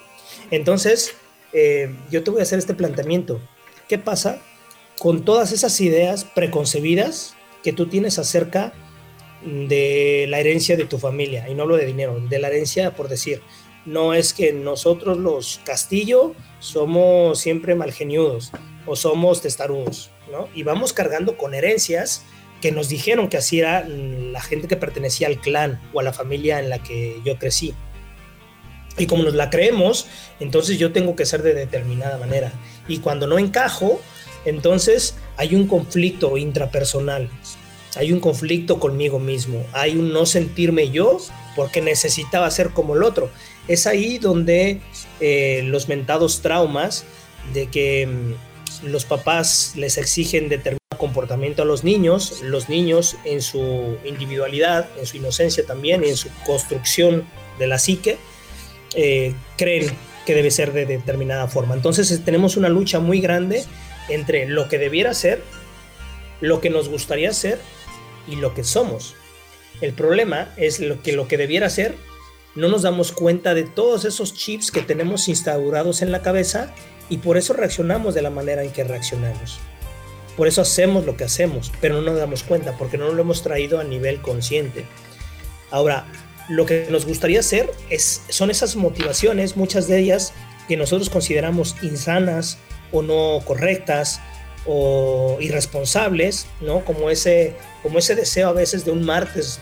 Entonces, 0.51 1.15
eh, 1.51 1.93
yo 2.11 2.23
te 2.23 2.31
voy 2.31 2.39
a 2.39 2.43
hacer 2.43 2.59
este 2.59 2.73
planteamiento. 2.73 3.41
¿Qué 3.89 3.97
pasa 3.97 4.39
con 4.99 5.23
todas 5.25 5.51
esas 5.51 5.79
ideas 5.81 6.23
preconcebidas 6.23 7.35
que 7.63 7.73
tú 7.73 7.87
tienes 7.87 8.19
acerca 8.19 8.73
de 9.43 10.25
la 10.29 10.39
herencia 10.39 10.75
de 10.75 10.85
tu 10.85 10.97
familia, 10.97 11.47
y 11.49 11.53
no 11.53 11.63
hablo 11.63 11.77
de 11.77 11.85
dinero, 11.85 12.19
de 12.19 12.39
la 12.39 12.47
herencia 12.47 12.95
por 12.95 13.07
decir, 13.07 13.41
no 13.85 14.13
es 14.13 14.33
que 14.33 14.51
nosotros 14.51 15.17
los 15.17 15.61
Castillo 15.63 16.33
somos 16.59 17.39
siempre 17.39 17.75
malgeniudos 17.75 18.51
o 18.85 18.95
somos 18.95 19.41
testarudos, 19.41 20.11
¿no? 20.31 20.49
Y 20.53 20.63
vamos 20.63 20.91
cargando 20.91 21.37
con 21.37 21.53
herencias 21.53 22.23
que 22.61 22.71
nos 22.71 22.89
dijeron 22.89 23.29
que 23.29 23.37
así 23.37 23.59
era 23.59 23.87
la 23.87 24.41
gente 24.41 24.67
que 24.67 24.75
pertenecía 24.75 25.27
al 25.27 25.39
clan 25.39 25.79
o 25.93 25.99
a 25.99 26.03
la 26.03 26.11
familia 26.11 26.59
en 26.59 26.69
la 26.69 26.81
que 26.81 27.21
yo 27.23 27.37
crecí. 27.37 27.73
Y 28.97 29.05
como 29.05 29.23
nos 29.23 29.35
la 29.35 29.49
creemos, 29.49 30.07
entonces 30.39 30.79
yo 30.79 30.91
tengo 30.91 31.15
que 31.15 31.25
ser 31.25 31.43
de 31.43 31.53
determinada 31.53 32.17
manera. 32.17 32.51
Y 32.87 32.97
cuando 32.97 33.27
no 33.27 33.37
encajo, 33.37 34.01
entonces 34.43 35.15
hay 35.37 35.55
un 35.55 35.67
conflicto 35.67 36.37
intrapersonal, 36.37 37.29
hay 37.95 38.11
un 38.11 38.19
conflicto 38.19 38.79
conmigo 38.79 39.19
mismo, 39.19 39.65
hay 39.73 39.95
un 39.95 40.11
no 40.11 40.25
sentirme 40.25 40.89
yo 40.89 41.19
porque 41.55 41.81
necesitaba 41.81 42.49
ser 42.51 42.71
como 42.71 42.95
el 42.95 43.03
otro. 43.03 43.29
Es 43.67 43.87
ahí 43.87 44.17
donde 44.17 44.81
eh, 45.19 45.61
los 45.65 45.87
mentados 45.87 46.41
traumas 46.41 47.05
de 47.53 47.67
que 47.67 48.07
mm, 48.07 48.87
los 48.87 49.05
papás 49.05 49.73
les 49.75 49.97
exigen 49.97 50.49
determinado 50.49 50.77
comportamiento 50.97 51.61
a 51.61 51.65
los 51.65 51.83
niños, 51.83 52.41
los 52.43 52.69
niños 52.69 53.17
en 53.23 53.41
su 53.41 53.97
individualidad, 54.05 54.87
en 54.99 55.05
su 55.05 55.17
inocencia 55.17 55.65
también, 55.65 56.03
en 56.03 56.17
su 56.17 56.29
construcción 56.45 57.23
de 57.59 57.67
la 57.67 57.77
psique, 57.77 58.17
eh, 58.95 59.33
creen 59.57 59.91
que 60.25 60.33
debe 60.33 60.51
ser 60.51 60.73
de 60.73 60.85
determinada 60.85 61.47
forma. 61.47 61.73
Entonces 61.75 62.21
tenemos 62.23 62.57
una 62.57 62.69
lucha 62.69 62.99
muy 62.99 63.21
grande 63.21 63.63
entre 64.09 64.47
lo 64.47 64.67
que 64.69 64.77
debiera 64.77 65.13
ser, 65.13 65.41
lo 66.41 66.61
que 66.61 66.69
nos 66.69 66.89
gustaría 66.89 67.33
ser 67.33 67.59
y 68.27 68.35
lo 68.35 68.53
que 68.53 68.63
somos. 68.63 69.15
El 69.81 69.93
problema 69.93 70.53
es 70.57 70.79
lo 70.79 71.01
que 71.01 71.13
lo 71.13 71.27
que 71.27 71.37
debiera 71.37 71.69
ser 71.69 71.95
no 72.55 72.67
nos 72.67 72.81
damos 72.81 73.11
cuenta 73.11 73.53
de 73.53 73.63
todos 73.63 74.03
esos 74.05 74.33
chips 74.33 74.71
que 74.71 74.81
tenemos 74.81 75.27
instaurados 75.27 76.01
en 76.01 76.11
la 76.11 76.23
cabeza 76.23 76.73
y 77.09 77.17
por 77.17 77.37
eso 77.37 77.53
reaccionamos 77.53 78.15
de 78.15 78.23
la 78.23 78.31
manera 78.31 78.63
en 78.63 78.71
que 78.71 78.83
reaccionamos. 78.83 79.59
Por 80.35 80.47
eso 80.47 80.61
hacemos 80.61 81.05
lo 81.05 81.15
que 81.17 81.23
hacemos, 81.23 81.71
pero 81.81 81.95
no 81.95 82.01
nos 82.01 82.17
damos 82.17 82.43
cuenta 82.43 82.77
porque 82.77 82.97
no 82.97 83.11
lo 83.11 83.21
hemos 83.21 83.43
traído 83.43 83.79
a 83.79 83.83
nivel 83.83 84.21
consciente. 84.21 84.85
Ahora, 85.69 86.05
lo 86.49 86.65
que 86.65 86.87
nos 86.89 87.05
gustaría 87.05 87.39
hacer 87.39 87.69
es, 87.89 88.23
son 88.29 88.49
esas 88.49 88.75
motivaciones, 88.75 89.57
muchas 89.57 89.87
de 89.87 89.99
ellas 89.99 90.33
que 90.67 90.77
nosotros 90.77 91.09
consideramos 91.09 91.75
insanas, 91.81 92.57
o 92.91 93.01
no 93.01 93.41
correctas 93.45 94.21
o 94.65 95.37
irresponsables, 95.39 96.47
¿no? 96.61 96.83
Como 96.83 97.09
ese, 97.09 97.55
como 97.83 97.99
ese 97.99 98.15
deseo 98.15 98.49
a 98.49 98.53
veces 98.53 98.85
de 98.85 98.91
un 98.91 99.05
martes, 99.05 99.59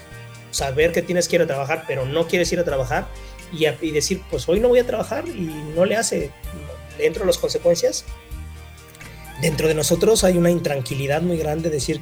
saber 0.52 0.92
que 0.92 1.02
tienes 1.02 1.28
que 1.28 1.36
ir 1.36 1.42
a 1.42 1.48
trabajar, 1.48 1.84
pero 1.88 2.06
no 2.06 2.28
quieres 2.28 2.52
ir 2.52 2.60
a 2.60 2.64
trabajar 2.64 3.08
y, 3.52 3.66
y 3.68 3.92
decir, 3.92 4.22
pues 4.30 4.48
hoy 4.50 4.60
no 4.60 4.70
voy 4.70 4.80
a 4.80 4.86
trabajar 4.86 5.28
y 5.28 5.52
no 5.76 5.86
le 5.86 5.96
hace, 5.96 6.32
dentro 6.98 7.22
de 7.22 7.28
las 7.28 7.38
consecuencias, 7.38 8.06
dentro 9.42 9.68
de 9.68 9.76
nosotros 9.76 10.24
hay 10.24 10.38
una 10.38 10.50
intranquilidad 10.50 11.22
muy 11.22 11.38
grande, 11.38 11.70
decir, 11.70 12.02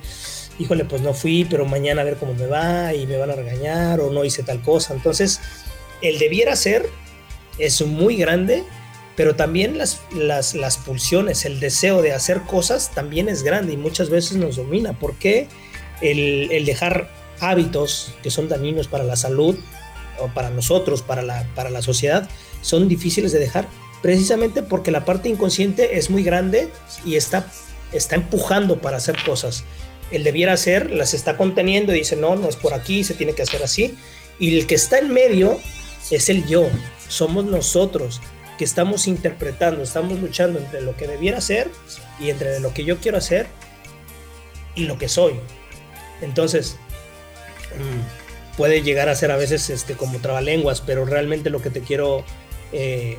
híjole, 0.60 0.86
pues 0.86 1.02
no 1.02 1.14
fui, 1.14 1.46
pero 1.50 1.66
mañana 1.66 2.02
a 2.02 2.06
ver 2.06 2.18
cómo 2.18 2.34
me 2.34 2.48
va 2.48 2.94
y 2.94 3.08
me 3.08 3.18
van 3.18 3.32
a 3.32 3.36
regañar 3.36 4.00
o 4.00 4.12
no 4.12 4.24
hice 4.24 4.44
tal 4.44 4.62
cosa. 4.62 4.94
Entonces, 4.94 5.42
el 6.02 6.20
debiera 6.20 6.56
ser 6.56 6.88
es 7.58 7.82
muy 7.82 8.18
grande 8.18 8.64
pero 9.16 9.36
también 9.36 9.78
las, 9.78 10.02
las, 10.14 10.78
pulsiones, 10.78 11.46
el 11.46 11.60
deseo 11.60 12.02
de 12.02 12.14
hacer 12.14 12.42
cosas 12.42 12.92
también 12.96 13.30
es 13.30 13.44
grande 13.44 13.74
y 13.74 13.78
muchas 13.78 14.10
veces 14.10 14.38
nos 14.38 14.56
domina. 14.56 14.94
porque 15.00 15.48
el, 16.02 16.52
el 16.52 16.66
dejar 16.66 17.10
hábitos 17.40 18.14
que 18.24 18.32
son 18.32 18.50
dañinos 18.50 18.88
para 18.88 19.04
la 19.04 19.16
salud 19.16 19.56
o 20.20 20.28
para 20.28 20.50
nosotros, 20.50 21.02
para 21.02 21.22
la, 21.22 21.48
para 21.56 21.70
la 21.70 21.82
sociedad, 21.82 22.28
son 22.62 22.88
difíciles 22.88 23.32
de 23.32 23.40
dejar? 23.40 23.68
Precisamente 24.02 24.64
porque 24.64 24.92
la 24.92 25.06
parte 25.06 25.30
inconsciente 25.30 25.98
es 25.98 26.10
muy 26.10 26.24
grande 26.24 26.70
y 27.06 27.16
está, 27.16 27.48
está 27.92 28.16
empujando 28.16 28.82
para 28.82 28.98
hacer 28.98 29.16
cosas. 29.26 29.64
El 30.12 30.24
debiera 30.24 30.54
hacer, 30.54 30.92
las 30.92 31.14
está 31.14 31.38
conteniendo 31.38 31.94
y 31.94 32.00
dice, 32.00 32.16
no, 32.16 32.36
no 32.36 32.50
es 32.50 32.56
por 32.56 32.74
aquí, 32.74 33.04
se 33.04 33.14
tiene 33.14 33.34
que 33.34 33.44
hacer 33.44 33.64
así. 33.64 33.96
Y 34.40 34.58
el 34.58 34.68
que 34.68 34.76
está 34.76 35.00
en 35.00 35.14
medio 35.14 35.60
es 36.12 36.30
el 36.30 36.46
yo, 36.48 36.68
somos 37.08 37.46
nosotros 37.46 38.20
que 38.58 38.66
estamos 38.66 39.08
interpretando, 39.08 39.84
estamos 39.84 40.20
luchando 40.20 40.60
entre 40.60 40.82
lo 40.82 40.96
que 40.96 41.08
debiera 41.08 41.42
ser 41.42 41.70
y 42.20 42.30
entre 42.30 42.60
lo 42.60 42.74
que 42.74 42.86
yo 42.86 42.98
quiero 42.98 43.18
hacer 43.18 43.48
y 44.76 44.86
lo 44.86 44.98
que 44.98 45.10
soy. 45.10 45.34
Entonces, 46.22 46.78
mm, 47.78 48.58
puede 48.58 48.82
llegar 48.82 49.10
a 49.10 49.16
ser 49.16 49.32
a 49.32 49.38
veces 49.38 49.70
este, 49.70 49.96
como 49.96 50.20
trabalenguas, 50.20 50.82
pero 50.82 51.06
realmente 51.06 51.50
lo 51.50 51.62
que 51.62 51.70
te 51.70 51.82
quiero, 51.82 52.24
eh, 52.72 53.18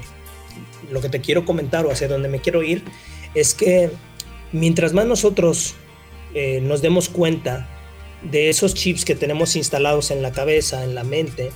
lo 0.90 1.00
que 1.00 1.08
te 1.08 1.20
quiero 1.20 1.44
comentar 1.44 1.86
o 1.86 1.90
hacia 1.90 2.08
donde 2.08 2.28
me 2.28 2.40
quiero 2.40 2.62
ir 2.62 2.84
es 3.34 3.54
que 3.54 3.90
mientras 4.52 4.92
más 4.92 5.06
nosotros 5.06 5.74
eh, 6.34 6.60
nos 6.60 6.82
demos 6.82 7.08
cuenta 7.08 7.68
de 8.22 8.48
esos 8.48 8.74
chips 8.74 9.04
que 9.04 9.14
tenemos 9.14 9.56
instalados 9.56 10.10
en 10.10 10.22
la 10.22 10.32
cabeza, 10.32 10.84
en 10.84 10.94
la 10.94 11.04
mente, 11.04 11.50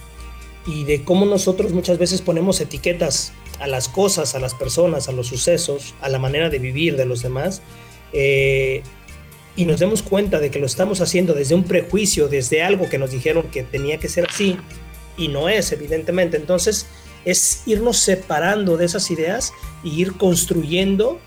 y 0.67 0.85
de 0.85 1.03
cómo 1.03 1.25
nosotros 1.25 1.73
muchas 1.73 1.99
veces 1.99 2.21
ponemos 2.21 2.61
etiquetas 2.61 3.33
a 3.59 3.67
las 3.67 3.89
cosas, 3.89 4.35
a 4.35 4.39
las 4.39 4.55
personas, 4.55 5.09
a 5.09 5.13
los 5.13 5.27
sucesos, 5.27 5.95
a 6.01 6.09
la 6.09 6.19
manera 6.19 6.49
de 6.51 6.59
vivir 6.59 6.97
de 6.97 7.05
los 7.05 7.23
demás, 7.23 7.63
eh, 8.13 8.83
y 9.57 9.65
nos 9.65 9.81
demos 9.81 10.03
cuenta 10.03 10.39
de 10.39 10.51
que 10.51 10.61
lo 10.61 10.67
estamos 10.67 11.01
haciendo 11.01 11.35
desde 11.35 11.55
un 11.55 11.65
prejuicio, 11.65 12.29
desde 12.29 12.63
algo 12.63 12.89
que 12.89 12.99
nos 12.99 13.11
dijeron 13.11 13.49
que 13.51 13.65
tenía 13.65 13.99
que 13.99 14.09
ser 14.09 14.27
así, 14.29 14.57
y 15.17 15.29
no 15.29 15.49
es, 15.49 15.73
evidentemente. 15.73 16.37
Entonces, 16.37 16.87
es 17.25 17.63
irnos 17.67 17.99
separando 17.99 18.77
de 18.77 18.85
esas 18.85 19.11
ideas 19.11 19.53
y 19.83 20.01
ir 20.01 20.13
construyendo 20.13 21.19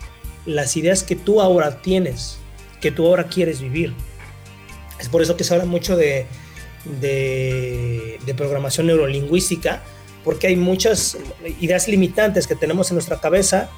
las 0.46 0.76
ideas 0.76 1.02
que 1.02 1.14
tú 1.14 1.42
ahora 1.42 1.82
tienes, 1.82 2.38
que 2.80 2.90
tú 2.90 3.06
ahora 3.06 3.28
quieres 3.28 3.60
vivir. 3.60 3.92
Es 4.98 5.08
por 5.08 5.20
eso 5.20 5.36
que 5.36 5.44
se 5.44 5.52
habla 5.52 5.66
mucho 5.66 5.96
de, 5.96 6.26
de, 7.00 8.18
de 8.24 8.34
programación 8.34 8.86
neurolingüística, 8.86 9.82
porque 10.24 10.48
hay 10.48 10.56
muchas 10.56 11.16
ideas 11.60 11.88
limitantes 11.88 12.46
que 12.46 12.54
tenemos 12.54 12.90
en 12.90 12.96
nuestra 12.96 13.20
cabeza 13.20 13.70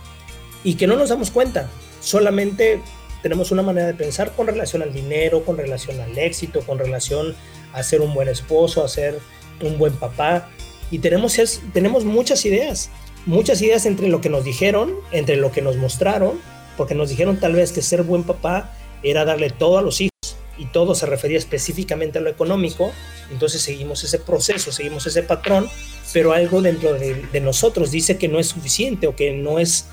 y 0.63 0.75
que 0.75 0.87
no 0.87 0.97
nos 0.97 1.09
damos 1.09 1.31
cuenta. 1.31 1.69
Solamente 2.01 2.81
tenemos 3.23 3.51
una 3.51 3.63
manera 3.63 3.87
de 3.87 3.95
pensar 3.95 4.33
con 4.33 4.47
relación 4.47 4.83
al 4.83 4.93
dinero, 4.93 5.45
con 5.45 5.57
relación 5.57 6.01
al 6.01 6.17
éxito, 6.19 6.61
con 6.61 6.79
relación 6.79 7.35
a 7.73 7.83
ser 7.83 8.01
un 8.01 8.13
buen 8.13 8.29
esposo, 8.29 8.85
a 8.85 8.89
ser 8.89 9.19
un 9.63 9.79
buen 9.79 9.95
papá. 9.95 10.51
Y 10.91 10.99
tenemos, 10.99 11.39
tenemos 11.73 12.05
muchas 12.05 12.45
ideas, 12.45 12.91
muchas 13.27 13.63
ideas 13.63 13.87
entre 13.87 14.09
lo 14.09 14.21
que 14.21 14.29
nos 14.29 14.45
dijeron, 14.45 14.95
entre 15.11 15.37
lo 15.37 15.53
que 15.53 15.63
nos 15.63 15.77
mostraron, 15.77 16.41
porque 16.77 16.95
nos 16.95 17.09
dijeron 17.09 17.39
tal 17.39 17.55
vez 17.55 17.73
que 17.73 17.83
ser 17.83 18.03
buen 18.03 18.25
papá 18.25 18.77
era 19.03 19.25
darle 19.25 19.51
todo 19.51 19.79
a 19.79 19.83
los 19.83 20.01
hijos 20.01 20.14
y 20.59 20.67
todo 20.67 20.95
se 20.95 21.07
refería 21.07 21.39
específicamente 21.39 22.19
a 22.19 22.23
lo 22.23 22.31
económico, 22.31 22.93
entonces 23.31 23.63
seguimos 23.63 24.05
ese 24.05 24.19
proceso, 24.19 24.73
seguimos 24.73 25.07
ese 25.07 25.23
patrón, 25.23 25.69
pero 26.13 26.33
algo 26.33 26.63
dentro 26.63 26.95
de, 26.95 27.41
nosotros 27.41 27.91
dice 27.91 28.19
que 28.19 28.29
no 28.29 28.39
es 28.39 28.49
suficiente 28.49 29.07
o 29.07 29.17
que 29.17 29.33
no 29.33 29.59
es, 29.59 29.87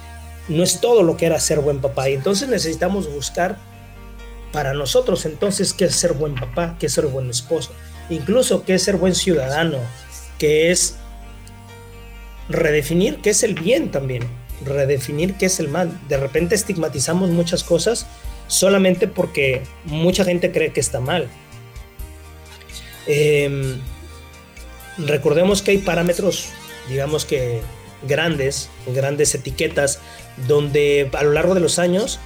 no 0.47 0.63
es 0.63 0.79
todo 0.79 1.03
lo 1.03 1.17
que 1.17 1.25
era 1.25 1.39
ser 1.39 1.59
buen 1.59 1.81
papá. 1.81 2.09
Y 2.09 2.13
entonces 2.13 2.47
necesitamos 2.47 3.11
buscar 3.11 3.57
para 4.51 4.73
nosotros 4.73 5.25
entonces 5.25 5.73
qué 5.73 5.85
es 5.85 5.95
ser 5.95 6.13
buen 6.13 6.35
papá, 6.35 6.75
qué 6.79 6.87
es 6.87 6.93
ser 6.93 7.07
buen 7.07 7.29
esposo, 7.29 7.71
incluso 8.09 8.63
qué 8.63 8.75
es 8.75 8.83
ser 8.83 8.97
buen 8.97 9.15
ciudadano, 9.15 9.77
qué 10.37 10.71
es 10.71 10.95
redefinir 12.49 13.17
qué 13.21 13.31
es 13.31 13.43
el 13.43 13.55
bien 13.55 13.91
también, 13.91 14.23
redefinir 14.65 15.35
qué 15.35 15.47
es 15.47 15.59
el 15.59 15.69
mal. 15.69 15.99
De 16.07 16.17
repente 16.17 16.55
estigmatizamos 16.55 17.29
muchas 17.29 17.63
cosas 17.63 18.05
solamente 18.51 19.07
porque 19.07 19.63
mucha 19.85 20.25
gente 20.25 20.51
cree 20.51 20.73
que 20.73 20.81
está 20.81 20.99
mal. 20.99 21.29
Em, 23.07 23.79
recordemos 24.97 25.61
que 25.61 25.71
hay 25.71 25.77
parámetros, 25.77 26.49
digamos 26.89 27.23
que 27.23 27.61
grandes, 28.03 28.69
grandes 28.87 29.33
etiquetas, 29.35 29.99
donde 30.47 31.09
a 31.13 31.23
lo 31.23 31.31
largo 31.31 31.53
de 31.55 31.61
los 31.61 31.79
años, 31.79 32.19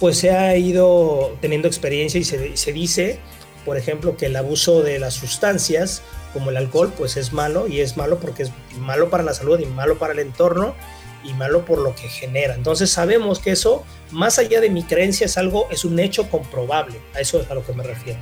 pues 0.00 0.18
se 0.18 0.32
ha 0.32 0.56
ido 0.56 1.36
teniendo 1.40 1.68
experiencia 1.68 2.18
y 2.18 2.24
se, 2.24 2.56
se 2.56 2.72
dice, 2.72 3.20
por 3.64 3.76
ejemplo, 3.76 4.16
que 4.16 4.26
el 4.26 4.34
abuso 4.34 4.82
de 4.82 4.98
las 4.98 5.14
sustancias, 5.14 6.02
como 6.32 6.50
el 6.50 6.56
alcohol, 6.56 6.92
pues 6.98 7.16
es 7.16 7.32
malo 7.32 7.68
y 7.68 7.82
es 7.82 7.96
malo 7.96 8.18
porque 8.18 8.42
es 8.42 8.52
malo 8.80 9.10
para 9.10 9.22
la 9.22 9.32
salud 9.32 9.60
y 9.60 9.66
malo 9.66 9.96
para 9.96 10.12
el 10.12 10.18
entorno 10.18 10.74
y 11.24 11.32
malo 11.34 11.64
por 11.64 11.78
lo 11.78 11.94
que 11.94 12.08
genera. 12.08 12.54
Entonces 12.54 12.90
sabemos 12.90 13.38
que 13.38 13.50
eso, 13.50 13.84
más 14.10 14.38
allá 14.38 14.60
de 14.60 14.70
mi 14.70 14.82
creencia, 14.82 15.26
es 15.26 15.36
algo, 15.38 15.68
es 15.70 15.84
un 15.84 15.98
hecho 15.98 16.30
comprobable. 16.30 16.98
A 17.14 17.20
eso 17.20 17.40
es 17.40 17.50
a 17.50 17.54
lo 17.54 17.64
que 17.64 17.72
me 17.72 17.82
refiero. 17.82 18.18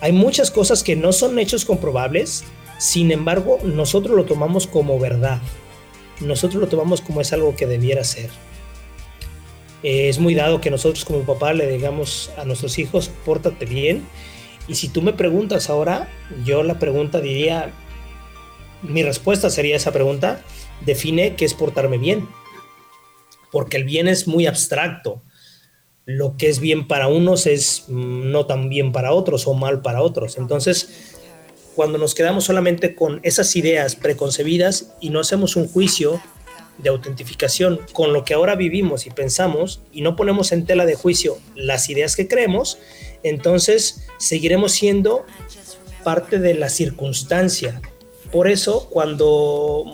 Hay 0.00 0.12
muchas 0.12 0.50
cosas 0.50 0.82
que 0.82 0.96
no 0.96 1.12
son 1.12 1.38
hechos 1.38 1.64
comprobables, 1.64 2.44
sin 2.78 3.10
embargo, 3.10 3.58
nosotros 3.64 4.16
lo 4.16 4.24
tomamos 4.24 4.66
como 4.66 4.98
verdad. 5.00 5.40
Nosotros 6.20 6.60
lo 6.60 6.68
tomamos 6.68 7.00
como 7.00 7.20
es 7.20 7.32
algo 7.32 7.56
que 7.56 7.66
debiera 7.66 8.04
ser. 8.04 8.30
Es 9.82 10.18
muy 10.18 10.34
dado 10.34 10.60
que 10.60 10.70
nosotros 10.70 11.04
como 11.04 11.20
papá 11.20 11.52
le 11.52 11.68
digamos 11.68 12.30
a 12.36 12.44
nuestros 12.44 12.78
hijos, 12.78 13.10
pórtate 13.24 13.64
bien. 13.64 14.06
Y 14.68 14.74
si 14.74 14.88
tú 14.88 15.02
me 15.02 15.12
preguntas 15.12 15.70
ahora, 15.70 16.08
yo 16.44 16.62
la 16.62 16.78
pregunta 16.78 17.20
diría, 17.20 17.72
mi 18.82 19.02
respuesta 19.02 19.50
sería 19.50 19.76
esa 19.76 19.92
pregunta, 19.92 20.42
define 20.84 21.36
qué 21.36 21.44
es 21.44 21.54
portarme 21.54 21.98
bien. 21.98 22.28
Porque 23.50 23.76
el 23.78 23.84
bien 23.84 24.08
es 24.08 24.28
muy 24.28 24.46
abstracto. 24.46 25.22
Lo 26.04 26.36
que 26.36 26.48
es 26.48 26.60
bien 26.60 26.86
para 26.86 27.08
unos 27.08 27.46
es 27.46 27.84
mm, 27.88 28.30
no 28.30 28.46
tan 28.46 28.68
bien 28.68 28.92
para 28.92 29.12
otros 29.12 29.46
o 29.46 29.54
mal 29.54 29.82
para 29.82 30.02
otros. 30.02 30.38
Entonces, 30.38 31.16
cuando 31.74 31.98
nos 31.98 32.14
quedamos 32.14 32.44
solamente 32.44 32.94
con 32.94 33.20
esas 33.22 33.54
ideas 33.56 33.94
preconcebidas 33.94 34.94
y 35.00 35.10
no 35.10 35.20
hacemos 35.20 35.56
un 35.56 35.68
juicio 35.68 36.20
de 36.78 36.90
autentificación 36.90 37.80
con 37.92 38.12
lo 38.12 38.24
que 38.24 38.34
ahora 38.34 38.54
vivimos 38.54 39.06
y 39.06 39.10
pensamos 39.10 39.80
y 39.92 40.02
no 40.02 40.16
ponemos 40.16 40.52
en 40.52 40.64
tela 40.64 40.86
de 40.86 40.94
juicio 40.94 41.38
las 41.54 41.88
ideas 41.90 42.16
que 42.16 42.28
creemos, 42.28 42.78
entonces 43.22 44.06
seguiremos 44.18 44.72
siendo 44.72 45.24
parte 46.04 46.38
de 46.38 46.54
la 46.54 46.68
circunstancia. 46.68 47.80
Por 48.30 48.46
eso, 48.46 48.88
cuando 48.90 49.84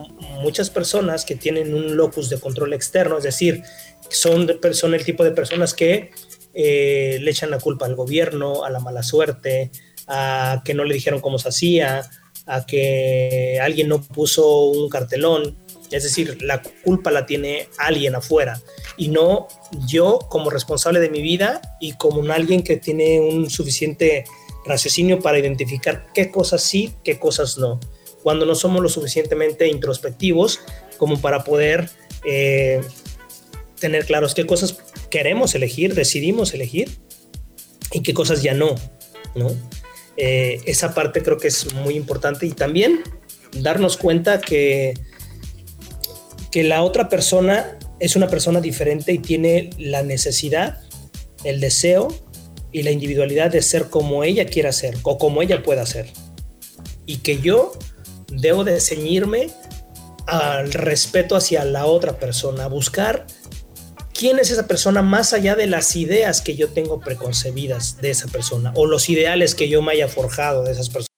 muchas 0.41 0.69
personas 0.69 1.25
que 1.25 1.37
tienen 1.37 1.73
un 1.73 1.97
locus 1.97 2.29
de 2.29 2.41
control 2.41 2.73
externo, 2.73 3.19
es 3.19 3.25
decir, 3.25 3.63
son, 4.11 4.49
el 4.95 5.05
tipo 5.05 5.23
de 5.23 5.31
personas 5.31 5.73
que 5.73 6.11
eh, 6.53 7.19
le 7.21 7.31
echan 7.31 7.51
la 7.51 7.61
culpa 7.61 7.87
al 7.87 7.95
gobierno, 7.95 8.65
a 8.65 8.71
la 8.71 8.81
mala 8.81 9.03
suerte, 9.03 9.71
a 10.09 10.63
que 10.65 10.75
no 10.75 10.85
le 10.85 10.95
dijeron 10.95 11.21
cómo 11.21 11.39
se 11.39 11.49
hacía, 11.49 12.11
a 12.47 12.67
que 12.67 13.59
alguien 13.63 13.89
no 13.89 14.03
puso 14.03 14.65
un 14.65 14.89
cartelón. 14.89 15.57
Es 15.93 16.03
decir, 16.03 16.43
la 16.43 16.61
culpa 16.83 17.13
la 17.13 17.27
tiene 17.27 17.69
alguien 17.79 18.17
afuera 18.17 18.61
y 18.97 19.09
no 19.09 19.47
yo 19.87 20.19
como 20.29 20.51
responsable 20.51 20.99
de 20.99 21.11
mi 21.11 21.23
vida 21.23 21.61
y 21.81 21.93
como 21.93 22.19
un 22.19 22.33
alguien 22.33 22.65
que 22.65 22.79
tiene 22.79 23.21
un 23.21 23.49
suficiente 23.49 24.25
raciocinio 24.67 25.21
para 25.21 25.39
identificar 25.39 26.09
qué 26.15 26.33
cosas 26.33 26.63
sí, 26.63 26.95
qué 27.05 27.19
cosas 27.19 27.59
no 27.59 27.79
cuando 28.25 28.47
no 28.47 28.55
somos 28.55 28.83
lo 28.83 28.89
suficientemente 28.89 29.69
introspectivos 29.69 30.61
como 30.97 31.21
para 31.21 31.45
poder 31.45 31.91
eh, 32.25 32.81
tener 33.79 34.07
claros 34.07 34.35
qué 34.35 34.47
cosas 34.47 34.79
queremos 35.11 35.55
elegir, 35.55 35.95
decidimos 35.95 36.55
elegir 36.55 36.91
y 37.93 38.01
qué 38.01 38.15
cosas 38.15 38.43
ya 38.43 38.55
no, 38.55 38.77
¿no? 39.35 39.55
Eh, 40.17 40.63
esa 40.65 40.95
parte 40.95 41.23
creo 41.23 41.37
que 41.37 41.49
es 41.49 41.75
muy 41.75 41.97
importante 41.97 42.47
y 42.47 42.53
también 42.53 43.03
darnos 43.61 43.99
cuenta 43.99 44.41
que, 44.41 44.95
que 46.51 46.65
la 46.65 46.83
otra 46.83 47.11
persona 47.11 47.79
es 48.01 48.17
una 48.17 48.29
persona 48.29 48.63
diferente 48.63 49.13
y 49.13 49.19
tiene 49.19 49.69
la 49.77 50.03
necesidad, 50.03 50.81
el 51.45 51.61
deseo 51.61 52.09
y 52.73 52.85
la 52.85 52.91
individualidad 52.91 53.51
de 53.51 53.61
ser 53.61 53.91
como 53.91 54.25
ella 54.25 54.47
quiera 54.47 54.73
ser 54.73 54.97
o 55.03 55.19
como 55.19 55.43
ella 55.43 55.63
pueda 55.63 55.85
ser. 55.85 56.09
Y 57.05 57.19
que 57.19 57.39
yo 57.39 57.75
debo 58.37 58.65
de 58.65 58.81
ceñirme 58.81 59.51
al 60.27 60.73
respeto 60.73 61.37
hacia 61.37 61.65
la 61.65 61.87
otra 61.87 62.19
persona, 62.19 62.67
buscar 62.67 63.27
quién 64.13 64.39
es 64.39 64.51
esa 64.51 64.67
persona 64.67 65.03
más 65.03 65.33
allá 65.33 65.55
de 65.55 65.67
las 65.67 65.97
ideas 65.97 66.41
que 66.41 66.55
yo 66.55 66.69
tengo 66.69 67.01
preconcebidas 67.01 68.01
de 68.01 68.11
esa 68.11 68.29
persona 68.29 68.73
o 68.77 68.87
los 68.87 69.09
ideales 69.09 69.55
que 69.55 69.69
yo 69.69 69.83
me 69.83 69.93
haya 69.93 70.09
forjado 70.09 70.65
de 70.65 70.73
esas 70.73 70.89
personas. 70.89 71.09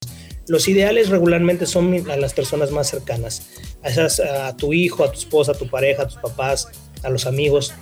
Los 0.49 0.69
ideales 0.69 1.09
regularmente 1.09 1.67
son 1.67 2.09
a 2.11 2.17
las 2.17 2.33
personas 2.33 2.71
más 2.71 2.89
cercanas, 2.89 3.49
a, 3.83 4.49
a 4.49 4.57
tu 4.57 4.73
hijo, 4.73 5.05
a 5.05 5.11
tu 5.11 5.19
esposa, 5.19 5.53
a 5.53 5.55
tu 5.57 5.69
pareja, 5.69 6.05
a 6.05 6.09
tus 6.09 6.19
papás, 6.19 6.69
a 7.03 7.11
los 7.11 7.27
amigos. 7.27 7.75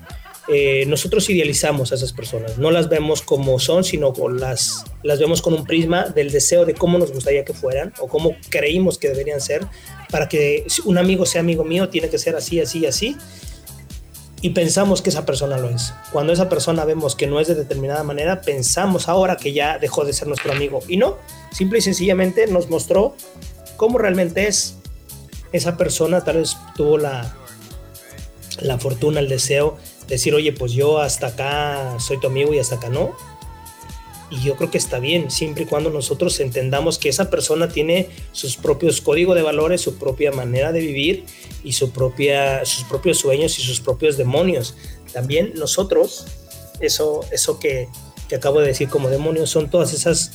Eh, 0.46 0.84
nosotros 0.88 1.28
idealizamos 1.30 1.90
a 1.90 1.94
esas 1.94 2.12
personas, 2.12 2.58
no 2.58 2.70
las 2.70 2.90
vemos 2.90 3.22
como 3.22 3.58
son, 3.58 3.82
sino 3.82 4.12
con 4.12 4.38
las, 4.38 4.84
las 5.02 5.18
vemos 5.18 5.40
con 5.40 5.54
un 5.54 5.64
prisma 5.64 6.04
del 6.04 6.30
deseo 6.30 6.66
de 6.66 6.74
cómo 6.74 6.98
nos 6.98 7.12
gustaría 7.12 7.46
que 7.46 7.54
fueran 7.54 7.94
o 7.98 8.08
cómo 8.08 8.36
creímos 8.50 8.98
que 8.98 9.08
deberían 9.08 9.40
ser. 9.40 9.66
Para 10.10 10.28
que 10.28 10.66
un 10.84 10.98
amigo 10.98 11.24
sea 11.24 11.40
amigo 11.40 11.64
mío, 11.64 11.88
tiene 11.88 12.10
que 12.10 12.18
ser 12.18 12.36
así, 12.36 12.60
así, 12.60 12.84
así. 12.84 13.16
Y 14.42 14.50
pensamos 14.50 15.00
que 15.00 15.08
esa 15.08 15.24
persona 15.24 15.56
lo 15.56 15.70
es. 15.70 15.94
Cuando 16.12 16.34
esa 16.34 16.50
persona 16.50 16.84
vemos 16.84 17.16
que 17.16 17.26
no 17.26 17.40
es 17.40 17.48
de 17.48 17.54
determinada 17.54 18.02
manera, 18.04 18.42
pensamos 18.42 19.08
ahora 19.08 19.38
que 19.38 19.54
ya 19.54 19.78
dejó 19.78 20.04
de 20.04 20.12
ser 20.12 20.28
nuestro 20.28 20.52
amigo. 20.52 20.80
Y 20.86 20.98
no, 20.98 21.16
simple 21.50 21.78
y 21.78 21.82
sencillamente 21.82 22.46
nos 22.46 22.68
mostró 22.68 23.16
cómo 23.76 23.96
realmente 23.96 24.46
es. 24.46 24.76
Esa 25.52 25.78
persona 25.78 26.22
tal 26.22 26.38
vez 26.38 26.58
tuvo 26.76 26.98
la, 26.98 27.34
la 28.60 28.78
fortuna, 28.78 29.20
el 29.20 29.28
deseo 29.28 29.78
decir, 30.08 30.34
oye, 30.34 30.52
pues 30.52 30.72
yo 30.72 30.98
hasta 31.00 31.28
acá 31.28 31.96
soy 31.98 32.20
tu 32.20 32.26
amigo 32.26 32.52
y 32.54 32.58
hasta 32.58 32.76
acá 32.76 32.88
no. 32.88 33.16
y 34.30 34.40
yo 34.42 34.56
creo 34.56 34.70
que 34.70 34.78
está 34.78 34.98
bien, 34.98 35.30
siempre 35.30 35.64
y 35.64 35.66
cuando 35.66 35.90
nosotros 35.90 36.40
entendamos 36.40 36.98
que 36.98 37.08
esa 37.08 37.30
persona 37.30 37.68
tiene 37.68 38.08
sus 38.32 38.56
propios 38.56 39.00
códigos 39.00 39.36
de 39.36 39.42
valores, 39.42 39.80
su 39.80 39.96
propia 39.96 40.32
manera 40.32 40.72
de 40.72 40.80
vivir 40.80 41.24
y 41.62 41.72
su 41.72 41.90
propia, 41.90 42.64
sus 42.64 42.84
propios 42.84 43.18
sueños 43.18 43.58
y 43.58 43.62
sus 43.62 43.80
propios 43.80 44.16
demonios. 44.16 44.76
También 45.12 45.52
nosotros, 45.54 46.26
eso, 46.80 47.20
eso 47.30 47.60
que, 47.60 47.88
que 48.28 48.36
acabo 48.36 48.60
de 48.60 48.66
decir 48.66 48.88
como 48.88 49.08
demonios, 49.08 49.50
son 49.50 49.70
todas 49.70 49.92
esas 49.92 50.32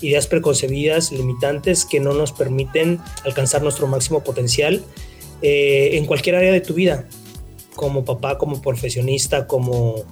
ideas 0.00 0.26
preconcebidas, 0.26 1.12
limitantes, 1.12 1.84
que 1.84 2.00
no 2.00 2.12
nos 2.12 2.32
permiten 2.32 3.00
alcanzar 3.24 3.62
nuestro 3.62 3.86
máximo 3.86 4.24
potencial 4.24 4.82
eh, 5.42 5.96
en 5.96 6.06
cualquier 6.06 6.36
área 6.36 6.52
de 6.52 6.60
tu 6.60 6.74
vida, 6.74 7.08
como 7.74 8.04
papá, 8.04 8.38
como 8.38 8.60
profesionista, 8.60 9.46
como, 9.46 10.04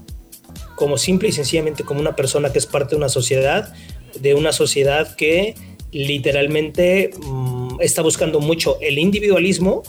como 0.77 0.99
simple 0.99 1.29
y 1.29 1.33
sencillamente 1.33 1.85
como 1.85 2.01
una 2.01 2.17
persona 2.17 2.53
que 2.53 2.59
es 2.59 2.67
parte 2.67 2.91
de 2.91 2.97
una 2.97 3.09
sociedad, 3.09 3.73
de 4.19 4.35
una 4.35 4.53
sociedad 4.53 5.15
que 5.15 5.55
literalmente 5.93 7.11
mm, 7.21 7.81
está 7.81 8.03
buscando 8.03 8.41
mucho 8.41 8.79
el 8.81 8.99
individualismo 8.99 9.83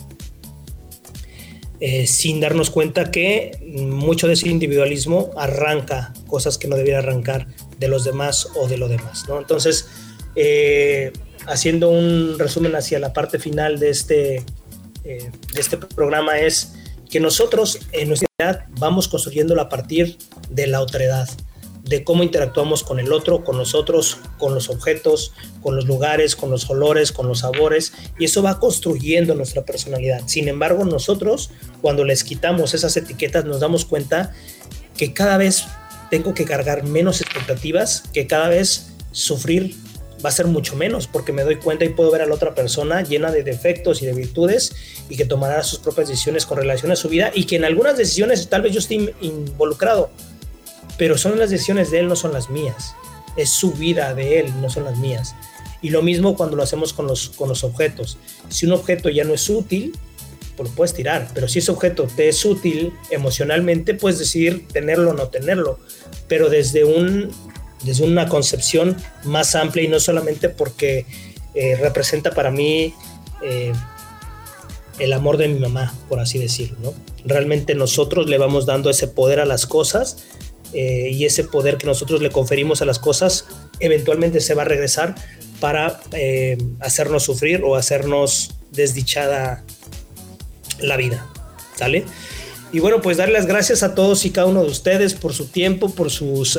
eh, 1.84 2.06
sin 2.06 2.38
darnos 2.38 2.70
cuenta 2.70 3.10
que 3.10 3.58
mucho 3.66 4.28
de 4.28 4.34
ese 4.34 4.48
individualismo 4.48 5.30
arranca 5.36 6.12
cosas 6.28 6.56
que 6.56 6.68
no 6.68 6.76
debiera 6.76 7.00
arrancar 7.00 7.48
de 7.80 7.88
los 7.88 8.04
demás 8.04 8.46
o 8.54 8.68
de 8.68 8.76
lo 8.78 8.86
demás. 8.86 9.24
¿no? 9.28 9.40
Entonces, 9.40 9.88
eh, 10.36 11.12
haciendo 11.48 11.90
un 11.90 12.38
resumen 12.38 12.76
hacia 12.76 13.00
la 13.00 13.12
parte 13.12 13.40
final 13.40 13.80
de 13.80 13.90
este, 13.90 14.44
eh, 15.04 15.30
de 15.52 15.60
este 15.60 15.76
programa 15.76 16.38
es 16.38 16.74
que 17.12 17.20
nosotros 17.20 17.78
en 17.92 18.08
nuestra 18.08 18.26
edad 18.38 18.64
vamos 18.70 19.06
construyéndolo 19.06 19.60
a 19.60 19.68
partir 19.68 20.16
de 20.48 20.66
la 20.66 20.80
otredad, 20.80 21.28
de 21.84 22.04
cómo 22.04 22.22
interactuamos 22.22 22.82
con 22.82 22.98
el 22.98 23.12
otro, 23.12 23.44
con 23.44 23.58
nosotros, 23.58 24.16
con 24.38 24.54
los 24.54 24.70
objetos, 24.70 25.34
con 25.60 25.76
los 25.76 25.84
lugares, 25.84 26.34
con 26.34 26.50
los 26.50 26.70
olores, 26.70 27.12
con 27.12 27.28
los 27.28 27.40
sabores, 27.40 27.92
y 28.18 28.24
eso 28.24 28.42
va 28.42 28.58
construyendo 28.58 29.34
nuestra 29.34 29.62
personalidad. 29.62 30.22
Sin 30.24 30.48
embargo, 30.48 30.86
nosotros, 30.86 31.50
cuando 31.82 32.02
les 32.02 32.24
quitamos 32.24 32.72
esas 32.72 32.96
etiquetas, 32.96 33.44
nos 33.44 33.60
damos 33.60 33.84
cuenta 33.84 34.32
que 34.96 35.12
cada 35.12 35.36
vez 35.36 35.66
tengo 36.08 36.32
que 36.32 36.46
cargar 36.46 36.82
menos 36.82 37.20
expectativas, 37.20 38.04
que 38.14 38.26
cada 38.26 38.48
vez 38.48 38.86
sufrir 39.10 39.76
va 40.24 40.28
a 40.28 40.32
ser 40.32 40.46
mucho 40.46 40.76
menos 40.76 41.06
porque 41.06 41.32
me 41.32 41.42
doy 41.42 41.56
cuenta 41.56 41.84
y 41.84 41.90
puedo 41.90 42.10
ver 42.10 42.22
a 42.22 42.26
la 42.26 42.34
otra 42.34 42.54
persona 42.54 43.02
llena 43.02 43.30
de 43.30 43.42
defectos 43.42 44.02
y 44.02 44.06
de 44.06 44.12
virtudes 44.12 44.74
y 45.08 45.16
que 45.16 45.24
tomará 45.24 45.62
sus 45.62 45.78
propias 45.78 46.08
decisiones 46.08 46.46
con 46.46 46.58
relación 46.58 46.92
a 46.92 46.96
su 46.96 47.08
vida 47.08 47.30
y 47.34 47.44
que 47.44 47.56
en 47.56 47.64
algunas 47.64 47.96
decisiones 47.96 48.48
tal 48.48 48.62
vez 48.62 48.72
yo 48.72 48.78
esté 48.78 49.14
involucrado, 49.20 50.10
pero 50.98 51.18
son 51.18 51.38
las 51.38 51.50
decisiones 51.50 51.90
de 51.90 52.00
él, 52.00 52.08
no 52.08 52.16
son 52.16 52.32
las 52.32 52.50
mías. 52.50 52.94
Es 53.36 53.50
su 53.50 53.72
vida 53.72 54.14
de 54.14 54.40
él, 54.40 54.60
no 54.60 54.68
son 54.68 54.84
las 54.84 54.98
mías. 54.98 55.34
Y 55.80 55.90
lo 55.90 56.02
mismo 56.02 56.36
cuando 56.36 56.56
lo 56.56 56.62
hacemos 56.62 56.92
con 56.92 57.06
los, 57.06 57.30
con 57.30 57.48
los 57.48 57.64
objetos. 57.64 58.18
Si 58.48 58.66
un 58.66 58.72
objeto 58.72 59.08
ya 59.08 59.24
no 59.24 59.34
es 59.34 59.48
útil, 59.48 59.92
pues 60.56 60.68
lo 60.68 60.74
puedes 60.76 60.94
tirar, 60.94 61.28
pero 61.34 61.48
si 61.48 61.60
ese 61.60 61.70
objeto 61.70 62.06
te 62.14 62.28
es 62.28 62.44
útil 62.44 62.92
emocionalmente, 63.10 63.94
puedes 63.94 64.18
decidir 64.18 64.68
tenerlo 64.68 65.10
o 65.10 65.14
no 65.14 65.28
tenerlo, 65.28 65.78
pero 66.28 66.50
desde 66.50 66.84
un 66.84 67.30
desde 67.82 68.04
una 68.04 68.28
concepción 68.28 68.96
más 69.24 69.54
amplia 69.54 69.84
y 69.84 69.88
no 69.88 70.00
solamente 70.00 70.48
porque 70.48 71.06
eh, 71.54 71.76
representa 71.76 72.30
para 72.30 72.50
mí 72.50 72.94
eh, 73.42 73.72
el 74.98 75.12
amor 75.12 75.36
de 75.36 75.48
mi 75.48 75.58
mamá, 75.58 75.94
por 76.08 76.18
así 76.18 76.38
decirlo. 76.38 76.94
Realmente 77.24 77.74
nosotros 77.74 78.26
le 78.26 78.38
vamos 78.38 78.64
dando 78.64 78.88
ese 78.88 79.06
poder 79.06 79.40
a 79.40 79.44
las 79.44 79.66
cosas 79.66 80.24
eh, 80.72 81.10
y 81.12 81.26
ese 81.26 81.44
poder 81.44 81.76
que 81.76 81.86
nosotros 81.86 82.22
le 82.22 82.30
conferimos 82.30 82.80
a 82.80 82.86
las 82.86 82.98
cosas 82.98 83.46
eventualmente 83.80 84.40
se 84.40 84.54
va 84.54 84.62
a 84.62 84.64
regresar 84.64 85.14
para 85.60 86.00
hacernos 86.80 87.22
sufrir 87.22 87.62
o 87.64 87.76
hacernos 87.76 88.54
desdichada 88.70 89.64
la 90.80 90.96
vida. 90.96 91.28
¿Sale? 91.76 92.04
Y 92.72 92.80
bueno, 92.80 93.02
pues 93.02 93.16
darle 93.18 93.34
las 93.34 93.46
gracias 93.46 93.82
a 93.82 93.94
todos 93.94 94.24
y 94.24 94.30
cada 94.30 94.46
uno 94.46 94.62
de 94.62 94.70
ustedes 94.70 95.14
por 95.14 95.34
su 95.34 95.46
tiempo, 95.46 95.90
por 95.90 96.10
sus 96.10 96.58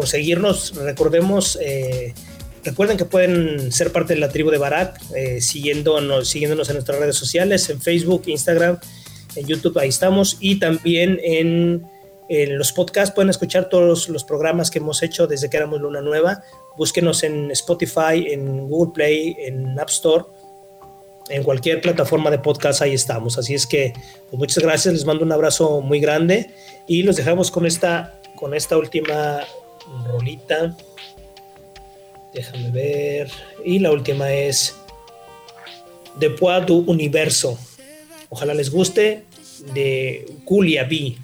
por 0.00 0.08
seguirnos. 0.08 0.74
Recordemos, 0.76 1.58
eh, 1.60 2.14
recuerden 2.64 2.96
que 2.96 3.04
pueden 3.04 3.70
ser 3.70 3.92
parte 3.92 4.14
de 4.14 4.20
la 4.20 4.30
tribu 4.30 4.50
de 4.50 4.56
Barak, 4.56 4.98
eh, 5.14 5.42
siguiéndonos, 5.42 6.26
siguiéndonos 6.26 6.70
en 6.70 6.76
nuestras 6.76 6.98
redes 6.98 7.16
sociales, 7.16 7.68
en 7.68 7.82
Facebook, 7.82 8.22
Instagram, 8.24 8.78
en 9.36 9.46
YouTube, 9.46 9.78
ahí 9.78 9.90
estamos. 9.90 10.38
Y 10.40 10.58
también 10.58 11.20
en, 11.22 11.86
los 12.30 12.72
podcasts 12.72 13.14
pueden 13.14 13.28
escuchar 13.28 13.68
todos 13.68 14.08
los 14.08 14.24
programas 14.24 14.70
que 14.70 14.78
hemos 14.78 15.02
hecho 15.02 15.26
desde 15.26 15.50
que 15.50 15.58
éramos 15.58 15.82
Luna 15.82 16.00
Nueva. 16.00 16.42
Búsquenos 16.78 17.22
en 17.22 17.50
Spotify, 17.50 18.24
en 18.30 18.68
Google 18.68 18.94
Play, 18.94 19.36
en 19.38 19.78
App 19.78 19.90
Store 19.90 20.24
en 21.28 21.44
cualquier 21.44 21.82
plataforma 21.82 22.30
de 22.30 22.38
podcast 22.38 22.80
ahí 22.80 22.94
estamos. 22.94 23.36
Así 23.36 23.54
es 23.54 23.66
que 23.66 23.92
pues 24.30 24.38
muchas 24.38 24.62
gracias, 24.62 24.94
les 24.94 25.04
mando 25.04 25.24
un 25.24 25.32
abrazo 25.32 25.82
muy 25.82 26.00
grande 26.00 26.50
y 26.88 27.02
los 27.02 27.16
dejamos 27.16 27.50
con 27.50 27.66
esta, 27.66 28.20
con 28.36 28.54
esta 28.54 28.78
última 28.78 29.44
rolita. 30.06 30.76
Déjame 32.34 32.70
ver. 32.70 33.30
Y 33.64 33.78
la 33.78 33.90
última 33.90 34.32
es 34.32 34.76
De 36.16 36.30
tu 36.66 36.78
Universo. 36.86 37.58
Ojalá 38.28 38.54
les 38.54 38.70
guste. 38.70 39.24
De 39.74 40.26
Julia 40.44 40.84
B. 40.84 41.16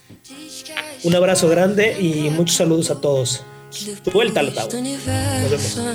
Un 1.04 1.14
abrazo 1.14 1.48
grande 1.48 1.96
y 2.00 2.30
muchos 2.30 2.56
saludos 2.56 2.90
a 2.90 3.00
todos. 3.00 3.42
Vuelta 4.12 4.40
al 4.40 4.54
Nos 4.54 4.68
vemos. 5.04 5.86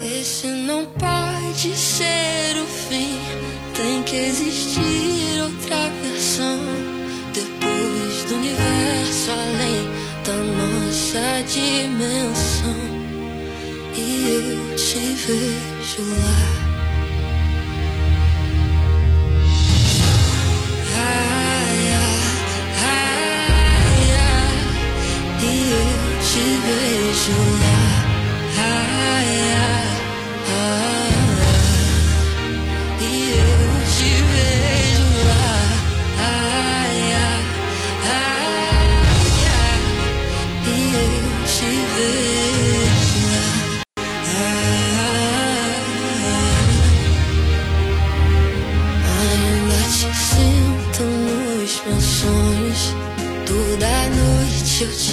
Esse 0.00 0.48
ser 1.74 2.56
o 2.56 2.66
tem 3.74 4.02
que 4.04 4.16
existir 4.16 5.42
versão. 5.68 6.03
Nossa 11.14 11.42
dimensão. 11.44 12.74
E 13.96 13.98
eu 14.28 14.76
te 14.76 14.98
vejo 14.98 16.02
lá. 16.10 16.40
Ai, 20.96 21.78
ai, 21.94 22.20
ai, 22.82 24.10
ai, 24.18 24.58
e 25.40 25.70
eu 25.70 26.20
te 26.20 26.44
vejo 26.66 27.38
lá. 27.60 27.73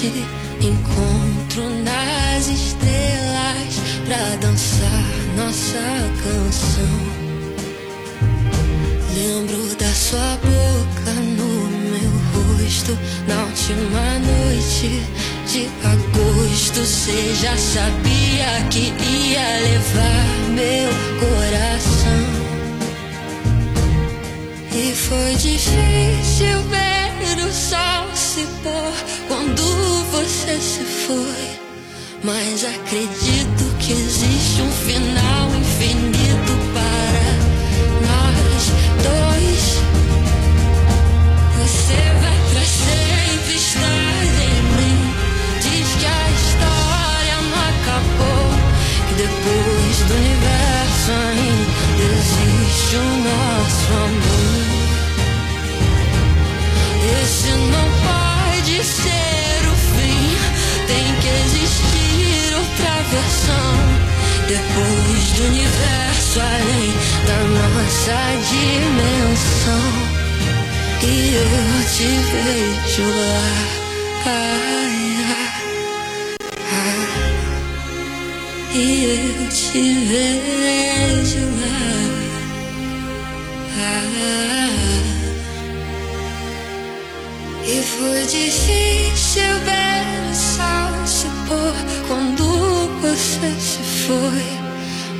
Te 0.02 0.66
encontro 0.66 1.62
nas 1.84 2.48
estrelas 2.48 3.74
pra 4.04 4.36
dançar 4.40 5.04
nossa 5.36 5.78
canção. 6.24 6.98
Lembro 9.14 9.76
da 9.76 9.92
sua 9.94 10.38
boca 10.42 11.12
no 11.12 11.70
meu 11.92 12.10
rosto 12.34 12.98
na 13.28 13.44
última 13.44 14.18
noite 14.18 15.02
de 15.46 15.68
agosto. 15.86 16.80
Você 16.80 17.34
já 17.40 17.56
sabia 17.56 18.66
que 18.70 18.92
ia 19.08 19.60
levar 19.60 20.26
meu 20.50 20.90
coração. 21.20 22.42
E 24.74 24.92
foi 24.94 25.34
difícil 25.36 26.60
ver 26.68 27.46
o 27.46 27.52
sol 27.52 28.08
se 28.14 28.46
pôr 28.62 28.92
quando 29.32 29.62
você 30.10 30.60
se 30.60 30.84
foi. 30.84 31.48
Mas 32.22 32.64
acredito 32.64 33.64
que 33.78 33.92
existe 33.92 34.60
um 34.60 34.70
final 34.70 35.48
infinito 35.58 36.52
para 36.74 37.32
nós 38.08 38.62
dois. 39.02 39.62
Você 41.60 42.00
vai 42.20 42.38
pra 42.52 42.62
sempre 42.62 43.54
estar 43.54 44.22
em 44.48 44.62
mim. 44.76 45.00
Diz 45.62 45.88
que 45.98 46.06
a 46.06 46.24
história 46.36 47.36
não 47.40 47.56
acabou. 47.72 48.50
Que 49.08 49.14
depois 49.14 49.96
do 50.08 50.14
universo 50.14 51.10
ainda 51.30 51.72
existe 52.12 52.96
o 52.96 52.98
nosso 53.00 53.92
amor. 53.94 54.21
Universo 65.44 66.40
além 66.40 66.92
da 67.26 67.38
nossa 67.54 68.18
dimensão. 68.50 69.88
E 71.02 71.34
eu 71.34 71.52
te 71.88 72.10
vejo 72.30 73.06
lá. 73.08 73.46
Ai, 74.26 75.04
ai, 75.28 75.52
e 78.74 78.76
eu 79.04 79.48
te 79.48 79.82
vejo 80.06 81.44
lá. 81.60 81.82
E 87.64 87.80
foi 87.80 88.22
difícil 88.26 89.52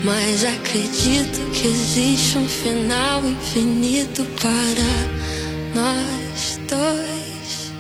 Mas 0.05 0.44
acredito 0.44 1.38
que 1.53 1.68
existe 1.68 2.36
um 2.36 2.48
final 2.48 3.24
infinito 3.24 4.24
para 4.40 4.90
nós 5.76 6.59
dois. 6.68 7.72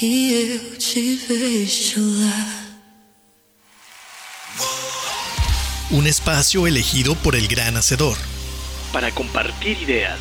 E 0.00 0.32
eu 0.32 0.78
te 0.78 1.16
vejo 1.28 2.00
lá. 2.00 2.64
Un 5.90 6.06
espacio 6.06 6.66
elegido 6.66 7.14
por 7.16 7.34
el 7.34 7.46
gran 7.46 7.76
hacedor. 7.76 8.16
Para 8.90 9.12
compartir 9.12 9.82
ideas, 9.82 10.18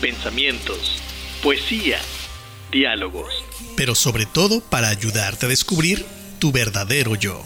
pensamientos, 0.00 1.02
poesía, 1.42 2.00
diálogos. 2.70 3.44
Pero 3.76 3.94
sobre 3.94 4.24
todo 4.24 4.62
para 4.62 4.88
ayudarte 4.88 5.44
a 5.44 5.48
descubrir 5.50 6.21
tu 6.42 6.50
verdadero 6.50 7.14
yo. 7.14 7.40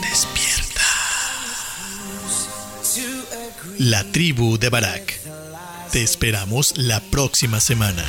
Despierta. 0.00 0.80
La 3.78 4.04
tribu 4.12 4.58
de 4.58 4.68
Barak. 4.68 5.18
Te 5.90 6.04
esperamos 6.04 6.74
la 6.76 7.00
próxima 7.00 7.58
semana. 7.58 8.04